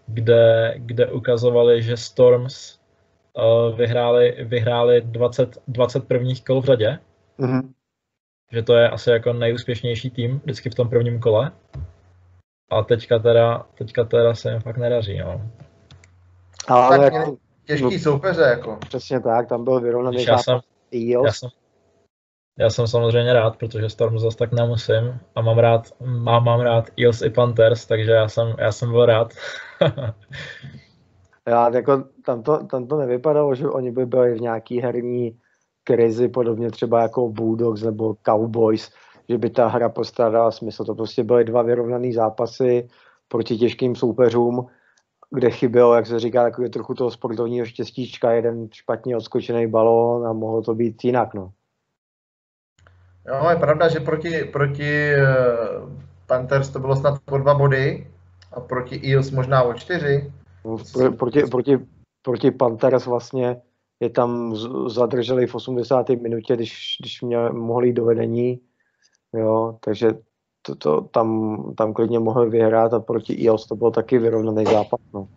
kde, 0.07 0.73
kde 0.77 1.11
ukazovali, 1.11 1.81
že 1.81 1.97
Storms 1.97 2.79
uh, 3.33 3.77
vyhráli, 3.77 4.37
vyhráli 4.43 5.01
20, 5.01 5.57
20 5.67 6.07
prvních 6.07 6.43
kol 6.43 6.61
v 6.61 6.65
řadě. 6.65 6.99
Mm-hmm. 7.39 7.69
Že 8.51 8.63
to 8.63 8.75
je 8.75 8.89
asi 8.89 9.09
jako 9.09 9.33
nejúspěšnější 9.33 10.09
tým 10.09 10.39
vždycky 10.43 10.69
v 10.69 10.75
tom 10.75 10.89
prvním 10.89 11.19
kole. 11.19 11.51
A 12.69 12.83
teďka 12.83 13.19
teda, 13.19 13.65
teďka 13.77 14.03
teda 14.03 14.35
se 14.35 14.51
jim 14.51 14.61
fakt 14.61 14.77
nedaří. 14.77 15.17
No. 15.17 15.41
Ale 16.67 16.99
tak 16.99 17.13
jako, 17.13 17.37
těžký 17.65 17.83
no, 17.83 17.99
soupeře, 17.99 18.41
jako. 18.41 18.77
Přesně 18.87 19.19
tak, 19.19 19.49
tam 19.49 19.63
byl 19.63 19.79
vyrovnaný 19.79 20.23
já 20.23 20.37
jsem, 20.37 20.59
já 20.91 21.31
jsem, 21.31 21.49
já 22.59 22.69
jsem 22.69 22.87
samozřejmě 22.87 23.33
rád, 23.33 23.57
protože 23.57 23.89
Storm 23.89 24.19
zase 24.19 24.37
tak 24.37 24.51
nemusím 24.51 25.19
a 25.35 25.41
mám 25.41 25.57
rád, 25.57 25.87
mám, 26.05 26.43
mám 26.43 26.59
rád 26.59 26.85
Eels 26.99 27.21
i 27.21 27.29
Panthers, 27.29 27.85
takže 27.85 28.11
já 28.11 28.29
jsem, 28.29 28.55
já 28.59 28.71
jsem 28.71 28.91
byl 28.91 29.05
rád. 29.05 29.33
já, 31.47 31.69
jako, 31.69 32.03
tam, 32.25 32.43
to, 32.43 32.63
tam 32.63 32.87
to 32.87 32.97
nevypadalo, 32.97 33.55
že 33.55 33.67
oni 33.67 33.91
by 33.91 34.05
byli 34.05 34.33
v 34.33 34.41
nějaký 34.41 34.81
herní 34.81 35.37
krizi, 35.83 36.27
podobně 36.27 36.71
třeba 36.71 37.01
jako 37.01 37.29
Bulldogs 37.29 37.81
nebo 37.81 38.15
Cowboys, 38.25 38.89
že 39.29 39.37
by 39.37 39.49
ta 39.49 39.67
hra 39.67 39.89
postradala 39.89 40.51
smysl. 40.51 40.85
To 40.85 40.95
prostě 40.95 41.23
byly 41.23 41.43
dva 41.43 41.61
vyrovnané 41.61 42.13
zápasy 42.13 42.87
proti 43.27 43.57
těžkým 43.57 43.95
soupeřům 43.95 44.67
kde 45.33 45.51
chybělo, 45.51 45.95
jak 45.95 46.05
se 46.05 46.19
říká, 46.19 46.43
takové 46.43 46.69
trochu 46.69 46.93
toho 46.93 47.11
sportovního 47.11 47.65
štěstíčka, 47.65 48.31
jeden 48.31 48.67
špatně 48.71 49.17
odskočený 49.17 49.67
balón 49.67 50.27
a 50.27 50.33
mohlo 50.33 50.61
to 50.61 50.75
být 50.75 51.03
jinak. 51.03 51.33
No. 51.33 51.51
Jo, 53.27 53.49
je 53.49 53.55
pravda, 53.55 53.89
že 53.89 53.99
proti, 53.99 54.43
proti 54.43 55.13
uh, 55.15 55.89
Panthers 56.27 56.69
to 56.69 56.79
bylo 56.79 56.95
snad 56.95 57.19
po 57.25 57.37
dva 57.37 57.53
body 57.53 58.07
a 58.51 58.59
proti 58.59 59.11
Eels 59.11 59.31
možná 59.31 59.63
o 59.63 59.73
čtyři. 59.73 60.33
No, 60.65 60.77
pro, 60.93 61.11
proti, 61.11 61.43
proti, 61.51 61.79
proti 62.21 62.51
Panthers 62.51 63.05
vlastně 63.05 63.61
je 63.99 64.09
tam 64.09 64.55
zadrželi 64.87 65.47
v 65.47 65.55
80. 65.55 66.09
minutě, 66.09 66.55
když, 66.55 66.97
když 66.99 67.21
mě 67.21 67.37
mohli 67.37 67.87
jít 67.87 67.93
do 67.93 68.05
vedení. 68.05 68.59
Jo, 69.33 69.77
takže 69.79 70.11
to, 70.65 70.75
to, 70.75 71.01
tam, 71.01 71.57
tam 71.77 71.93
klidně 71.93 72.19
mohl 72.19 72.49
vyhrát 72.49 72.93
a 72.93 72.99
proti 72.99 73.47
EOS 73.47 73.67
to 73.67 73.75
byl 73.75 73.91
taky 73.91 74.17
vyrovnaný 74.17 74.65
zápas. 74.65 74.99
No. 75.13 75.27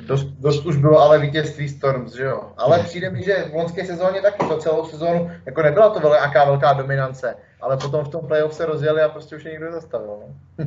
Dost, 0.00 0.24
dost 0.24 0.66
už 0.66 0.76
bylo 0.76 0.98
ale 0.98 1.18
vítězství 1.18 1.68
Storms, 1.68 2.14
že 2.14 2.24
jo? 2.24 2.52
Ale 2.56 2.78
přijde 2.78 3.10
mi, 3.10 3.22
že 3.22 3.48
v 3.52 3.54
loňské 3.54 3.86
sezóně 3.86 4.22
taky 4.22 4.46
to 4.46 4.58
celou 4.58 4.84
sezónu, 4.84 5.30
jako 5.46 5.62
nebyla 5.62 5.90
to 5.90 6.00
velká, 6.00 6.44
velká 6.44 6.72
dominance, 6.72 7.36
ale 7.60 7.76
potom 7.76 8.04
v 8.04 8.08
tom 8.08 8.26
playoff 8.26 8.54
se 8.54 8.66
rozjeli 8.66 9.02
a 9.02 9.08
prostě 9.08 9.36
už 9.36 9.44
je 9.44 9.50
nikdo 9.50 9.72
zastavil. 9.72 10.18
No. 10.20 10.64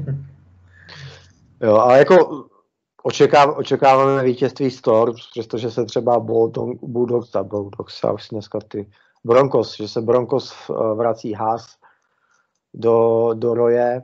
jo, 1.67 1.75
ale 1.75 1.99
jako 1.99 2.45
očekáv, 3.03 3.57
očekáváme 3.57 4.23
vítězství 4.23 4.71
Storms, 4.71 5.29
přestože 5.31 5.71
se 5.71 5.85
třeba 5.85 6.19
Bulldogs, 6.19 7.35
a 7.35 7.43
Bulldogs, 7.43 8.03
a 8.03 8.11
už 8.11 8.27
dneska 8.29 8.59
ty 8.67 8.89
Broncos, 9.23 9.77
že 9.77 9.87
se 9.87 10.01
Broncos 10.01 10.53
eh, 10.69 10.73
vrací 10.95 11.33
Haas, 11.33 11.77
do, 12.77 13.29
do 13.33 13.53
roje, 13.53 14.01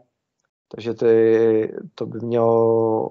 takže 0.76 0.94
ty, 0.94 1.74
to 1.96 2.06
by 2.06 2.20
mělo 2.20 3.10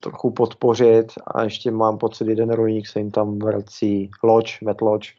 trochu 0.00 0.30
podpořit 0.30 1.12
a 1.26 1.42
ještě 1.42 1.70
mám 1.70 1.98
pocit, 1.98 2.28
jeden 2.28 2.50
rojník 2.50 2.86
se 2.86 2.98
jim 2.98 3.10
tam 3.10 3.38
vrací, 3.38 4.10
Loč, 4.22 4.60
Matt 4.60 4.80
Loč, 4.80 5.14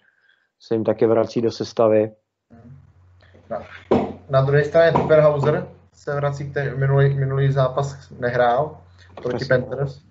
se 0.60 0.76
jim 0.76 0.84
taky 0.84 1.08
vrací 1.08 1.42
do 1.42 1.52
sestavy. 1.52 2.12
Na, 3.50 3.64
na 4.30 4.42
druhé 4.42 4.64
straně 4.64 4.92
Tuperhauser 4.92 5.68
se 5.94 6.16
vrací, 6.16 6.52
který 6.52 6.78
minulý, 6.78 7.14
minulý 7.14 7.52
zápas 7.52 8.10
nehrál 8.20 8.78
proti. 9.24 9.46
Panthers. 9.46 10.02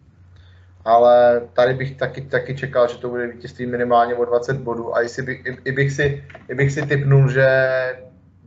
Ale 0.85 1.43
tady 1.53 1.75
bych 1.75 1.97
taky, 1.97 2.21
taky 2.21 2.57
čekal, 2.57 2.89
že 2.89 2.99
to 2.99 3.09
bude 3.09 3.27
vítězství 3.27 3.67
minimálně 3.67 4.15
o 4.15 4.25
20 4.25 4.57
bodů. 4.57 4.97
A 4.97 5.01
jestli 5.01 5.23
bych, 5.23 5.47
i, 5.47 5.59
i 5.65 5.73
bych 5.73 5.93
si, 5.93 6.25
i 6.49 6.55
bych 6.55 6.73
si 6.73 6.87
typnul, 6.87 7.31
že 7.31 7.49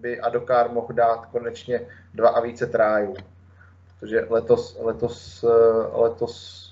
by 0.07 0.19
Adokar 0.19 0.71
mohl 0.71 0.93
dát 0.93 1.25
konečně 1.25 1.81
dva 2.13 2.29
a 2.29 2.41
více 2.41 2.65
trájů. 2.67 3.15
Protože 3.99 4.27
letos, 4.29 4.77
letos, 4.81 5.43
eh, 5.43 5.97
letos 5.97 6.63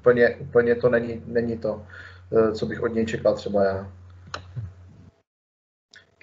úplně, 0.00 0.36
úplně 0.36 0.74
to 0.74 0.88
není, 0.88 1.22
není 1.26 1.58
to, 1.58 1.82
eh, 2.32 2.52
co 2.52 2.66
bych 2.66 2.82
od 2.82 2.86
něj 2.86 3.06
čekal 3.06 3.34
třeba 3.34 3.64
já. 3.64 3.92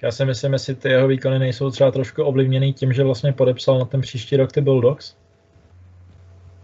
Já 0.02 0.10
si 0.10 0.24
myslím, 0.24 0.52
jestli 0.52 0.74
ty 0.74 0.88
jeho 0.88 1.08
výkony 1.08 1.38
nejsou 1.38 1.70
třeba 1.70 1.90
trošku 1.90 2.24
ovlivněný 2.24 2.72
tím, 2.72 2.92
že 2.92 3.04
vlastně 3.04 3.32
podepsal 3.32 3.78
na 3.78 3.84
ten 3.84 4.00
příští 4.00 4.36
rok 4.36 4.52
ty 4.52 4.60
Bulldogs. 4.60 5.16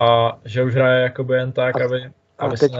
A 0.00 0.38
že 0.44 0.64
už 0.64 0.74
hraje 0.74 1.02
jakoby 1.02 1.34
jen 1.34 1.52
tak, 1.52 1.80
aby... 1.80 2.12
A 2.38 2.44
aby 2.44 2.56
teď 2.56 2.72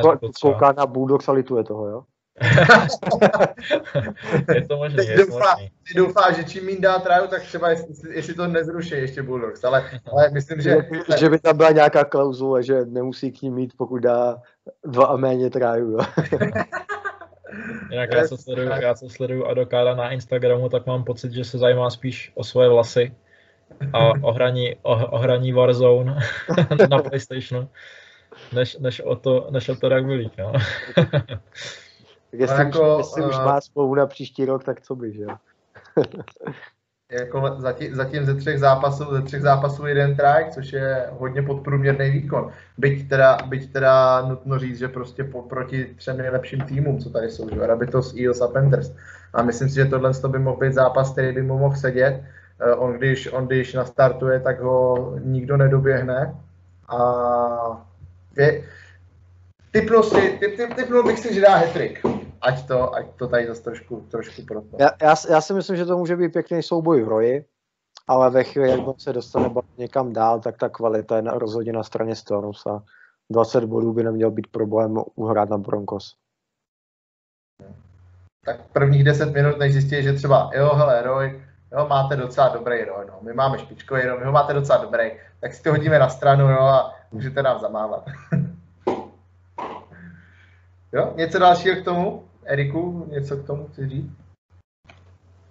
kouká 0.42 0.72
na 0.72 0.86
Bulldogs 0.86 1.28
a 1.28 1.32
lituje 1.32 1.64
toho, 1.64 1.88
jo? 1.88 2.04
je 4.54 4.68
to 4.68 4.76
možné, 4.76 4.96
Teď 4.96 5.08
je 5.08 5.16
to 5.16 5.26
doufá, 5.26 5.54
možný. 5.54 5.70
ty 5.88 5.94
doufá, 5.94 6.32
že 6.32 6.44
čím 6.44 6.66
méně 6.66 6.80
dá 6.80 6.98
traju, 6.98 7.26
tak 7.26 7.42
třeba 7.42 7.70
jestli, 7.70 8.14
jestli 8.14 8.34
to 8.34 8.46
nezruší 8.46 8.94
ještě 8.94 9.22
Bulldogs, 9.22 9.64
ale, 9.64 9.90
ale 10.12 10.30
myslím, 10.30 10.60
že... 10.60 10.70
Že, 10.70 11.16
že 11.18 11.28
by 11.28 11.38
tam 11.38 11.56
byla 11.56 11.70
nějaká 11.70 12.04
klauzule, 12.04 12.62
že 12.62 12.84
nemusí 12.84 13.32
k 13.32 13.42
ní 13.42 13.50
mít, 13.50 13.72
pokud 13.76 13.98
dá 13.98 14.36
dva 14.84 15.06
a 15.06 15.16
méně 15.16 15.50
trájů. 15.50 15.90
Jo. 15.90 15.98
Jinak 17.90 18.10
já, 18.14 18.28
co 18.28 18.36
sleduju, 18.36 18.68
já 18.68 18.94
co 18.94 19.08
sleduju 19.08 19.46
Adokára 19.46 19.94
na 19.94 20.10
Instagramu, 20.10 20.68
tak 20.68 20.86
mám 20.86 21.04
pocit, 21.04 21.32
že 21.32 21.44
se 21.44 21.58
zajímá 21.58 21.90
spíš 21.90 22.32
o 22.34 22.44
svoje 22.44 22.68
vlasy 22.68 23.14
a 23.92 24.10
o 24.22 24.32
hraní, 24.32 24.76
o, 24.82 25.06
o 25.06 25.18
hraní 25.18 25.52
Warzone 25.52 26.18
na 26.90 27.02
Playstationu, 27.02 27.68
než, 28.52 28.78
než, 28.78 29.00
o 29.00 29.16
to, 29.16 29.48
než 29.50 29.68
o 29.68 29.76
to 29.76 29.88
Rugby 29.88 30.14
League, 30.14 30.32
no. 30.38 30.52
Tak 32.30 32.40
jestli, 32.40 32.64
jako, 32.64 32.78
jako, 32.78 32.98
jestli 32.98 33.24
už 33.24 33.34
eh, 33.40 33.44
má 33.44 33.60
smlouvu 33.60 33.94
na 33.94 34.06
příští 34.06 34.44
rok, 34.44 34.64
tak 34.64 34.80
co 34.80 34.96
by, 34.96 35.12
že 35.12 35.22
jo? 35.22 35.36
jako 37.10 37.54
zatím, 37.58 37.94
zatím 37.94 38.24
ze 38.24 38.34
třech 38.34 38.58
zápasů, 38.58 39.04
ze 39.12 39.22
třech 39.22 39.42
zápasů 39.42 39.86
jeden 39.86 40.16
try, 40.16 40.46
což 40.50 40.72
je 40.72 41.06
hodně 41.10 41.42
podprůměrný 41.42 42.10
výkon. 42.10 42.50
Byť 42.78 43.08
teda, 43.08 43.38
byť 43.46 43.72
teda 43.72 44.22
nutno 44.28 44.58
říct, 44.58 44.78
že 44.78 44.88
prostě 44.88 45.24
po, 45.24 45.42
proti 45.42 45.94
třem 45.96 46.16
nejlepším 46.18 46.60
týmům, 46.60 46.98
co 46.98 47.10
tady 47.10 47.30
jsou, 47.30 47.48
že? 47.48 47.66
Rabitos, 47.66 48.14
Eels 48.14 48.40
a 48.40 48.48
Panthers. 48.48 48.92
A 49.34 49.42
myslím 49.42 49.68
si, 49.68 49.74
že 49.74 49.84
tohle 49.84 50.12
by 50.28 50.38
mohl 50.38 50.56
být 50.56 50.72
zápas, 50.72 51.12
který 51.12 51.32
by 51.32 51.42
mu 51.42 51.58
mohl 51.58 51.76
sedět. 51.76 52.22
Eh, 52.60 52.74
On 52.74 52.92
když, 52.92 53.32
on 53.32 53.46
když 53.46 53.74
nastartuje, 53.74 54.40
tak 54.40 54.60
ho 54.60 55.14
nikdo 55.22 55.56
nedoběhne. 55.56 56.34
A 56.88 57.86
je, 58.36 58.64
typnul, 59.70 60.02
si, 60.02 60.38
typ, 60.40 60.56
typ, 60.56 60.74
typnul 60.74 61.06
bych 61.06 61.18
si, 61.18 61.34
že 61.34 61.40
dá 61.40 61.56
hetrik. 61.56 62.02
Ať 62.40 62.66
to, 62.66 62.94
ať 62.94 63.06
to 63.16 63.28
tady 63.28 63.46
zase 63.46 63.62
trošku, 63.62 64.06
trošku 64.10 64.42
protne. 64.42 64.78
Já, 64.80 64.90
já, 65.02 65.14
já 65.30 65.40
si 65.40 65.54
myslím, 65.54 65.76
že 65.76 65.86
to 65.86 65.98
může 65.98 66.16
být 66.16 66.32
pěkný 66.32 66.62
souboj 66.62 67.02
v 67.02 67.08
roji, 67.08 67.44
ale 68.08 68.30
ve 68.30 68.44
chvíli, 68.44 68.70
jak 68.70 68.86
on 68.86 68.98
se 68.98 69.12
dostane 69.12 69.50
někam 69.78 70.12
dál, 70.12 70.40
tak 70.40 70.56
ta 70.56 70.68
kvalita 70.68 71.16
je 71.16 71.22
na, 71.22 71.32
rozhodně 71.32 71.72
na 71.72 71.82
straně 71.82 72.16
Storms 72.16 72.66
a 72.66 72.82
20 73.30 73.64
bodů 73.64 73.92
by 73.92 74.04
neměl 74.04 74.30
být 74.30 74.46
problém 74.46 74.98
uhrát 75.14 75.50
na 75.50 75.58
Broncos. 75.58 76.14
tak 78.44 78.60
prvních 78.72 79.04
10 79.04 79.34
minut, 79.34 79.58
než 79.58 79.72
zjistí, 79.72 80.02
že 80.02 80.12
třeba, 80.12 80.50
jo, 80.54 80.74
hele, 80.74 81.02
Roy, 81.02 81.44
jo, 81.72 81.86
máte 81.88 82.16
docela 82.16 82.48
dobrý 82.48 82.84
Roy, 82.84 83.06
no, 83.08 83.18
my 83.20 83.32
máme 83.32 83.58
špičkový 83.58 84.02
Roy, 84.02 84.18
my 84.18 84.24
ho 84.24 84.32
máte 84.32 84.54
docela 84.54 84.78
dobrý, 84.78 85.10
tak 85.40 85.54
si 85.54 85.62
to 85.62 85.70
hodíme 85.70 85.98
na 85.98 86.08
stranu, 86.08 86.48
no, 86.48 86.60
a 86.60 86.94
můžete 87.12 87.42
nám 87.42 87.60
zamávat. 87.60 88.04
jo, 90.92 91.12
něco 91.16 91.38
dalšího 91.38 91.76
k 91.76 91.84
tomu? 91.84 92.29
Eriku, 92.50 93.06
něco 93.10 93.36
k 93.36 93.46
tomu 93.46 93.66
chci 93.68 93.88
říct? 93.88 94.10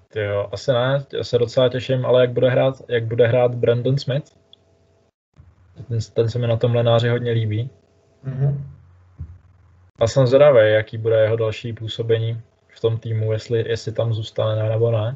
Ty 0.07 0.19
jo, 0.23 0.49
asi 0.51 0.71
ne, 0.71 1.05
já 1.13 1.23
se 1.23 1.37
docela 1.37 1.69
těším, 1.69 2.05
ale 2.05 2.21
jak 2.21 2.31
bude 2.31 2.49
hrát, 2.49 2.75
jak 2.87 3.05
bude 3.05 3.27
hrát 3.27 3.55
Brandon 3.55 3.97
Smith? 3.97 4.37
Ten, 5.87 5.99
ten 6.13 6.29
se 6.29 6.39
mi 6.39 6.47
na 6.47 6.57
tom 6.57 6.75
lenáři 6.75 7.09
hodně 7.09 7.31
líbí. 7.31 7.69
Mhm. 8.23 8.71
A 9.99 10.07
jsem 10.07 10.27
zvědavý, 10.27 10.71
jaký 10.73 10.97
bude 10.97 11.21
jeho 11.21 11.35
další 11.35 11.73
působení 11.73 12.41
v 12.67 12.79
tom 12.79 12.97
týmu, 12.99 13.31
jestli, 13.31 13.69
jestli 13.69 13.91
tam 13.91 14.13
zůstane 14.13 14.69
nebo 14.69 14.91
ne. 14.91 15.15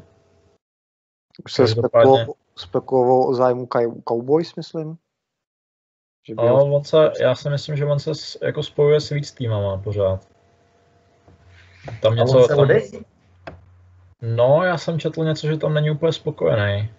Už 1.44 1.52
se 1.52 1.62
Každopádně- 1.62 2.10
spekulo- 2.12 2.34
spekulovalo 2.56 3.26
o 3.28 3.34
zájmu 3.34 3.66
Cow- 3.66 4.02
Cowboys, 4.08 4.54
myslím. 4.56 4.98
Že 6.28 6.34
ho- 6.38 6.74
on 6.76 6.84
se, 6.84 7.12
já 7.20 7.34
si 7.34 7.50
myslím, 7.50 7.76
že 7.76 7.84
on 7.86 7.98
se 7.98 8.10
jako 8.42 8.62
spojuje 8.62 9.00
s 9.00 9.10
víc 9.10 9.32
týmama 9.32 9.78
pořád. 9.78 10.33
Tam 12.00 12.12
A 12.12 12.16
něco, 12.16 12.36
on 12.38 12.42
se 12.44 12.56
tam, 12.56 12.68
no, 14.22 14.62
já 14.64 14.78
jsem 14.78 14.98
četl 14.98 15.24
něco, 15.24 15.46
že 15.46 15.56
tam 15.56 15.74
není 15.74 15.90
úplně 15.90 16.12
spokojený, 16.12 16.90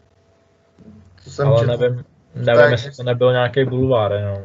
Co 1.24 1.30
jsem 1.32 1.48
ale 1.48 1.60
četl. 1.60 1.78
nevím, 1.78 2.06
nevím, 2.36 2.62
Tak- 2.62 2.72
jestli 2.72 2.92
to 2.92 3.04
nebyl 3.04 3.32
nějaký 3.32 3.66
bulvár 3.66 4.12
jenom. 4.12 4.44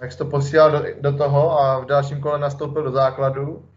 Jak 0.00 0.12
jsi 0.12 0.18
to 0.18 0.24
posílal 0.24 0.70
do, 0.70 0.84
do 1.00 1.16
toho 1.16 1.58
a 1.60 1.78
v 1.78 1.84
dalším 1.84 2.20
kole 2.20 2.38
nastoupil 2.38 2.82
do 2.82 2.90
základu. 2.90 3.68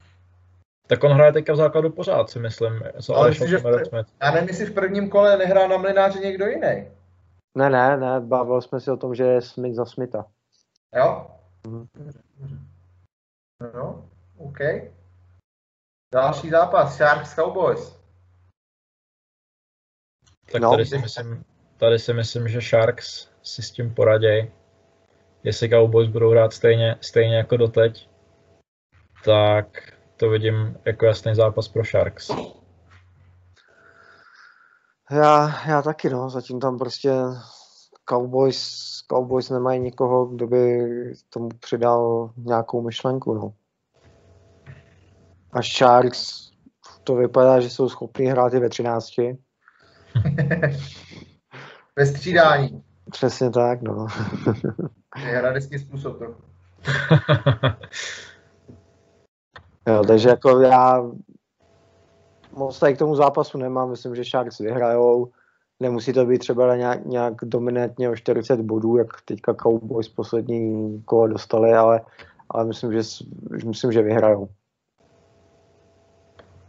Tak 0.88 1.04
on 1.04 1.12
hraje 1.12 1.34
teďka 1.34 1.54
v 1.54 1.56
základu 1.56 1.90
pořád, 1.90 2.30
si 2.30 2.40
myslím, 2.40 2.84
co 3.02 3.16
Ale 3.16 3.30
myslím, 3.30 3.48
že 3.48 3.58
v 3.58 3.62
Cameron 3.62 3.82
pr- 3.84 3.90
Smith. 3.90 4.08
Já 4.22 4.32
nevím, 4.32 4.50
jestli 4.50 4.66
v 4.66 4.74
prvním 4.74 5.10
kole 5.10 5.38
nehrál 5.38 5.70
na 5.70 5.78
mlináři 5.78 6.20
někdo 6.20 6.46
jiný. 6.46 6.88
Ne, 7.58 7.70
ne, 7.70 7.98
ne, 7.98 8.20
bavili 8.20 8.62
jsme 8.62 8.80
si 8.80 8.92
o 8.92 8.98
tom, 8.98 9.16
že 9.16 9.24
je 9.24 9.42
Smith 9.42 9.76
za 9.76 9.86
Smitha. 9.86 10.26
Jo? 10.96 11.28
Mhm. 11.68 11.88
No, 13.76 14.06
OK. 14.38 14.60
Další 16.16 16.50
zápas, 16.50 16.98
Sharks 16.98 17.36
Cowboys. 17.36 18.00
Tak 20.52 20.62
No. 20.62 20.72
tady, 20.72 20.86
si 20.86 20.98
myslím, 20.98 21.46
tady 21.78 22.00
si 22.00 22.14
myslím, 22.14 22.48
že 22.48 22.62
Sharks 22.62 23.28
si 23.44 23.62
s 23.62 23.72
tím 23.72 23.94
poraděj. 23.94 24.52
Jestli 25.44 25.70
Cowboys 25.70 26.10
budou 26.10 26.32
hrát 26.32 26.54
stejně, 26.54 26.96
stejně 27.02 27.38
jako 27.38 27.58
doteď, 27.58 28.10
tak 29.26 29.94
to 30.18 30.30
vidím 30.30 30.78
jako 30.86 31.06
jasný 31.06 31.36
zápas 31.36 31.68
pro 31.68 31.84
Sharks. 31.84 32.30
Já, 35.12 35.68
já 35.68 35.82
taky, 35.82 36.10
no, 36.10 36.30
zatím 36.30 36.60
tam 36.60 36.78
prostě 36.78 37.12
Cowboys, 38.10 38.70
Cowboys 39.12 39.50
nemají 39.50 39.80
nikoho, 39.80 40.26
kdo 40.26 40.48
by 40.48 40.88
tomu 41.30 41.50
přidal 41.50 42.32
nějakou 42.38 42.82
myšlenku, 42.82 43.34
no. 43.34 43.54
A 45.56 45.62
Sharks, 45.62 46.52
to 47.04 47.16
vypadá, 47.16 47.60
že 47.60 47.70
jsou 47.70 47.90
schopni 47.90 48.26
hrát 48.26 48.54
i 48.54 48.60
ve 48.60 48.70
13. 48.70 49.10
Ve 51.96 52.06
střídání. 52.06 52.84
Přesně 53.12 53.50
tak, 53.50 53.82
no. 53.82 54.08
Je 55.26 55.38
hradecký 55.38 55.80
způsob 55.80 56.18
trochu. 56.18 56.42
Jo, 59.88 60.04
takže 60.08 60.30
jako 60.30 60.60
já 60.60 61.04
moc 62.52 62.80
tady 62.80 62.94
k 62.94 62.98
tomu 62.98 63.16
zápasu 63.16 63.58
nemám, 63.58 63.90
myslím, 63.90 64.16
že 64.16 64.24
Sharks 64.24 64.60
vyhrajou. 64.60 65.32
Nemusí 65.80 66.14
to 66.14 66.26
být 66.26 66.38
třeba 66.38 66.76
nějak, 66.76 67.06
nějak 67.06 67.34
dominantně 67.44 68.10
o 68.10 68.16
40 68.16 68.62
bodů, 68.62 68.98
jak 68.98 69.22
teďka 69.26 69.54
Cowboys 69.54 70.10
poslední 70.10 71.02
kolo 71.06 71.28
dostali, 71.28 71.74
ale, 71.74 72.02
ale 72.50 72.66
myslím, 72.66 72.92
že, 72.94 73.02
myslím, 73.66 73.92
že 73.92 74.02
vyhrajou. 74.02 74.50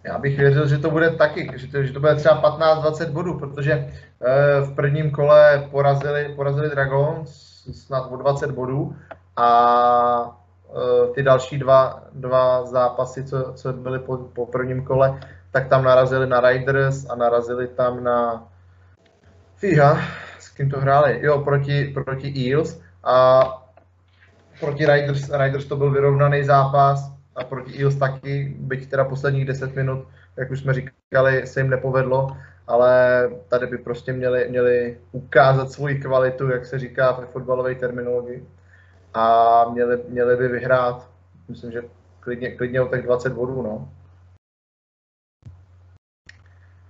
Já 0.07 0.19
bych 0.19 0.39
věřil, 0.39 0.69
že 0.69 0.79
to 0.79 0.91
bude 0.91 1.11
taky, 1.11 1.51
že 1.55 1.67
to, 1.67 1.83
že 1.83 1.93
to 1.93 2.01
bude 2.01 2.15
třeba 2.15 2.59
15-20 2.59 3.11
bodů, 3.11 3.39
protože 3.39 3.73
eh, 3.73 4.61
v 4.61 4.75
prvním 4.75 5.11
kole 5.11 5.69
porazili, 5.71 6.33
porazili 6.37 6.71
Dragons 6.71 7.31
snad 7.73 8.13
o 8.13 8.17
20 8.17 8.51
bodů 8.51 8.97
a 9.37 10.39
eh, 10.69 11.13
ty 11.15 11.23
další 11.23 11.59
dva, 11.59 12.03
dva 12.13 12.65
zápasy, 12.65 13.25
co, 13.25 13.53
co 13.53 13.73
byly 13.73 13.99
po, 13.99 14.17
po 14.17 14.47
prvním 14.47 14.85
kole, 14.85 15.21
tak 15.51 15.69
tam 15.69 15.85
narazili 15.85 16.27
na 16.27 16.41
Riders 16.41 17.11
a 17.11 17.15
narazili 17.15 17.69
tam 17.69 18.05
na 18.05 18.49
Fíha, 19.57 19.99
s 20.39 20.49
kým 20.49 20.71
to 20.71 20.81
hráli, 20.81 21.21
jo, 21.23 21.39
proti, 21.39 21.85
proti 21.85 22.29
Eels 22.29 22.81
a 23.05 23.45
proti 24.61 24.87
Riders, 24.87 25.31
Riders 25.33 25.65
to 25.65 25.77
byl 25.77 25.91
vyrovnaný 25.91 26.45
zápas 26.45 27.16
a 27.37 27.45
proti 27.45 27.82
Eels 27.82 27.97
taky, 27.97 28.57
byť 28.59 28.91
teda 28.91 29.05
posledních 29.05 29.45
10 29.45 29.76
minut, 29.76 30.09
jak 30.37 30.51
už 30.51 30.61
jsme 30.61 30.74
říkali, 30.74 31.47
se 31.47 31.61
jim 31.61 31.70
nepovedlo, 31.70 32.37
ale 32.66 33.30
tady 33.49 33.66
by 33.66 33.78
prostě 33.78 34.12
měli, 34.12 34.49
měli 34.49 35.01
ukázat 35.12 35.70
svoji 35.70 35.99
kvalitu, 35.99 36.51
jak 36.51 36.66
se 36.66 36.78
říká 36.78 37.12
ve 37.12 37.26
fotbalové 37.26 37.74
terminologii 37.74 38.49
a 39.14 39.64
měli, 39.72 40.03
měli 40.09 40.37
by 40.37 40.49
vyhrát, 40.49 41.11
myslím, 41.49 41.72
že 41.72 41.82
klidně, 42.20 42.57
klidně 42.57 42.80
o 42.80 42.89
těch 42.89 43.03
20 43.03 43.32
bodů, 43.32 43.62
no. 43.62 43.93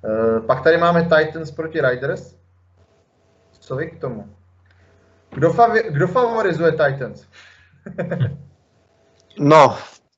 Eh, 0.05 0.41
Pak 0.41 0.65
tady 0.65 0.79
máme 0.79 1.03
Titans 1.03 1.51
proti 1.51 1.81
Riders. 1.81 2.37
Co 3.61 3.77
vy 3.77 3.91
k 3.91 4.01
tomu? 4.01 4.37
Kdo, 5.31 5.51
favi- 5.51 5.93
kdo 5.93 6.09
favorizuje 6.09 6.73
Titans? 6.73 7.27
No, 9.39 9.77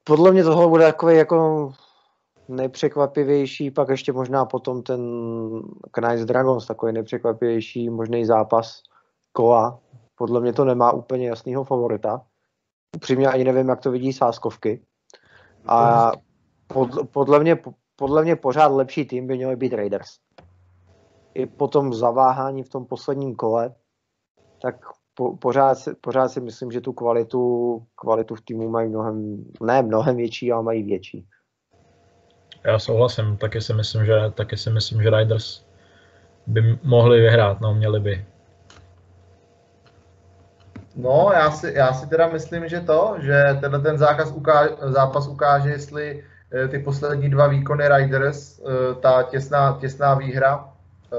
podle 0.09 0.33
mě 0.33 0.45
tohle 0.45 0.69
bude 0.69 0.85
takový 0.85 1.17
jako 1.17 1.73
nejpřekvapivější, 2.49 3.71
pak 3.71 3.89
ještě 3.89 4.13
možná 4.13 4.45
potom 4.45 4.83
ten 4.83 5.01
Knights 5.91 6.25
Dragons, 6.25 6.67
takový 6.67 6.93
nejpřekvapivější 6.93 7.91
možný 7.91 8.25
zápas 8.25 8.83
kola. 9.33 9.79
Podle 10.15 10.41
mě 10.41 10.53
to 10.53 10.65
nemá 10.65 10.93
úplně 10.93 11.29
jasného 11.29 11.65
favorita. 11.65 12.23
Upřímně 12.97 13.29
ani 13.29 13.45
nevím, 13.45 13.69
jak 13.69 13.81
to 13.81 13.91
vidí 13.91 14.13
sáskovky. 14.13 14.83
A 15.67 16.13
pod, 16.67 16.91
podle, 17.11 17.41
mě, 17.41 17.59
podle 17.97 18.23
mě 18.23 18.37
pořád 18.37 18.67
lepší 18.67 19.05
tým 19.05 19.27
by 19.27 19.37
měli 19.37 19.57
být 19.57 19.73
Raiders. 19.73 20.09
I 21.35 21.47
po 21.47 21.69
tom 21.69 21.95
zaváhání 21.95 22.63
v 22.63 22.69
tom 22.69 22.87
posledním 22.87 23.35
kole, 23.35 23.75
tak 24.63 24.75
po, 25.19 25.37
pořád, 25.37 25.75
si, 25.75 25.95
pořád 25.95 26.29
si 26.29 26.41
myslím, 26.41 26.71
že 26.71 26.81
tu 26.81 26.93
kvalitu, 26.93 27.43
kvalitu 27.97 28.35
v 28.35 28.41
týmu 28.41 28.71
mají 28.71 28.89
mnohem, 28.89 29.45
ne 29.63 29.83
mnohem 29.83 30.17
větší, 30.17 30.53
ale 30.53 30.63
mají 30.63 30.83
větší. 30.83 31.27
Já 32.65 32.79
souhlasím, 32.79 33.37
taky 33.37 33.61
si 33.61 33.75
myslím, 33.75 34.07
že, 34.07 34.15
taky 34.35 34.57
si 34.57 34.71
myslím, 34.71 35.03
že 35.03 35.11
Riders 35.11 35.65
by 36.47 36.79
mohli 36.83 37.21
vyhrát, 37.21 37.61
no 37.61 37.75
měli 37.75 38.01
by. 38.01 38.25
No, 40.97 41.31
já 41.35 41.51
si, 41.51 41.73
já 41.77 41.93
si 41.93 42.07
teda 42.07 42.29
myslím, 42.29 42.69
že 42.69 42.81
to, 42.81 43.17
že 43.19 43.59
tenhle 43.61 43.81
ten 43.81 43.99
zákaz 43.99 44.33
ukáže, 44.33 44.71
zápas 44.81 45.29
ukáže, 45.29 45.71
jestli 45.71 46.25
eh, 46.53 46.69
ty 46.69 46.79
poslední 46.79 47.31
dva 47.31 47.47
výkony 47.47 47.89
Riders, 47.89 48.61
eh, 48.61 48.95
ta 48.95 49.23
těsná, 49.23 49.79
těsná 49.81 50.15
výhra 50.15 50.73
eh, 51.13 51.17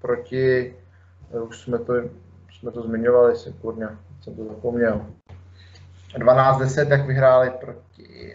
proti, 0.00 0.74
už 1.30 1.58
jsme 1.58 1.78
to, 1.78 1.94
jsme 2.60 2.70
to 2.70 2.82
zmiňovali, 2.82 3.36
si 3.36 3.52
kurně, 3.52 3.88
jsem 4.22 4.34
to 4.34 4.44
zapomněl. 4.44 5.06
12-10, 6.14 6.90
jak 6.90 7.06
vyhráli 7.06 7.50
proti, 7.60 8.34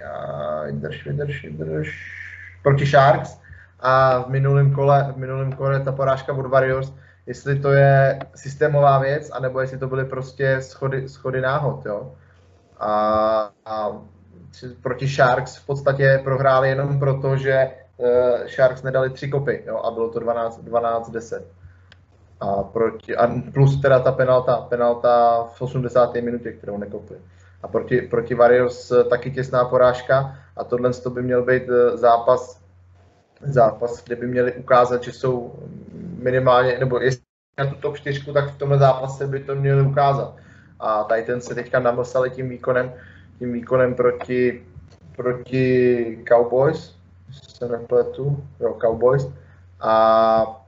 vydrž, 0.66 1.06
vydrž, 1.06 1.44
vydrž, 1.44 2.16
proti 2.64 2.86
Sharks 2.86 3.40
a 3.80 4.20
v 4.20 4.30
minulém 4.30 4.74
kole, 4.74 5.14
v 5.14 5.18
minulém 5.18 5.52
kole 5.52 5.80
ta 5.80 5.92
porážka 5.92 6.34
od 6.34 6.46
Warriors, 6.46 6.94
jestli 7.26 7.60
to 7.60 7.72
je 7.72 8.20
systémová 8.36 9.00
věc, 9.00 9.30
anebo 9.30 9.62
jestli 9.62 9.78
to 9.78 9.88
byly 9.88 10.06
prostě 10.06 10.62
schody, 10.62 11.10
schody 11.10 11.42
náhod, 11.42 11.86
jo. 11.86 12.14
A, 12.80 12.90
a 13.66 13.92
proti 14.82 15.08
Sharks 15.08 15.56
v 15.56 15.66
podstatě 15.66 16.22
prohráli 16.24 16.70
jenom 16.70 17.00
proto, 17.00 17.38
že 17.38 17.72
uh, 17.98 18.48
Sharks 18.48 18.84
nedali 18.84 19.10
tři 19.10 19.28
kopy, 19.28 19.64
jo, 19.68 19.78
a 19.78 19.92
bylo 19.92 20.10
to 20.10 20.20
12-10. 20.20 21.42
A, 22.40 22.64
proti, 22.64 23.16
a 23.16 23.32
plus 23.54 23.82
teda 23.82 24.00
ta 24.00 24.12
penalta, 24.12 24.56
penalta 24.56 25.44
v 25.44 25.62
80. 25.62 26.16
minutě, 26.16 26.52
kterou 26.52 26.78
nekopli. 26.78 27.18
A 27.64 27.68
proti, 27.68 28.02
proti 28.02 28.36
Warriors 28.36 28.92
taky 29.10 29.32
těsná 29.32 29.66
porážka 29.66 30.36
a 30.58 30.64
tohle 30.64 30.94
to 30.94 31.10
by 31.10 31.22
měl 31.22 31.46
být 31.46 31.64
eh, 31.70 31.98
zápas, 31.98 32.62
zápas, 33.42 34.04
kde 34.04 34.16
by 34.16 34.28
měli 34.28 34.54
ukázat, 34.54 35.04
že 35.04 35.12
jsou 35.12 35.54
minimálně, 36.20 36.78
nebo 36.80 37.00
jestli 37.00 37.24
na 37.58 37.66
tu 37.66 37.76
top 37.76 37.98
4, 37.98 38.34
tak 38.34 38.54
v 38.54 38.58
tomhle 38.58 38.78
zápase 38.78 39.28
by 39.28 39.40
to 39.40 39.56
měli 39.56 39.82
ukázat. 39.82 40.36
A 40.80 41.04
tady 41.04 41.24
ten 41.24 41.42
se 41.42 41.56
teďka 41.56 41.80
namlsali 41.80 42.30
tím 42.30 42.50
výkonem, 42.50 42.94
tím 43.40 43.54
výkonem 43.54 43.96
proti, 43.96 44.66
proti 45.16 46.20
Cowboys, 46.28 46.96
se 47.32 47.68
nepletu, 47.68 48.44
jo, 48.60 48.78
Cowboys. 48.82 49.28
A 49.80 50.65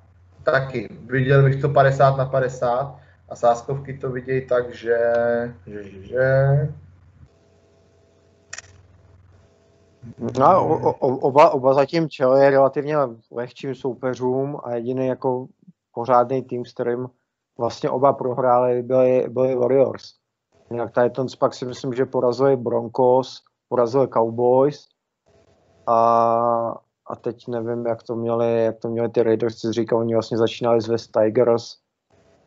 taky 0.52 0.88
viděl 1.06 1.44
bych 1.44 1.62
to 1.62 1.70
50 1.70 2.18
na 2.18 2.26
50 2.26 2.96
a 3.30 3.36
sáskovky 3.36 3.98
to 3.98 4.12
vidějí 4.12 4.48
tak, 4.48 4.74
že, 4.74 4.98
že, 5.66 5.84
že, 5.84 6.24
No, 10.40 10.68
o, 10.68 10.94
o, 10.94 11.18
oba, 11.18 11.50
oba 11.50 11.74
zatím 11.74 12.10
čelí 12.10 12.50
relativně 12.50 12.96
lehčím 13.32 13.76
soupeřům 13.76 14.60
a 14.64 14.76
jediný 14.76 15.08
jako 15.08 15.48
pořádný 15.94 16.44
tým, 16.44 16.66
s 16.66 16.74
kterým 16.74 17.08
vlastně 17.58 17.90
oba 17.90 18.14
prohráli, 18.14 18.82
byli, 18.84 19.26
byli 19.30 19.56
Warriors. 19.56 20.04
Jinak 20.72 20.92
Titans 20.94 21.36
pak 21.36 21.54
si 21.54 21.66
myslím, 21.66 21.94
že 21.94 22.06
porazili 22.06 22.56
Broncos, 22.56 23.42
porazili 23.70 24.08
Cowboys 24.08 24.88
a, 25.88 26.76
a 27.10 27.16
teď 27.16 27.48
nevím, 27.48 27.86
jak 27.86 28.04
to 28.04 28.16
měli, 28.16 28.64
jak 28.64 28.78
to 28.78 28.90
měli 28.90 29.10
ty 29.10 29.24
Raiders, 29.24 29.56
co 29.56 29.74
říkal, 29.74 30.00
oni 30.00 30.14
vlastně 30.14 30.38
začínali 30.38 30.82
s 30.82 30.88
West 30.88 31.12
Tigers, 31.12 31.76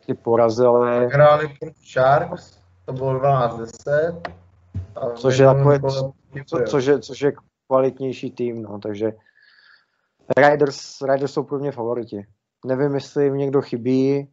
ty 0.07 0.15
porazili. 0.15 1.07
Hráli 1.07 1.49
proti 1.61 1.81
Sharks, 1.93 2.59
to 2.85 2.93
bylo 2.93 3.21
12-10. 3.21 4.21
Což 5.15 5.39
je, 5.39 5.47
takové, 5.47 5.81
co, 5.81 6.13
což, 6.67 6.85
je, 6.85 6.99
což 6.99 7.21
je 7.21 7.33
kvalitnější 7.67 8.31
tým, 8.31 8.63
no, 8.63 8.79
takže 8.79 9.13
Riders, 10.37 11.01
Riders 11.13 11.33
jsou 11.33 11.43
pro 11.43 11.59
mě 11.59 11.73
favoriti. 11.73 12.27
Nevím, 12.67 12.95
jestli 12.95 13.25
jim 13.25 13.37
někdo 13.37 13.63
chybí. 13.63 14.29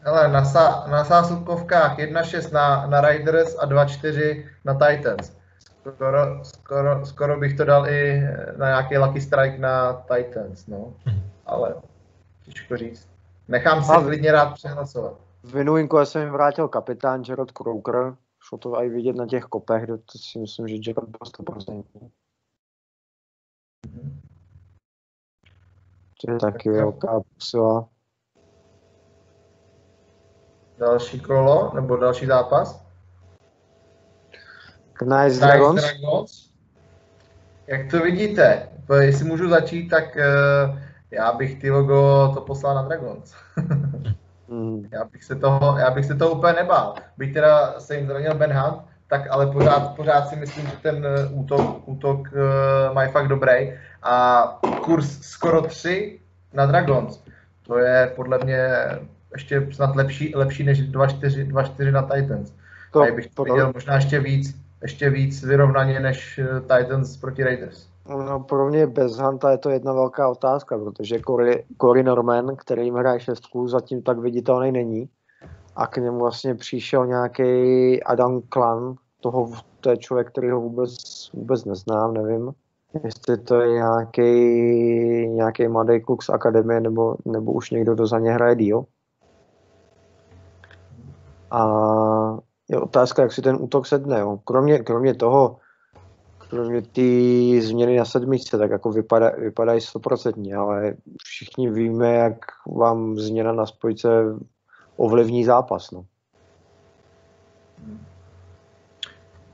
Hele, 0.00 0.28
na, 0.28 0.40
na 0.90 1.04
sáslukovkách 1.04 1.98
1-6 1.98 2.52
na, 2.52 2.86
na 2.86 3.00
Riders 3.00 3.56
a 3.58 3.66
2-4 3.66 4.44
na 4.64 4.74
Titans. 4.74 5.35
Skoro, 5.94 6.44
skoro, 6.44 7.06
skoro 7.06 7.38
bych 7.40 7.56
to 7.56 7.64
dal 7.64 7.88
i 7.88 8.20
na 8.56 8.66
nějaký 8.66 8.98
lucky 8.98 9.20
strike 9.20 9.58
na 9.58 9.92
Titans, 9.92 10.66
no. 10.66 10.94
Ale 11.46 11.74
těžko 12.44 12.76
říct. 12.76 13.08
Nechám 13.48 13.84
si 13.84 13.92
klidně 14.04 14.32
rád 14.32 14.54
přehlasovat. 14.54 15.14
V 15.42 15.54
minulým 15.54 15.88
kole 15.88 16.06
se 16.06 16.24
mi 16.24 16.30
vrátil 16.30 16.68
kapitán 16.68 17.22
Gerard 17.22 17.50
Croker, 17.50 18.16
šlo 18.40 18.58
to 18.58 18.82
i 18.82 18.88
vidět 18.88 19.16
na 19.16 19.26
těch 19.26 19.44
kopech, 19.44 19.84
kde 19.84 19.96
to 19.96 20.18
si 20.18 20.38
myslím, 20.38 20.68
že 20.68 20.76
Jacob 20.86 21.04
byl 21.04 21.44
100%. 21.44 21.84
To 26.24 26.32
je 26.32 26.38
taky 26.38 26.70
velká 26.70 27.20
posila. 27.34 27.88
Další 30.78 31.20
kolo, 31.20 31.72
nebo 31.74 31.96
další 31.96 32.26
zápas? 32.26 32.85
Knights 34.98 35.38
Dragons. 35.38 35.82
Dragons. 35.82 36.50
Jak 37.66 37.90
to 37.90 38.00
vidíte? 38.00 38.68
Jestli 39.00 39.24
můžu 39.24 39.48
začít, 39.48 39.88
tak 39.88 40.16
uh, 40.16 40.78
já 41.10 41.32
bych 41.32 41.60
ty 41.60 41.70
logo 41.70 42.30
to 42.34 42.40
poslal 42.40 42.74
na 42.74 42.82
Dragons. 42.82 43.34
Mm. 44.48 44.88
Já, 44.92 45.04
bych 45.04 45.24
se 45.24 45.34
toho, 45.34 45.78
já 45.78 45.90
bych 45.90 46.04
se 46.04 46.14
toho 46.14 46.30
úplně 46.30 46.52
nebál. 46.52 46.94
Byť 47.16 47.34
teda 47.34 47.80
se 47.80 47.96
jim 47.96 48.06
zranil 48.06 48.34
Ben 48.34 48.52
Hunt, 48.52 48.82
tak 49.06 49.26
ale 49.30 49.46
pořád, 49.46 49.96
pořád 49.96 50.28
si 50.28 50.36
myslím, 50.36 50.66
že 50.66 50.76
ten 50.82 51.06
eh, 51.06 51.26
útok, 51.30 51.88
útok 51.88 52.18
uh, 52.20 52.94
mají 52.94 53.10
fakt 53.10 53.28
dobrý. 53.28 53.72
A 54.02 54.44
kurz 54.80 55.20
skoro 55.20 55.62
3 55.62 56.20
na 56.52 56.66
Dragons, 56.66 57.22
to 57.62 57.78
je 57.78 58.12
podle 58.16 58.38
mě 58.44 58.68
ještě 59.32 59.68
snad 59.72 59.96
lepší, 59.96 60.32
lepší 60.34 60.64
než 60.64 60.82
2-4 60.82 61.92
na 61.92 62.02
Titans. 62.02 62.52
To, 62.92 63.02
a 63.02 63.10
bych 63.14 63.26
to 63.26 63.44
viděl 63.44 63.72
možná 63.74 63.94
ještě 63.94 64.20
víc, 64.20 64.65
ještě 64.86 65.10
víc 65.10 65.44
vyrovnaně 65.44 66.00
než 66.00 66.38
eh, 66.38 66.60
Titans 66.60 67.16
proti 67.16 67.44
Raiders. 67.44 67.88
No, 68.08 68.40
pro 68.40 68.68
mě 68.68 68.86
bez 68.86 69.16
Hanta 69.16 69.50
je 69.50 69.58
to 69.58 69.70
jedna 69.70 69.92
velká 69.92 70.28
otázka, 70.28 70.78
protože 70.78 71.20
Cory, 71.26 71.64
Cory 71.80 72.02
Norman, 72.02 72.56
který 72.56 72.84
jim 72.84 72.94
hraje 72.94 73.20
šestku, 73.20 73.68
zatím 73.68 74.02
tak 74.02 74.18
viditelný 74.18 74.72
není. 74.72 75.08
A 75.76 75.86
k 75.86 75.96
němu 75.96 76.18
vlastně 76.18 76.54
přišel 76.54 77.06
nějaký 77.06 78.02
Adam 78.02 78.40
Klan, 78.48 78.94
toho, 79.20 79.50
to 79.80 79.90
je 79.90 79.96
člověk, 79.96 80.28
který 80.28 80.50
ho 80.50 80.60
vůbec, 80.60 80.94
vůbec 81.32 81.64
neznám, 81.64 82.14
nevím. 82.14 82.52
Jestli 83.04 83.38
to 83.38 83.60
je 83.60 83.72
nějaký, 83.72 84.30
nějaký 85.28 85.68
mladý 85.68 86.00
kluk 86.00 86.22
z 86.22 86.28
akademie, 86.28 86.80
nebo, 86.80 87.16
nebo 87.24 87.52
už 87.52 87.70
někdo, 87.70 87.94
kdo 87.94 88.06
za 88.06 88.18
ně 88.18 88.32
hraje 88.32 88.56
díl. 88.56 88.84
A 91.50 91.64
je 92.68 92.80
otázka, 92.80 93.22
jak 93.22 93.32
si 93.32 93.42
ten 93.42 93.56
útok 93.60 93.86
sedne. 93.86 94.20
Jo. 94.20 94.38
Kromě, 94.44 94.78
kromě 94.78 95.14
toho, 95.14 95.56
kromě 96.38 96.82
ty 96.82 97.60
změny 97.62 97.96
na 97.96 98.04
sedmičce, 98.04 98.58
tak 98.58 98.70
jako 98.70 98.92
vypadá, 98.92 99.30
vypadají 99.30 99.80
stoprocentně, 99.80 100.56
ale 100.56 100.94
všichni 101.24 101.70
víme, 101.70 102.14
jak 102.14 102.44
vám 102.66 103.18
změna 103.18 103.52
na 103.52 103.66
spojce 103.66 104.08
ovlivní 104.96 105.44
zápas. 105.44 105.90
No. 105.90 106.04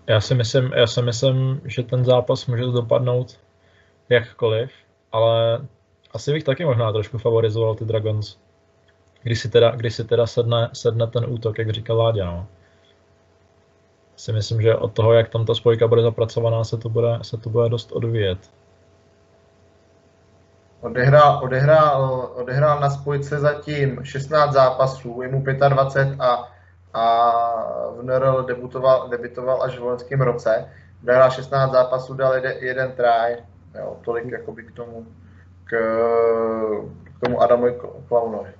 Já 0.06 0.20
si, 0.20 0.34
myslím, 0.34 0.72
já 0.76 0.86
si 0.86 1.02
myslím, 1.02 1.60
že 1.64 1.82
ten 1.82 2.04
zápas 2.04 2.46
může 2.46 2.64
dopadnout 2.64 3.40
jakkoliv, 4.08 4.70
ale 5.12 5.66
asi 6.14 6.32
bych 6.32 6.44
taky 6.44 6.64
možná 6.64 6.92
trošku 6.92 7.18
favorizoval 7.18 7.74
ty 7.74 7.84
Dragons. 7.84 8.38
Když 9.22 9.40
si 9.40 9.48
teda, 9.48 9.70
když 9.70 9.94
si 9.94 10.04
teda 10.04 10.26
sedne, 10.26 10.70
sedne 10.72 11.06
ten 11.06 11.24
útok, 11.28 11.58
jak 11.58 11.70
říkal 11.70 11.96
Láďa. 11.96 12.26
No 12.26 12.46
si 14.16 14.32
myslím, 14.32 14.62
že 14.62 14.76
od 14.76 14.92
toho, 14.92 15.12
jak 15.12 15.28
tam 15.28 15.46
ta 15.46 15.54
spojka 15.54 15.88
bude 15.88 16.02
zapracovaná, 16.02 16.64
se 16.64 16.76
to 16.76 16.88
bude, 16.88 17.18
se 17.22 17.36
to 17.36 17.50
bude 17.50 17.68
dost 17.68 17.92
odvíjet. 17.92 18.38
Odehrál, 20.80 21.40
odehrál, 21.44 22.32
odehrál 22.34 22.80
na 22.80 22.90
spojce 22.90 23.38
zatím 23.38 24.04
16 24.04 24.52
zápasů, 24.52 25.22
je 25.22 25.28
mu 25.28 25.44
25 25.68 26.20
a, 26.20 26.48
a 26.94 27.30
v 27.90 28.02
NRL 28.02 28.42
debutoval, 28.42 29.08
debutoval 29.08 29.62
až 29.62 29.78
v 29.78 29.82
loňském 29.82 30.20
roce. 30.20 30.68
Odehrál 31.02 31.30
16 31.30 31.72
zápasů, 31.72 32.14
dal 32.14 32.34
jeden, 32.34 32.52
jeden 32.60 32.92
try, 32.92 33.44
jo, 33.78 33.96
tolik 34.04 34.30
jakoby 34.30 34.62
k 34.62 34.72
tomu, 34.72 35.06
k, 35.64 35.70
k 37.04 37.26
tomu 37.26 37.40
Adamu 37.42 37.66
Klaunovi. 38.08 38.50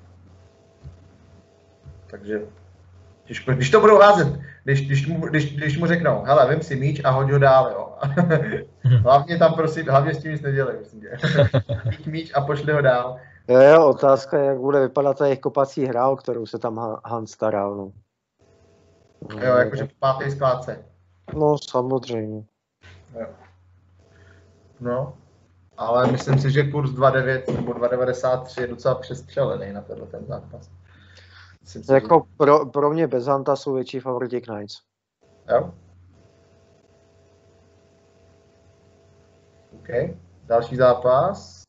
Takže 2.07 2.41
Těžko, 3.25 3.53
když 3.53 3.71
to 3.71 3.81
budou 3.81 3.99
házet, 3.99 4.41
když, 4.65 4.87
když, 4.87 5.07
mu, 5.07 5.27
když, 5.27 5.57
když 5.57 5.79
mu 5.79 5.87
řeknou, 5.87 6.23
hele, 6.25 6.49
vem 6.49 6.63
si 6.63 6.77
míč 6.77 7.01
a 7.05 7.11
hoď 7.11 7.31
ho 7.31 7.39
dál, 7.39 7.71
jo. 7.71 7.95
hlavně 9.03 9.39
tam 9.39 9.55
prosím, 9.55 9.89
hlavně 9.89 10.15
s 10.15 10.23
tím 10.23 10.33
nic 10.33 10.43
nedělej, 10.43 10.77
prosím 10.77 11.01
tě. 12.05 12.11
míč 12.11 12.33
a 12.35 12.41
pošli 12.41 12.73
ho 12.73 12.81
dál. 12.81 13.19
Jo, 13.49 13.61
jo, 13.61 13.87
otázka 13.89 14.39
je, 14.39 14.47
jak 14.47 14.59
bude 14.59 14.81
vypadat 14.81 15.19
ta 15.19 15.27
jejich 15.27 15.41
kopací 15.41 15.87
hra, 15.87 16.09
o 16.09 16.17
kterou 16.17 16.47
se 16.47 16.59
tam 16.59 17.01
Han 17.05 17.27
staral, 17.27 17.77
no. 17.77 17.93
Jo, 19.41 19.57
jakože 19.57 19.85
po 19.85 19.91
páté 19.99 20.31
skládce. 20.31 20.85
No, 21.35 21.57
samozřejmě. 21.59 22.45
Jo. 23.21 23.27
No, 24.81 25.15
ale 25.77 26.13
myslím 26.13 26.39
si, 26.39 26.51
že 26.51 26.71
kurz 26.71 26.91
2,9 26.91 27.57
nebo 27.57 27.73
2,93 27.73 28.61
je 28.61 28.67
docela 28.67 28.95
přestřelený 28.95 29.73
na 29.73 29.81
tenhle 29.81 30.07
ten 30.07 30.27
zápas. 30.27 30.71
Myslím 31.63 31.95
jako 31.95 32.27
že... 32.27 32.37
pro, 32.37 32.67
pro 32.67 32.91
mě 32.91 33.07
bez 33.07 33.27
Hanta 33.27 33.57
jsou 33.57 33.75
větší 33.75 34.01
favoriti 34.01 34.41
Knights. 34.41 34.75
Jo? 35.49 35.75
OK. 39.73 39.89
Další 40.47 40.77
zápas. 40.77 41.63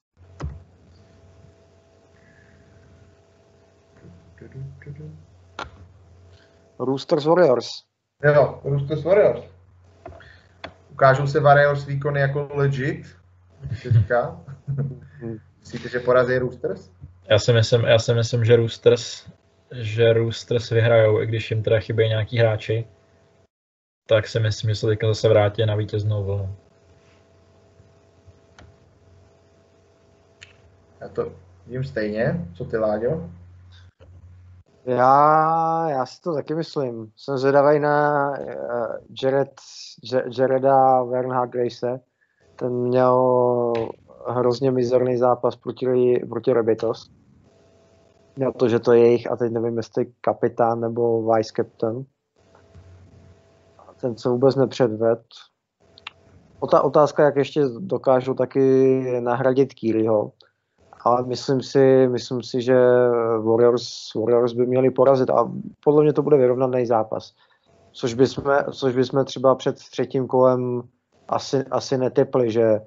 Roosters 6.80 7.26
Warriors. 7.26 7.68
Jo, 8.24 8.62
Roosters 8.64 9.04
Warriors. 9.04 9.44
Ukážou 10.92 11.28
se 11.28 11.40
Warriors 11.40 11.86
výkony 11.86 12.20
jako 12.20 12.50
legit, 12.54 13.16
se 13.82 13.92
říká. 13.92 14.42
Myslíte, 15.60 15.90
že 15.90 16.00
porazí 16.00 16.38
Roosters? 16.38 16.92
Já 17.30 17.40
si 17.40 17.54
myslím, 17.54 17.82
já 17.82 18.00
si 18.00 18.14
myslím 18.14 18.46
že 18.46 18.56
Roosters 18.56 19.26
že 19.74 20.14
Roosters 20.14 20.70
vyhrajou, 20.70 21.22
i 21.22 21.28
když 21.28 21.52
jim 21.52 21.64
teda 21.64 21.80
chybí 21.80 22.08
nějaký 22.08 22.38
hráči, 22.38 22.88
tak 24.08 24.28
si 24.28 24.40
myslím, 24.40 24.70
že 24.70 24.76
se 24.76 24.88
teďka 24.88 25.08
zase 25.08 25.30
vrátí 25.30 25.66
na 25.66 25.76
vítěznou 25.76 26.24
vlnu. 26.24 26.56
Já 31.02 31.10
to 31.10 31.32
vidím 31.66 31.84
stejně. 31.84 32.48
Co 32.54 32.66
ty, 32.66 32.78
Láďo? 32.78 33.30
Já, 34.86 35.90
já 35.90 36.06
si 36.06 36.22
to 36.22 36.34
taky 36.34 36.56
myslím. 36.56 37.12
Jsem 37.16 37.38
zvědavý 37.38 37.80
na 37.80 38.30
uh, 38.30 38.46
Jared, 39.24 39.52
Jareda 40.40 41.04
Vernha 41.04 41.46
Grace. 41.46 42.00
Ten 42.56 42.74
měl 42.74 43.74
hrozně 44.28 44.72
mizerný 44.72 45.18
zápas 45.18 45.56
proti, 45.56 45.86
proti 46.30 46.54
Rebitos. 46.54 47.12
Měl 48.36 48.52
to, 48.52 48.70
že 48.70 48.80
to 48.80 48.94
je 48.94 49.00
jejich, 49.00 49.32
a 49.32 49.36
teď 49.36 49.52
nevím, 49.52 49.78
jestli 49.78 50.14
kapitán 50.22 50.80
nebo 50.80 51.34
vice 51.34 51.54
captain. 51.56 52.06
Ten 54.02 54.18
se 54.18 54.30
vůbec 54.30 54.56
nepředved. 54.56 55.22
Otázka, 56.60 57.24
jak 57.24 57.36
ještě 57.36 57.64
dokážu 57.80 58.34
taky 58.34 59.04
nahradit 59.22 59.74
Kýryho 59.74 60.32
ale 61.04 61.24
myslím 61.24 61.62
si, 61.62 62.08
myslím 62.08 62.44
si, 62.44 62.62
že 62.62 62.76
Warriors, 63.40 64.14
Warriors 64.16 64.54
by 64.54 64.66
měli 64.66 64.92
porazit 64.92 65.30
a 65.30 65.52
podle 65.84 66.04
mě 66.04 66.14
to 66.14 66.22
bude 66.22 66.38
vyrovnaný 66.38 66.86
zápas. 66.86 67.34
Což 67.92 68.14
bychom, 68.14 68.44
což 68.72 68.96
bychom 68.96 69.26
třeba 69.26 69.56
před 69.56 69.76
třetím 69.76 70.28
kolem 70.28 70.82
asi, 71.28 71.64
asi 71.72 71.98
netepli, 71.98 72.52
že 72.52 72.82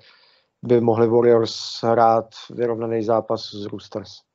by 0.62 0.80
mohli 0.80 1.09
Warriors 1.09 1.82
hrát 1.82 2.26
vyrovnaný 2.51 3.03
zápas 3.03 3.40
s 3.42 3.66
Roosters. 3.66 4.26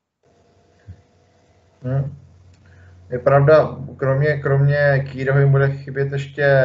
Hmm. 1.84 2.16
Je 3.10 3.18
pravda, 3.18 3.76
kromě, 3.96 4.38
kromě 4.38 5.04
Kýrovi 5.10 5.46
bude 5.46 5.70
chybět 5.70 6.12
ještě 6.12 6.64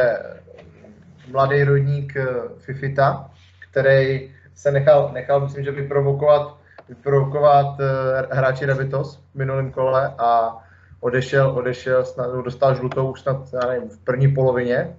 mladý 1.32 1.64
rodník 1.64 2.16
eh, 2.16 2.26
Fifita, 2.58 3.30
který 3.70 4.30
se 4.54 4.70
nechal, 4.70 5.10
nechal 5.12 5.40
myslím, 5.40 5.64
že 5.64 5.70
vyprovokovat 5.70 6.58
vyprovokovat 6.88 7.80
eh, 7.80 8.34
hráči 8.34 8.66
Rebitos 8.66 9.16
v 9.16 9.34
minulém 9.34 9.72
kole 9.72 10.14
a 10.18 10.58
odešel, 11.00 11.50
odešel, 11.50 12.04
snad, 12.04 12.30
dostal 12.44 12.74
žlutou 12.74 13.10
už 13.10 13.20
snad, 13.20 13.36
já 13.52 13.68
nevím, 13.68 13.88
v 13.88 13.98
první 13.98 14.34
polovině 14.34 14.96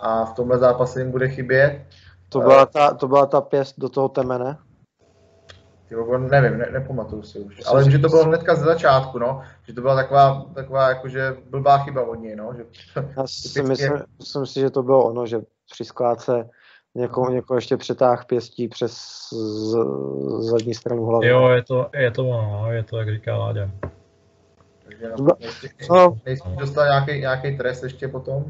a 0.00 0.24
v 0.24 0.34
tomhle 0.34 0.58
zápase 0.58 1.00
jim 1.00 1.10
bude 1.10 1.28
chybět. 1.28 1.80
To 2.28 2.40
byla 2.40 2.66
ta, 2.66 2.94
to 2.94 3.08
byla 3.08 3.26
ta 3.26 3.40
pěst 3.40 3.74
do 3.78 3.88
toho 3.88 4.08
temene? 4.08 4.56
Tyvo, 5.88 6.18
nevím, 6.18 6.58
ne, 6.58 6.68
nepamatuju 6.72 7.22
si 7.22 7.38
už. 7.38 7.62
Ale 7.66 7.82
vím, 7.82 7.92
že 7.92 7.98
to 7.98 8.08
bylo 8.08 8.24
hnedka 8.24 8.54
ze 8.54 8.64
začátku, 8.64 9.18
no. 9.18 9.42
Že 9.66 9.72
to 9.72 9.80
byla 9.80 9.94
taková, 9.96 10.46
taková 10.54 10.88
jakože 10.88 11.36
blbá 11.50 11.78
chyba 11.78 12.02
od 12.02 12.14
něj, 12.14 12.36
no. 12.36 12.54
Že, 12.56 12.64
Já 13.16 13.26
si 13.26 13.62
myslím, 13.62 13.92
myslím 14.18 14.46
si, 14.46 14.60
že 14.60 14.70
to 14.70 14.82
bylo 14.82 15.04
ono, 15.04 15.26
že 15.26 15.40
při 15.72 15.84
skládce 15.84 16.50
někoho, 16.94 17.30
někoho 17.30 17.58
ještě 17.58 17.76
přetáh 17.76 18.24
pěstí 18.26 18.68
přes 18.68 18.92
z, 19.32 19.74
zadní 20.38 20.74
stranu 20.74 21.04
hlavy. 21.04 21.26
Jo, 21.26 21.48
je 21.48 21.62
to, 21.62 21.90
je 21.94 22.10
to 22.10 22.28
ono, 22.28 22.62
no, 22.62 22.72
je 22.72 22.82
to, 22.82 22.98
jak 22.98 23.10
říká 23.10 23.36
Láďa. 23.36 23.70
Takže 24.84 25.12
no, 25.18 25.36
no, 25.90 26.16
dostal 26.58 26.84
nějaký, 26.84 27.20
nějaký 27.20 27.56
trest 27.56 27.82
ještě 27.82 28.08
potom? 28.08 28.44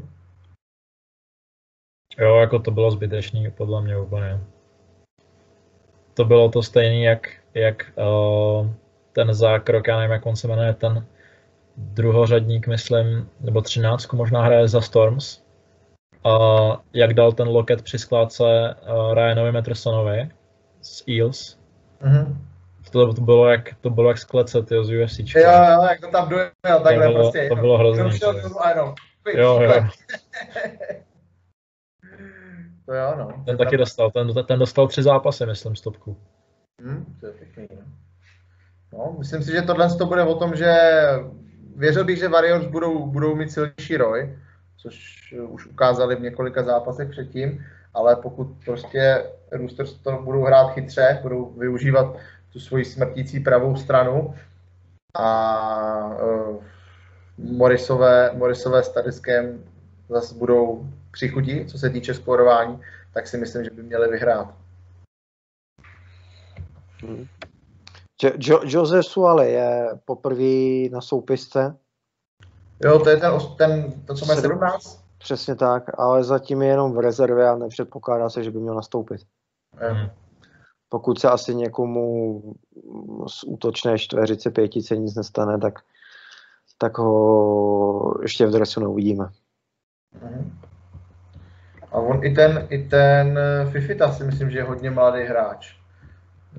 Jo, 2.17 2.35
jako 2.35 2.59
to 2.59 2.71
bylo 2.71 2.91
zbytečný, 2.91 3.51
podle 3.51 3.81
mě 3.81 3.97
úplně. 3.97 4.39
To 6.15 6.25
bylo 6.25 6.49
to 6.49 6.63
stejné, 6.63 6.99
jak, 6.99 7.29
jak 7.53 7.85
uh, 7.95 8.67
ten 9.13 9.33
zákrok, 9.33 9.87
já 9.87 9.97
nevím, 9.97 10.11
jak 10.11 10.25
on 10.25 10.35
se 10.35 10.47
jmenuje, 10.47 10.73
ten 10.73 11.05
druhořadník, 11.77 12.67
myslím, 12.67 13.29
nebo 13.39 13.61
třináctku 13.61 14.15
možná 14.15 14.43
hraje 14.43 14.67
za 14.67 14.81
Storms, 14.81 15.43
uh, 16.25 16.75
jak 16.93 17.13
dal 17.13 17.31
ten 17.31 17.47
loket 17.47 17.81
při 17.81 17.99
skládce 17.99 18.43
uh, 18.43 19.13
Ryanovi 19.13 19.51
Metersonovi 19.51 20.29
z 20.81 21.03
Eels. 21.07 21.57
Mm-hmm. 22.01 22.35
To, 22.91 23.13
to, 23.13 23.21
bylo 23.21 23.49
jak, 23.49 23.75
to 23.81 23.89
bylo 23.89 24.09
jak 24.09 24.17
z 24.17 24.23
klece, 24.23 24.63
tyjo, 24.63 24.83
z 24.83 25.03
UFC. 25.03 25.19
Jo, 25.19 25.25
jo, 25.35 25.83
jak 25.89 26.01
to 26.01 26.07
tam 26.07 26.29
dojel, 26.29 26.49
takhle 26.61 27.05
to 27.05 27.11
bylo, 27.11 27.13
prostě. 27.13 27.49
To 27.49 27.55
bylo 27.55 27.77
hrozný. 27.77 28.19
Jo, 29.33 29.61
jo. 29.61 29.73
to 32.85 32.93
jo, 32.93 33.15
no. 33.17 33.43
Ten 33.45 33.57
taky 33.57 33.77
dostal, 33.77 34.11
ten, 34.11 34.45
ten 34.45 34.59
dostal 34.59 34.87
tři 34.87 35.03
zápasy, 35.03 35.45
myslím, 35.45 35.75
stopku. 35.75 36.17
Hmm, 36.81 37.17
to 37.19 37.25
je 37.25 37.31
pěkný, 37.33 37.67
no. 37.75 37.83
no. 38.93 39.15
myslím 39.19 39.43
si, 39.43 39.51
že 39.51 39.61
tohle 39.61 39.95
to 39.95 40.05
bude 40.05 40.23
o 40.23 40.35
tom, 40.35 40.55
že 40.55 40.73
věřil 41.75 42.03
bych, 42.03 42.17
že 42.17 42.27
Warriors 42.27 42.65
budou, 42.65 43.05
budou 43.05 43.35
mít 43.35 43.51
silnější 43.51 43.97
roj, 43.97 44.39
což 44.77 45.33
už 45.47 45.65
ukázali 45.65 46.15
v 46.15 46.21
několika 46.21 46.63
zápasech 46.63 47.09
předtím, 47.09 47.65
ale 47.93 48.15
pokud 48.15 48.47
prostě 48.65 49.25
Roosters 49.51 49.93
to 49.93 50.21
budou 50.23 50.43
hrát 50.43 50.73
chytře, 50.73 51.19
budou 51.21 51.45
využívat 51.45 52.15
tu 52.53 52.59
svoji 52.59 52.85
smrtící 52.85 53.39
pravou 53.39 53.75
stranu 53.75 54.35
a 55.13 56.17
uh, 56.23 56.63
Morisové, 57.37 58.31
Morisové 58.33 58.83
s 58.83 58.89
Tadiskem 58.89 59.63
zase 60.09 60.35
budou 60.35 60.89
přichudí, 61.15 61.65
co 61.65 61.77
se 61.77 61.89
týče 61.89 62.13
sporování, 62.13 62.81
tak 63.13 63.27
si 63.27 63.37
myslím, 63.37 63.63
že 63.63 63.69
by 63.69 63.83
měli 63.83 64.07
vyhrát. 64.11 64.53
Hmm. 67.01 67.27
Jo, 68.39 68.59
Josef 68.63 69.05
Suale 69.05 69.49
je 69.49 69.89
poprvé 70.05 70.89
na 70.91 71.01
soupisce. 71.01 71.77
Jo, 72.83 72.99
to 72.99 73.09
je 73.09 73.17
ten, 73.17 73.31
ten 73.57 74.01
to, 74.05 74.13
co 74.15 74.25
má 74.25 74.35
17? 74.35 75.05
Přesně 75.17 75.55
tak, 75.55 75.99
ale 75.99 76.23
zatím 76.23 76.61
je 76.61 76.67
jenom 76.67 76.93
v 76.93 76.99
rezervě 76.99 77.49
a 77.49 77.55
nepředpokládá 77.55 78.29
se, 78.29 78.43
že 78.43 78.51
by 78.51 78.59
měl 78.59 78.75
nastoupit. 78.75 79.21
Mm. 79.91 80.09
Pokud 80.89 81.19
se 81.19 81.29
asi 81.29 81.55
někomu 81.55 82.41
z 83.27 83.43
útočné 83.43 83.99
čtveřice 83.99 84.51
pětice 84.51 84.97
nic 84.97 85.15
nestane, 85.15 85.57
tak, 85.57 85.79
tak 86.77 86.97
ho 86.97 88.13
ještě 88.21 88.47
v 88.47 88.51
dresu 88.51 88.79
neuvidíme. 88.79 89.29
Mm. 90.21 90.51
A 91.95 91.97
on 91.97 92.25
i 92.25 92.35
ten, 92.35 92.67
i 92.69 92.83
ten 92.83 93.39
Fifita 93.71 94.11
si 94.11 94.23
myslím, 94.23 94.51
že 94.51 94.57
je 94.57 94.63
hodně 94.63 94.91
mladý 94.91 95.23
hráč. 95.23 95.75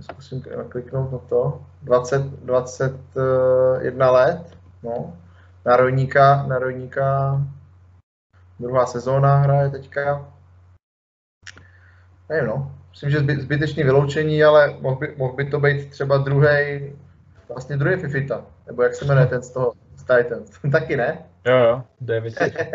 Zkusím 0.00 0.42
kliknout 0.68 1.12
na 1.12 1.18
to. 1.18 1.60
20, 1.82 2.22
21 2.22 4.10
let, 4.10 4.56
no. 4.82 5.16
Národníka, 5.64 6.46
národníka 6.46 7.40
Druhá 8.60 8.86
sezóna 8.86 9.36
hraje 9.36 9.70
teďka. 9.70 10.32
Nevím, 12.28 12.46
no. 12.46 12.74
Myslím, 12.90 13.10
že 13.10 13.18
zbytečný 13.18 13.82
vyloučení, 13.82 14.44
ale 14.44 14.76
mohl 14.80 14.96
by, 14.96 15.14
mohl 15.16 15.32
by 15.32 15.44
to 15.44 15.60
být 15.60 15.90
třeba 15.90 16.16
druhý, 16.16 16.80
vlastně 17.48 17.76
druhý 17.76 17.96
Fifita, 17.96 18.44
nebo 18.66 18.82
jak 18.82 18.94
se 18.94 19.04
jmenuje 19.04 19.26
ten 19.26 19.42
z 19.42 19.50
toho, 19.50 19.72
z 19.96 20.02
Titans. 20.02 20.50
Taky 20.72 20.96
ne? 20.96 21.18
Jo, 21.46 21.56
jo, 21.56 21.82
David. 22.00 22.34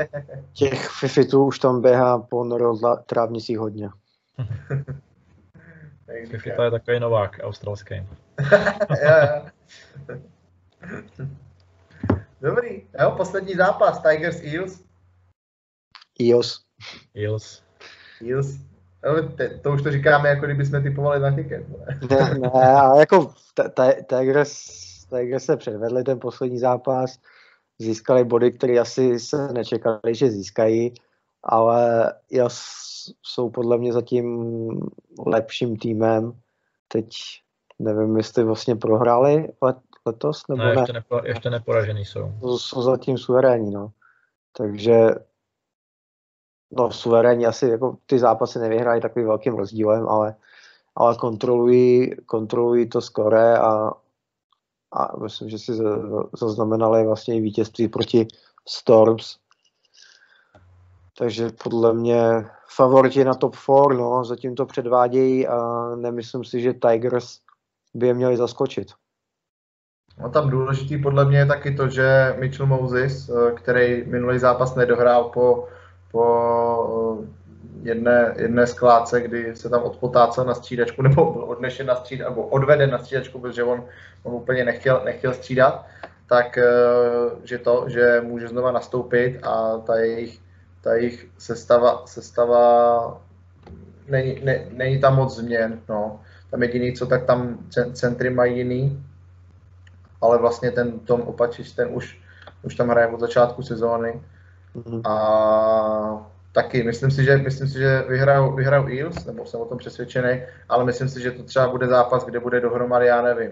Těch 0.53 0.89
Fifitů 0.89 1.45
už 1.45 1.59
tam 1.59 1.82
běhá 1.82 2.19
po 2.19 2.57
trávnicích 3.05 3.57
hodně. 3.57 3.89
Fifita 6.30 6.63
je 6.63 6.72
takový 6.72 6.99
novák 6.99 7.39
australský. 7.43 7.95
jo, 8.89 9.11
jo. 10.09 10.17
Dobrý, 12.41 12.84
jo, 12.99 13.11
poslední 13.17 13.53
zápas, 13.53 14.01
Tigers 14.01 14.41
Eels. 14.41 14.84
Eels. 16.22 16.61
Eels. 17.15 17.63
Eels. 18.22 18.57
No, 19.05 19.36
to 19.61 19.72
už 19.72 19.82
to 19.82 19.91
říkáme, 19.91 20.30
jako 20.30 20.45
kdyby 20.45 20.65
jsme 20.65 20.82
typovali 20.82 21.19
na 21.19 21.36
tiket. 21.36 21.65
Ne, 22.09 22.39
ne, 22.39 22.49
ale 22.51 22.99
jako 22.99 23.34
Tigers, 24.07 24.65
Tigers 25.05 25.45
se 25.45 25.57
předvedli 25.57 26.03
ten 26.03 26.19
poslední 26.19 26.59
zápas, 26.59 27.19
získali 27.82 28.23
body, 28.23 28.51
které 28.51 28.79
asi 28.79 29.19
se 29.19 29.53
nečekali, 29.53 30.15
že 30.15 30.32
získají. 30.32 30.93
ale 31.43 32.13
Jas 32.32 32.65
jsou 33.23 33.49
podle 33.49 33.77
mě 33.77 33.93
zatím 33.93 34.69
lepším 35.27 35.77
týmem. 35.77 36.34
Teď 36.88 37.09
nevím, 37.79 38.17
jestli 38.17 38.43
vlastně 38.43 38.75
prohráli 38.75 39.49
let, 39.61 39.77
letos, 40.05 40.43
nebo 40.49 40.63
ne? 40.63 40.75
ne. 40.75 40.82
Ještě, 40.82 40.93
nepo, 40.93 41.21
ještě 41.25 41.49
neporažený 41.49 42.05
jsou. 42.05 42.34
Jsou 42.57 42.82
zatím 42.82 43.17
suverénní, 43.17 43.71
no. 43.71 43.91
Takže 44.57 45.09
no 46.71 46.91
suverénní 46.91 47.45
asi 47.45 47.67
jako 47.67 47.97
ty 48.05 48.19
zápasy 48.19 48.59
nevyhrají 48.59 49.01
takovým 49.01 49.27
velkým 49.27 49.53
rozdílem, 49.53 50.07
ale, 50.09 50.36
ale 50.95 51.15
kontrolují, 51.15 52.15
kontrolují 52.25 52.89
to 52.89 53.01
skore 53.01 53.57
a, 53.57 53.91
a 54.92 55.18
myslím, 55.24 55.50
že 55.50 55.60
si 55.60 55.72
zaznamenali 56.39 57.06
vlastně 57.06 57.38
i 57.38 57.42
vítězství 57.42 57.88
proti 57.88 58.28
Storms. 58.68 59.38
Takže 61.18 61.50
podle 61.64 61.94
mě 61.94 62.46
favoriti 62.76 63.24
na 63.26 63.34
top 63.34 63.56
4, 63.56 63.74
no, 64.02 64.26
zatím 64.26 64.56
to 64.56 64.66
předvádějí 64.66 65.48
a 65.48 65.89
nemyslím 65.96 66.44
si, 66.44 66.62
že 66.62 66.74
Tigers 66.74 67.39
by 67.94 68.08
je 68.08 68.14
měli 68.14 68.38
zaskočit. 68.38 68.88
No 70.20 70.30
tam 70.30 70.50
důležitý 70.50 70.98
podle 70.98 71.26
mě 71.26 71.38
je 71.38 71.46
taky 71.46 71.76
to, 71.76 71.88
že 71.88 72.36
Mitchell 72.39 72.68
Moses, 72.68 73.30
eh, 73.30 73.52
který 73.52 74.04
minulý 74.06 74.39
zápas 74.39 74.76
nedohrál 74.76 75.24
po, 75.24 75.68
po 76.12 77.24
jedné, 77.84 78.34
jedné 78.38 78.67
skládce, 78.67 79.21
kdy 79.21 79.55
se 79.55 79.69
tam 79.69 79.84
odpotácel 79.84 80.45
na 80.45 80.53
střídačku, 80.53 81.01
nebo 81.01 81.32
byl 81.32 81.43
odnešen 81.43 81.88
na 81.88 81.95
střídačku, 81.95 82.29
nebo 82.29 82.47
odveden 82.47 82.91
na 82.91 82.97
střídačku, 82.97 83.39
protože 83.39 83.63
on, 83.63 83.86
on 84.23 84.34
úplně 84.34 84.65
nechtěl, 84.65 85.01
nechtěl 85.05 85.34
střídat, 85.34 85.86
tak 86.27 86.57
eh, 86.57 86.63
že 87.43 87.57
to, 87.57 87.86
že 87.88 88.21
může 88.25 88.47
znova 88.47 88.71
nastoupit 88.71 89.39
a 89.43 89.77
ta 89.77 89.95
jejich, 89.95 90.39
ta 90.82 90.93
jejich 90.93 91.27
sestava, 91.38 92.03
sestava 92.05 93.21
není, 94.07 94.39
ne, 94.43 94.65
není 94.71 94.99
tam 94.99 95.15
moc 95.15 95.36
změn. 95.36 95.79
No. 95.89 96.19
Tam 96.51 96.63
jediný, 96.63 96.93
co 96.93 97.05
tak 97.05 97.25
tam 97.25 97.57
centry 97.93 98.29
mají 98.29 98.57
jiný, 98.57 99.03
ale 100.21 100.38
vlastně 100.38 100.71
ten 100.71 100.99
Tom 100.99 101.21
Opačiš, 101.21 101.71
ten 101.71 101.89
už, 101.91 102.21
už 102.63 102.75
tam 102.75 102.89
hraje 102.89 103.07
od 103.07 103.19
začátku 103.19 103.63
sezóny. 103.63 104.21
Mm-hmm. 104.75 105.01
A 105.09 106.32
taky, 106.52 106.84
myslím 106.84 107.12
si, 107.12 107.24
že, 107.24 107.38
myslím 107.38 107.68
si, 107.68 107.80
že 107.80 108.04
vyhrajou, 108.10 108.56
vyhrajou 108.56 108.88
Eels, 108.88 109.26
nebo 109.26 109.45
jsem 109.45 109.62
o 109.62 109.66
tom 109.66 109.78
přesvědčený, 109.78 110.41
ale 110.70 110.86
myslím 110.86 111.10
si, 111.10 111.22
že 111.22 111.32
to 111.32 111.43
třeba 111.43 111.70
bude 111.70 111.88
zápas, 111.88 112.26
kde 112.26 112.39
bude 112.39 112.62
dohromady, 112.62 113.08
já 113.08 113.22
nevím, 113.22 113.52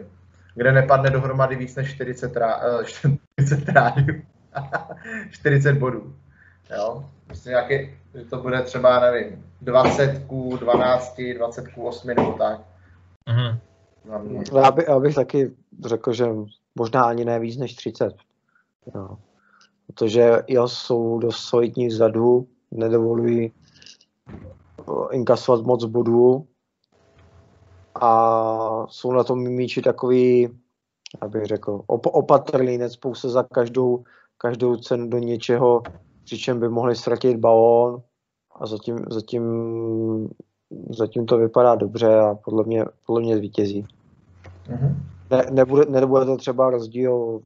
kde 0.56 0.72
nepadne 0.72 1.10
dohromady 1.10 1.56
víc 1.56 1.76
než 1.76 1.94
40, 1.94 2.38
rá, 2.38 2.62
40 2.84 3.70
rádiů, 3.70 4.22
40 5.30 5.74
bodů. 5.74 6.16
Jo? 6.78 7.10
Myslím, 7.30 7.52
nějaký, 7.52 7.96
že 8.16 8.26
to 8.26 8.38
bude 8.38 8.62
třeba, 8.62 9.00
nevím, 9.00 9.46
20 9.62 10.24
ku 10.28 10.58
12, 10.58 11.22
20 11.38 11.68
ku 11.68 11.88
8 11.88 12.08
nebo 12.08 12.34
tak. 12.34 12.60
Mm-hmm. 13.28 13.58
Já, 14.56 14.72
by, 14.72 14.86
já 14.88 15.00
bych 15.00 15.16
taky 15.16 15.52
řekl, 15.86 16.14
že 16.14 16.26
možná 16.76 17.04
ani 17.04 17.26
ne 17.26 17.40
víc 17.40 17.58
než 17.58 17.76
30. 17.76 18.14
Jo. 18.96 19.18
Protože 19.88 20.44
JOS 20.48 20.74
jsou 20.74 21.20
dost 21.20 21.38
solidní 21.38 21.88
vzadu, 21.88 22.48
nedovolují 22.72 23.52
inkasovat 25.12 25.66
moc 25.66 25.86
bodů 25.86 26.48
a 28.02 28.86
jsou 28.90 29.12
na 29.12 29.24
tom 29.24 29.40
míči 29.40 29.82
takový, 29.82 30.50
abych 31.22 31.46
řekl, 31.46 31.82
op- 31.88 32.12
opatrný, 32.14 32.78
necpou 32.78 33.16
se 33.16 33.30
za 33.30 33.44
každou, 33.44 34.04
každou 34.38 34.78
cenu 34.78 35.10
do 35.10 35.18
něčeho, 35.18 35.84
přičem 36.24 36.60
by 36.60 36.70
mohli 36.70 36.96
ztratit 36.96 37.38
balón 37.38 38.02
a 38.56 38.66
zatím, 38.66 38.98
zatím, 39.10 39.44
zatím 40.90 41.26
to 41.26 41.38
vypadá 41.38 41.76
dobře 41.76 42.20
a 42.20 42.36
podle 42.36 42.64
mě, 42.64 42.86
podle 43.06 43.22
mě 43.22 43.38
zvítězí. 43.38 43.86
Mm-hmm. 44.68 44.96
Ne, 45.32 45.46
nebude, 45.52 45.86
nebude 45.86 46.26
to 46.26 46.38
třeba 46.38 46.70
rozdíl 46.70 47.42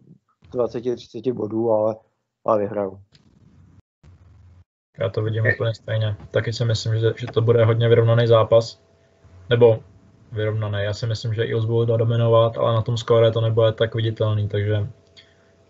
20-30 0.54 1.34
bodů, 1.34 1.72
ale, 1.72 1.96
ale 2.46 2.60
vyhraju. 2.60 3.00
Já 5.00 5.10
to 5.10 5.22
vidím 5.22 5.46
úplně 5.56 5.74
stejně. 5.74 6.16
Taky 6.32 6.54
si 6.54 6.66
myslím, 6.66 7.00
že, 7.00 7.14
že 7.18 7.28
to 7.28 7.42
bude 7.42 7.66
hodně 7.66 7.90
vyrovnaný 7.90 8.28
zápas. 8.28 8.82
Nebo 9.50 9.80
vyrovnaný. 10.32 10.78
Já 10.84 10.94
si 10.94 11.08
myslím, 11.08 11.34
že 11.34 11.44
Eagles 11.44 11.66
budou 11.66 11.98
dominovat, 11.98 12.58
ale 12.58 12.74
na 12.74 12.82
tom 12.82 12.98
skóre 12.98 13.32
to 13.32 13.42
nebude 13.42 13.72
tak 13.72 13.96
viditelný, 13.96 14.48
takže 14.48 14.88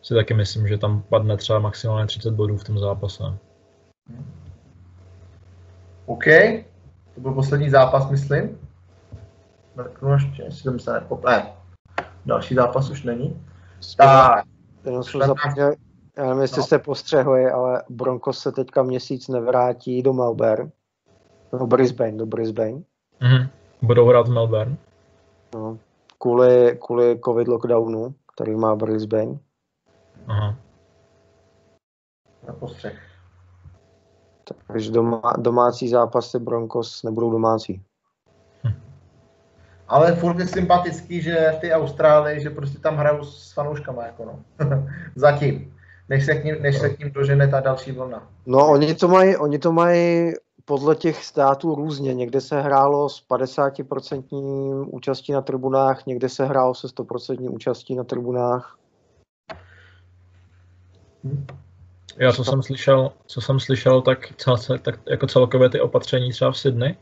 si 0.02 0.14
taky 0.14 0.34
myslím, 0.34 0.68
že 0.68 0.78
tam 0.78 1.02
padne 1.02 1.38
třeba 1.38 1.60
maximálně 1.60 2.08
30 2.08 2.32
bodů 2.32 2.58
v 2.58 2.64
tom 2.64 2.80
zápase. 2.80 3.24
OK, 6.06 6.26
to 7.16 7.22
byl 7.22 7.34
poslední 7.34 7.70
zápas, 7.70 8.10
myslím. 8.10 8.58
Mrknu 9.76 10.14
ještě, 10.14 10.44
jestli 10.44 10.62
jsem 10.62 10.80
se 10.80 10.94
nepoplet. 10.94 11.46
Další 12.26 12.56
zápas 12.56 12.90
už 12.90 13.04
není. 13.04 13.46
Tak. 13.98 14.46
Jenom 14.86 15.04
jsem 15.04 15.22
zapomněl, 15.22 15.74
já 16.18 16.26
nevím, 16.26 16.42
jestli 16.42 16.60
no. 16.60 16.64
jste 16.64 16.80
postřehli, 16.80 17.52
ale 17.52 17.84
Broncos 17.90 18.40
se 18.40 18.52
teďka 18.52 18.84
měsíc 18.84 19.28
nevrátí 19.28 20.04
do 20.04 20.14
Melbourne. 20.14 20.72
Do 21.60 21.68
Brisbane, 21.68 22.12
do 22.12 22.26
Brisbane. 22.26 22.82
Mm-hmm. 23.22 23.50
Budou 23.82 24.08
hrát 24.08 24.28
v 24.28 24.32
Melbourne. 24.32 24.78
No, 25.54 25.78
kvůli, 26.20 26.78
kvůli 26.86 27.20
covid 27.26 27.48
lockdownu, 27.48 28.16
který 28.34 28.56
má 28.56 28.76
Brisbane. 28.76 29.38
Aha. 30.28 30.56
Na 32.48 32.54
postřeh. 32.54 33.02
Takže 34.68 34.92
doma, 34.92 35.34
domácí 35.38 35.90
zápasy 35.90 36.40
Broncos 36.40 37.04
nebudou 37.04 37.32
domácí. 37.32 37.84
Hm. 38.64 38.74
Ale 39.88 40.16
furt 40.16 40.40
je 40.40 40.48
sympatický, 40.48 41.22
že 41.22 41.54
v 41.58 41.62
té 41.62 41.74
Austrálii, 41.74 42.42
že 42.42 42.50
prostě 42.50 42.80
tam 42.80 42.96
hrajou 42.96 43.24
s 43.24 43.54
fanouškama, 43.54 44.06
jako 44.06 44.26
no. 44.26 44.40
Zatím. 45.16 45.74
Než 46.14 46.26
se, 46.26 46.36
k 46.36 46.44
ním, 46.44 46.62
než 46.62 46.78
se 46.78 46.90
k 46.90 47.00
ním 47.00 47.12
dožene 47.12 47.48
ta 47.48 47.60
další 47.60 47.92
vlna. 47.92 48.30
No, 48.46 48.72
oni 48.72 48.96
to 48.96 49.08
mají, 49.08 49.38
oni 49.38 49.60
to 49.60 49.72
mají 49.72 50.34
podle 50.66 50.96
těch 50.96 51.26
států 51.26 51.76
různě. 51.76 52.14
Někde 52.14 52.42
se 52.42 52.62
hrálo 52.62 53.10
s 53.10 53.28
50% 53.30 54.86
účastí 54.90 55.32
na 55.32 55.42
tribunách, 55.42 56.06
někde 56.06 56.30
se 56.30 56.46
hrálo 56.46 56.76
se 56.76 56.88
100% 56.88 57.54
účastí 57.54 57.96
na 57.96 58.04
tribunách. 58.04 58.78
Já 62.18 62.32
co 62.32 62.44
jsem 62.44 62.64
slyšel, 62.64 63.12
co 63.26 63.42
jsem 63.42 63.60
slyšel, 63.60 64.02
tak, 64.02 64.36
cel, 64.36 64.58
tak 64.82 65.00
jako 65.10 65.28
celkově 65.28 65.70
ty 65.70 65.82
opatření 65.82 66.32
třeba 66.32 66.52
v 66.52 66.58
Sydney, 66.58 66.98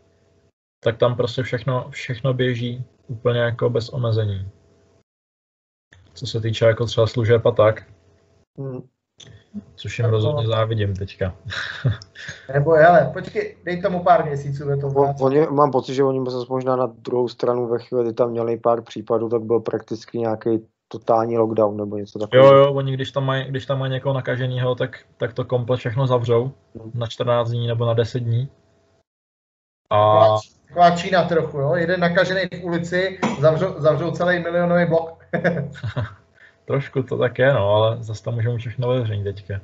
tak 0.84 0.98
tam 0.98 1.16
prostě 1.16 1.44
všechno, 1.44 1.88
všechno 1.90 2.34
běží 2.34 2.84
úplně 3.08 3.40
jako 3.40 3.70
bez 3.70 3.90
omezení. 3.90 4.50
Co 6.14 6.28
se 6.28 6.42
týče 6.42 6.66
jako 6.66 6.86
třeba 6.86 7.08
služeb 7.08 7.46
a 7.46 7.52
tak. 7.52 7.84
Hmm. 8.58 8.82
Což 9.76 10.00
jim 10.00 10.08
rozhodně 10.08 10.48
závidím 10.48 10.96
teďka. 10.96 11.36
Nebo 12.54 12.72
hele, 12.72 13.12
počkej, 13.14 13.58
dej 13.66 13.82
tomu 13.82 14.04
pár 14.04 14.26
měsíců. 14.26 14.70
Je 14.70 14.78
to 14.78 14.88
oni, 15.22 15.48
mám 15.48 15.72
pocit, 15.72 15.94
že 15.94 16.04
oni 16.04 16.32
zase 16.32 16.46
možná 16.50 16.76
na 16.76 16.86
druhou 16.86 17.28
stranu 17.28 17.68
ve 17.68 17.80
chvíli, 17.80 18.04
kdy 18.04 18.14
tam 18.14 18.30
měli 18.30 18.58
pár 18.58 18.82
případů, 18.82 19.30
tak 19.30 19.42
byl 19.42 19.60
prakticky 19.60 20.18
nějaký 20.18 20.50
totální 20.88 21.38
lockdown 21.38 21.78
nebo 21.78 21.98
něco 21.98 22.20
takového. 22.20 22.54
Jo, 22.56 22.60
jo, 22.60 22.74
oni 22.74 22.94
když 22.94 23.12
tam 23.12 23.26
mají, 23.26 23.46
když 23.46 23.66
tam 23.66 23.80
mají 23.80 23.92
někoho 23.92 24.14
nakaženého, 24.14 24.76
tak, 24.76 25.00
tak 25.18 25.34
to 25.34 25.46
komplet 25.46 25.80
všechno 25.80 26.08
zavřou 26.08 26.52
hmm. 26.82 26.92
na 26.94 27.08
14 27.08 27.50
dní 27.50 27.68
nebo 27.68 27.86
na 27.86 27.94
10 27.94 28.20
dní. 28.20 28.50
A... 29.90 30.28
Taková 30.68 30.92
Čína 30.92 31.24
trochu, 31.24 31.58
jo? 31.58 31.76
Jeden 31.76 32.00
nakažený 32.00 32.42
v 32.62 32.64
ulici, 32.64 33.20
zavřou, 33.40 33.74
zavřou 33.78 34.12
celý 34.12 34.40
milionový 34.40 34.86
blok. 34.86 35.26
Trošku 36.66 37.04
to 37.04 37.18
tak 37.18 37.40
je, 37.40 37.54
no, 37.54 37.70
ale 37.70 38.04
zase 38.04 38.24
tam 38.24 38.34
můžeme 38.34 38.58
všechno 38.58 38.88
otevření 38.88 39.24
teďka. 39.24 39.62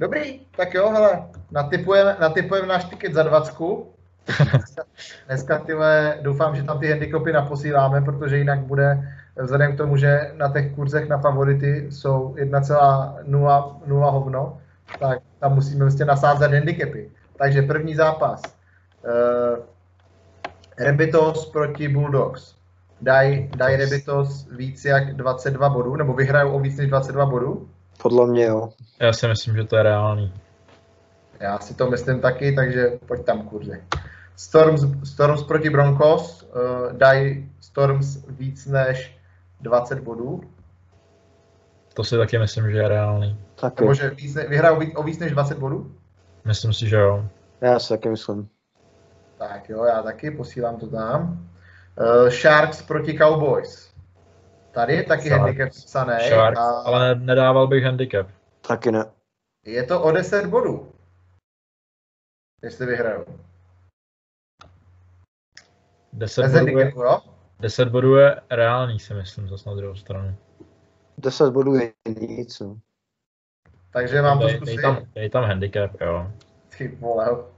Dobrý, 0.00 0.40
tak 0.56 0.74
jo, 0.74 0.90
hele, 0.90 1.28
natypujeme, 1.50 2.16
natypujeme 2.20 2.68
náš 2.68 2.84
tiket 2.84 3.14
za 3.14 3.22
20. 3.22 3.54
Dneska 5.26 5.58
tyhle, 5.58 6.18
doufám, 6.22 6.56
že 6.56 6.62
tam 6.62 6.78
ty 6.78 6.90
handicapy 6.90 7.32
naposíláme, 7.32 8.00
protože 8.00 8.38
jinak 8.38 8.60
bude, 8.60 9.14
vzhledem 9.36 9.74
k 9.74 9.78
tomu, 9.78 9.96
že 9.96 10.32
na 10.34 10.52
těch 10.52 10.74
kurzech 10.74 11.08
na 11.08 11.18
favority 11.18 11.86
jsou 11.90 12.34
1,0 12.38 14.10
hovno, 14.10 14.60
tak 15.00 15.18
tam 15.38 15.54
musíme 15.54 15.84
vlastně 15.84 16.04
nasázet 16.04 16.52
handicapy. 16.52 17.10
Takže 17.38 17.62
první 17.62 17.94
zápas. 17.94 18.42
Uh, 19.04 19.64
Rebitos 20.78 21.46
proti 21.46 21.88
Bulldogs 21.88 22.56
dají 23.00 23.50
daj 23.56 23.76
Rebitos 23.76 24.46
víc 24.50 24.84
jak 24.84 25.14
22 25.14 25.68
bodů, 25.68 25.96
nebo 25.96 26.12
vyhrajou 26.12 26.52
o 26.52 26.60
víc 26.60 26.76
než 26.76 26.88
22 26.88 27.26
bodů? 27.26 27.68
Podle 28.02 28.26
mě 28.26 28.44
jo. 28.44 28.68
Já 29.00 29.12
si 29.12 29.28
myslím, 29.28 29.56
že 29.56 29.64
to 29.64 29.76
je 29.76 29.82
reálný. 29.82 30.32
Já 31.40 31.58
si 31.58 31.74
to 31.74 31.90
myslím 31.90 32.20
taky, 32.20 32.54
takže 32.54 32.98
pojď 33.06 33.24
tam 33.24 33.42
kurze. 33.42 33.80
Storms, 34.36 34.82
Storms 35.04 35.42
proti 35.42 35.70
Broncos 35.70 36.42
uh, 36.42 36.92
dají 36.92 37.50
Storms 37.60 38.24
víc 38.28 38.66
než 38.66 39.18
20 39.60 40.00
bodů. 40.00 40.40
To 41.94 42.04
si 42.04 42.16
taky 42.16 42.38
myslím, 42.38 42.70
že 42.70 42.78
je 42.78 42.88
reálný. 42.88 43.38
Taky. 43.60 43.82
Nebo 43.82 43.94
že 43.94 44.10
víc, 44.10 44.34
ne- 44.34 44.46
vyhrajou 44.48 44.78
víc, 44.78 44.92
o 44.96 45.02
víc 45.02 45.18
než 45.18 45.32
20 45.32 45.58
bodů? 45.58 45.94
Myslím 46.44 46.72
si, 46.72 46.88
že 46.88 46.96
jo. 46.96 47.24
Já 47.60 47.78
si 47.78 47.88
taky 47.88 48.08
myslím. 48.08 48.48
Tak 49.38 49.68
jo, 49.68 49.84
já 49.84 50.02
taky 50.02 50.30
posílám 50.30 50.76
to 50.76 50.86
tam. 50.86 51.48
Uh, 51.98 52.28
Sharks 52.28 52.82
proti 52.82 53.18
Cowboys. 53.18 53.94
Tady 54.70 54.92
je 54.94 55.02
taky 55.04 55.28
Sharks. 55.28 55.40
handicap 55.42 55.68
psaný. 55.70 56.12
Sharks, 56.28 56.58
a 56.60 56.70
ale 56.84 57.14
nedával 57.14 57.66
bych 57.66 57.84
handicap. 57.84 58.26
Taky 58.68 58.90
ne. 58.92 59.04
Je 59.66 59.84
to 59.84 60.02
o 60.02 60.12
10 60.12 60.46
bodů. 60.46 60.92
Jestli 62.62 62.86
vyhrajou. 62.86 63.24
10 66.12 66.42
Bez 66.42 66.52
bodů, 66.52 66.78
je, 66.78 66.92
jo? 66.96 67.20
10 67.60 67.88
bodů 67.88 68.16
je 68.16 68.40
reálný, 68.50 69.00
si 69.00 69.14
myslím, 69.14 69.48
zase 69.48 69.68
na 69.70 69.76
druhou 69.76 69.94
stranu. 69.94 70.36
10 71.18 71.50
bodů 71.50 71.74
je 71.74 71.92
nic. 72.20 72.60
No. 72.60 72.78
Takže 73.90 74.22
mám 74.22 74.38
to 74.38 74.46
Dej, 74.46 74.52
dej, 74.52 74.58
zkusit. 74.58 74.82
tam, 74.82 75.06
dej 75.14 75.30
tam 75.30 75.44
handicap, 75.44 76.00
jo. 76.00 76.32
Ty 76.78 76.88
vole, 76.88 77.26
jo. 77.28 77.50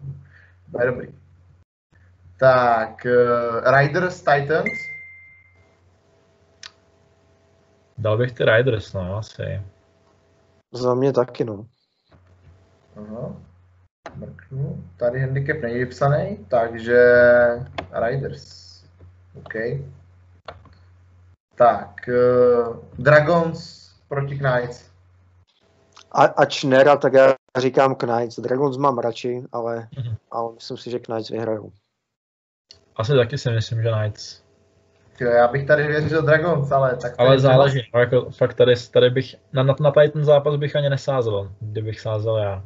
To 0.72 0.80
je 0.80 0.86
dobrý. 0.86 1.09
Tak, 2.41 3.07
uh, 3.07 3.76
Riders 3.78 4.18
Titans. 4.22 4.78
Dal 7.99 8.18
bych 8.18 8.32
ty 8.32 8.45
Riders, 8.45 8.93
no, 8.93 9.16
asi. 9.16 9.62
Za 10.72 10.95
mě 10.95 11.12
taky, 11.12 11.45
no. 11.45 11.66
Aha. 12.97 13.36
Mrknu. 14.14 14.84
Tady 14.97 15.20
handicap 15.20 15.57
není 15.62 15.78
vypsaný, 15.78 16.47
takže 16.51 17.03
Riders. 18.07 18.68
OK. 19.34 19.55
Tak, 21.55 22.01
uh, 22.09 22.76
Dragons 22.99 23.91
proti 24.09 24.39
Knights. 24.39 24.89
A, 26.12 26.24
ač 26.24 26.64
nera, 26.64 26.97
tak 26.97 27.12
já 27.12 27.34
říkám 27.59 27.95
Knights. 27.95 28.39
Dragons 28.39 28.76
mám 28.76 28.99
radši, 28.99 29.43
ale, 29.53 29.89
Mhm. 29.99 30.16
ale 30.30 30.53
myslím 30.55 30.76
si, 30.76 30.91
že 30.91 30.99
Knights 30.99 31.30
vyhrajou. 31.30 31.72
Asi 32.99 33.12
taky 33.14 33.38
si 33.38 33.51
myslím, 33.51 33.82
že 33.82 33.90
Knights. 33.90 34.42
Tyjo, 35.18 35.30
já 35.30 35.49
bych 35.49 35.66
tady 35.66 35.86
věřil 35.86 36.22
Dragons, 36.22 36.72
ale 36.72 36.96
tak 36.96 37.14
Ale 37.18 37.38
záleží, 37.38 37.90
no, 37.94 38.01
jako 38.01 38.30
fakt 38.30 38.55
tady, 38.55 38.74
tady 38.92 39.11
bych, 39.11 39.34
na, 39.53 39.62
na, 39.62 39.74
na 39.80 39.90
tady 39.90 40.09
ten 40.09 40.24
zápas 40.24 40.57
bych 40.57 40.76
ani 40.76 40.90
nesázel, 40.90 41.53
kdybych 41.61 42.01
sázel 42.01 42.36
já. 42.36 42.64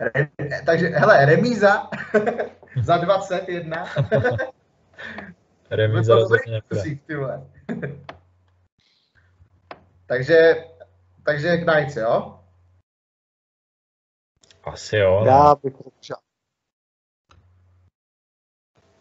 Re, 0.00 0.28
takže, 0.66 0.88
hele, 0.88 1.24
remíza 1.24 1.90
za 2.82 2.96
21. 2.96 3.84
Remíza 5.70 6.14
To 6.14 6.20
rozhodně 6.20 6.62
takže, 10.06 10.64
takže 11.22 11.56
Knights, 11.56 11.96
jo? 11.96 12.40
Asi 14.64 14.96
jo, 14.96 15.20
no. 15.20 15.26
Já 15.26 15.54
bych 15.54 15.72
řekl, 16.02 16.20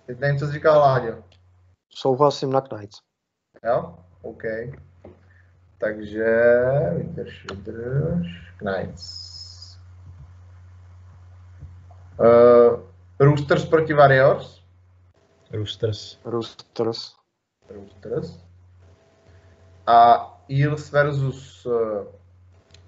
Teď 0.07 0.19
nevím, 0.19 0.39
co 0.39 0.47
jsi 0.47 0.53
říkal 0.53 0.79
Láďo. 0.79 1.23
souhlasím 1.89 2.51
na 2.51 2.61
Knights. 2.61 2.99
Jo? 3.63 3.95
OK. 4.21 4.43
Takže, 5.77 6.25
vydrž, 6.97 7.45
vydrž, 7.51 8.53
Knights. 8.57 9.27
Uh, 12.19 12.79
Roosters 13.19 13.65
proti 13.65 13.93
Warriors. 13.93 14.63
Roosters. 15.51 16.19
Roosters. 16.25 17.15
Roosters. 17.69 18.39
A 19.87 20.27
Eels 20.49 20.91
versus 20.91 21.65
uh, 21.65 22.05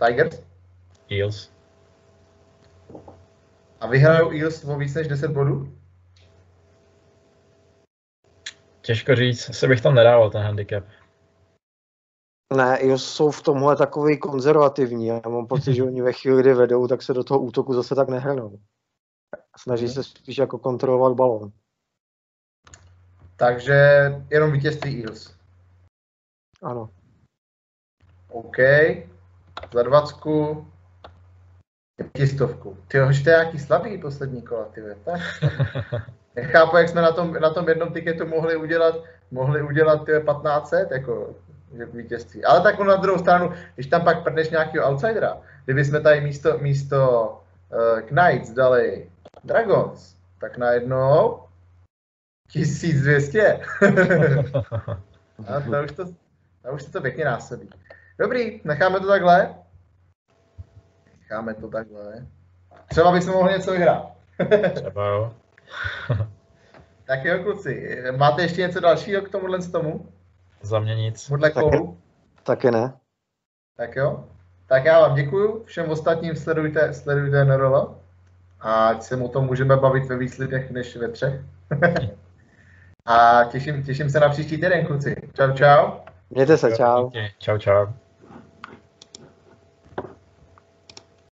Tigers. 0.05 0.43
Eels. 1.11 1.51
A 3.79 3.87
vyhrajou 3.87 4.31
Eels 4.31 4.63
o 4.63 4.77
víc 4.77 4.93
než 4.95 5.07
10 5.07 5.31
bodů? 5.31 5.78
Těžko 8.81 9.15
říct, 9.15 9.49
asi 9.49 9.67
bych 9.67 9.81
tam 9.81 9.95
nedával 9.95 10.31
ten 10.31 10.41
handicap. 10.41 10.83
Ne, 12.55 12.79
jsou 12.81 13.31
v 13.31 13.41
tomhle 13.41 13.75
takový 13.75 14.19
konzervativní. 14.19 15.07
Já 15.07 15.21
mám 15.29 15.47
pocit, 15.47 15.73
že 15.73 15.83
oni 15.83 16.01
ve 16.01 16.13
chvíli, 16.13 16.41
kdy 16.41 16.53
vedou, 16.53 16.87
tak 16.87 17.01
se 17.01 17.13
do 17.13 17.23
toho 17.23 17.39
útoku 17.39 17.73
zase 17.73 17.95
tak 17.95 18.09
nehrnou. 18.09 18.59
Snaží 19.57 19.85
Mhm. 19.85 19.93
se 19.93 20.03
spíš 20.03 20.37
jako 20.37 20.57
kontrolovat 20.59 21.13
balón. 21.13 21.51
Takže 23.35 23.75
jenom 24.29 24.51
vítězství 24.51 25.03
Eels. 25.03 25.35
Ano. 26.63 26.89
OK. 28.29 28.57
Za 29.73 29.83
dvacku. 29.83 30.67
Pětistovku. 31.95 32.77
Ty 32.87 33.01
už 33.09 33.23
to 33.23 33.29
je 33.29 33.35
nějaký 33.35 33.59
slabý 33.59 33.97
poslední 34.01 34.41
kola, 34.41 34.65
ty 34.65 34.81
ve, 34.81 34.95
tak. 34.95 35.19
Nechápu, 36.41 36.77
jak 36.77 36.89
jsme 36.89 37.01
na 37.01 37.11
tom, 37.11 37.33
na 37.33 37.49
tom 37.49 37.69
jednom 37.69 37.93
tiketu 37.93 38.27
mohli 38.27 38.55
udělat, 38.55 38.95
mohli 39.31 39.61
udělat 39.61 40.05
ty 40.05 40.11
1500, 40.11 40.91
jako 40.91 41.35
vítězství. 41.93 42.45
Ale 42.45 42.61
tak 42.61 42.79
na 42.79 42.95
druhou 42.95 43.19
stranu, 43.19 43.53
když 43.75 43.87
tam 43.87 44.03
pak 44.03 44.23
prdneš 44.23 44.49
nějakého 44.49 44.91
outsidera, 44.91 45.37
kdyby 45.65 45.85
jsme 45.85 45.99
tady 45.99 46.21
místo, 46.21 46.57
místo 46.57 47.29
uh, 47.71 48.01
Knights 48.01 48.51
dali 48.51 49.09
Dragons, 49.43 50.15
tak 50.39 50.57
najednou 50.57 51.39
1200. 52.47 53.59
A 55.47 55.59
to 55.59 55.83
už, 55.83 55.91
to, 55.91 56.05
to 56.05 56.71
už 56.73 56.83
se 56.83 56.91
to 56.91 57.01
pěkně 57.01 57.25
násobí. 57.25 57.69
Dobrý, 58.19 58.61
necháme 58.63 58.99
to 58.99 59.07
takhle. 59.07 59.55
Necháme 61.19 61.53
to 61.53 61.67
takhle. 61.67 62.27
Třeba 62.87 63.11
bychom 63.11 63.33
mohli 63.33 63.53
něco 63.53 63.71
vyhrát. 63.71 64.11
Třeba 64.73 65.07
jo. 65.07 65.33
tak 67.05 67.25
jo, 67.25 67.43
kluci, 67.43 68.03
máte 68.17 68.41
ještě 68.41 68.61
něco 68.61 68.79
dalšího 68.79 69.21
k 69.21 69.29
tomuhle 69.29 69.61
z 69.61 69.71
tomu? 69.71 70.09
Za 70.61 70.79
mě 70.79 70.95
nic. 70.95 71.27
Tomuhle 71.27 71.49
Tak 71.49 71.63
kolu? 71.63 71.97
Taky 72.43 72.71
ne. 72.71 72.93
Tak 73.77 73.95
jo. 73.95 74.23
Tak 74.67 74.85
já 74.85 74.99
vám 74.99 75.15
děkuju. 75.15 75.63
Všem 75.63 75.89
ostatním 75.89 76.35
sledujte, 76.35 76.93
sledujte 76.93 77.45
NRL. 77.45 77.95
A 78.59 78.87
ať 78.87 79.01
se 79.03 79.15
o 79.15 79.27
tom 79.27 79.45
můžeme 79.45 79.77
bavit 79.77 80.05
ve 80.05 80.17
víc 80.17 80.37
lidech 80.37 80.71
než 80.71 80.95
ve 80.95 81.07
třech. 81.07 81.33
a 83.05 83.43
těším, 83.43 83.83
těším 83.83 84.09
se 84.09 84.19
na 84.19 84.29
příští 84.29 84.55
týden, 84.55 84.85
kluci. 84.85 85.15
Čau, 85.33 85.51
čau. 85.51 85.91
Mějte 86.29 86.57
se, 86.57 86.77
čau. 86.77 87.09
Čau, 87.39 87.57
čau. 87.57 87.85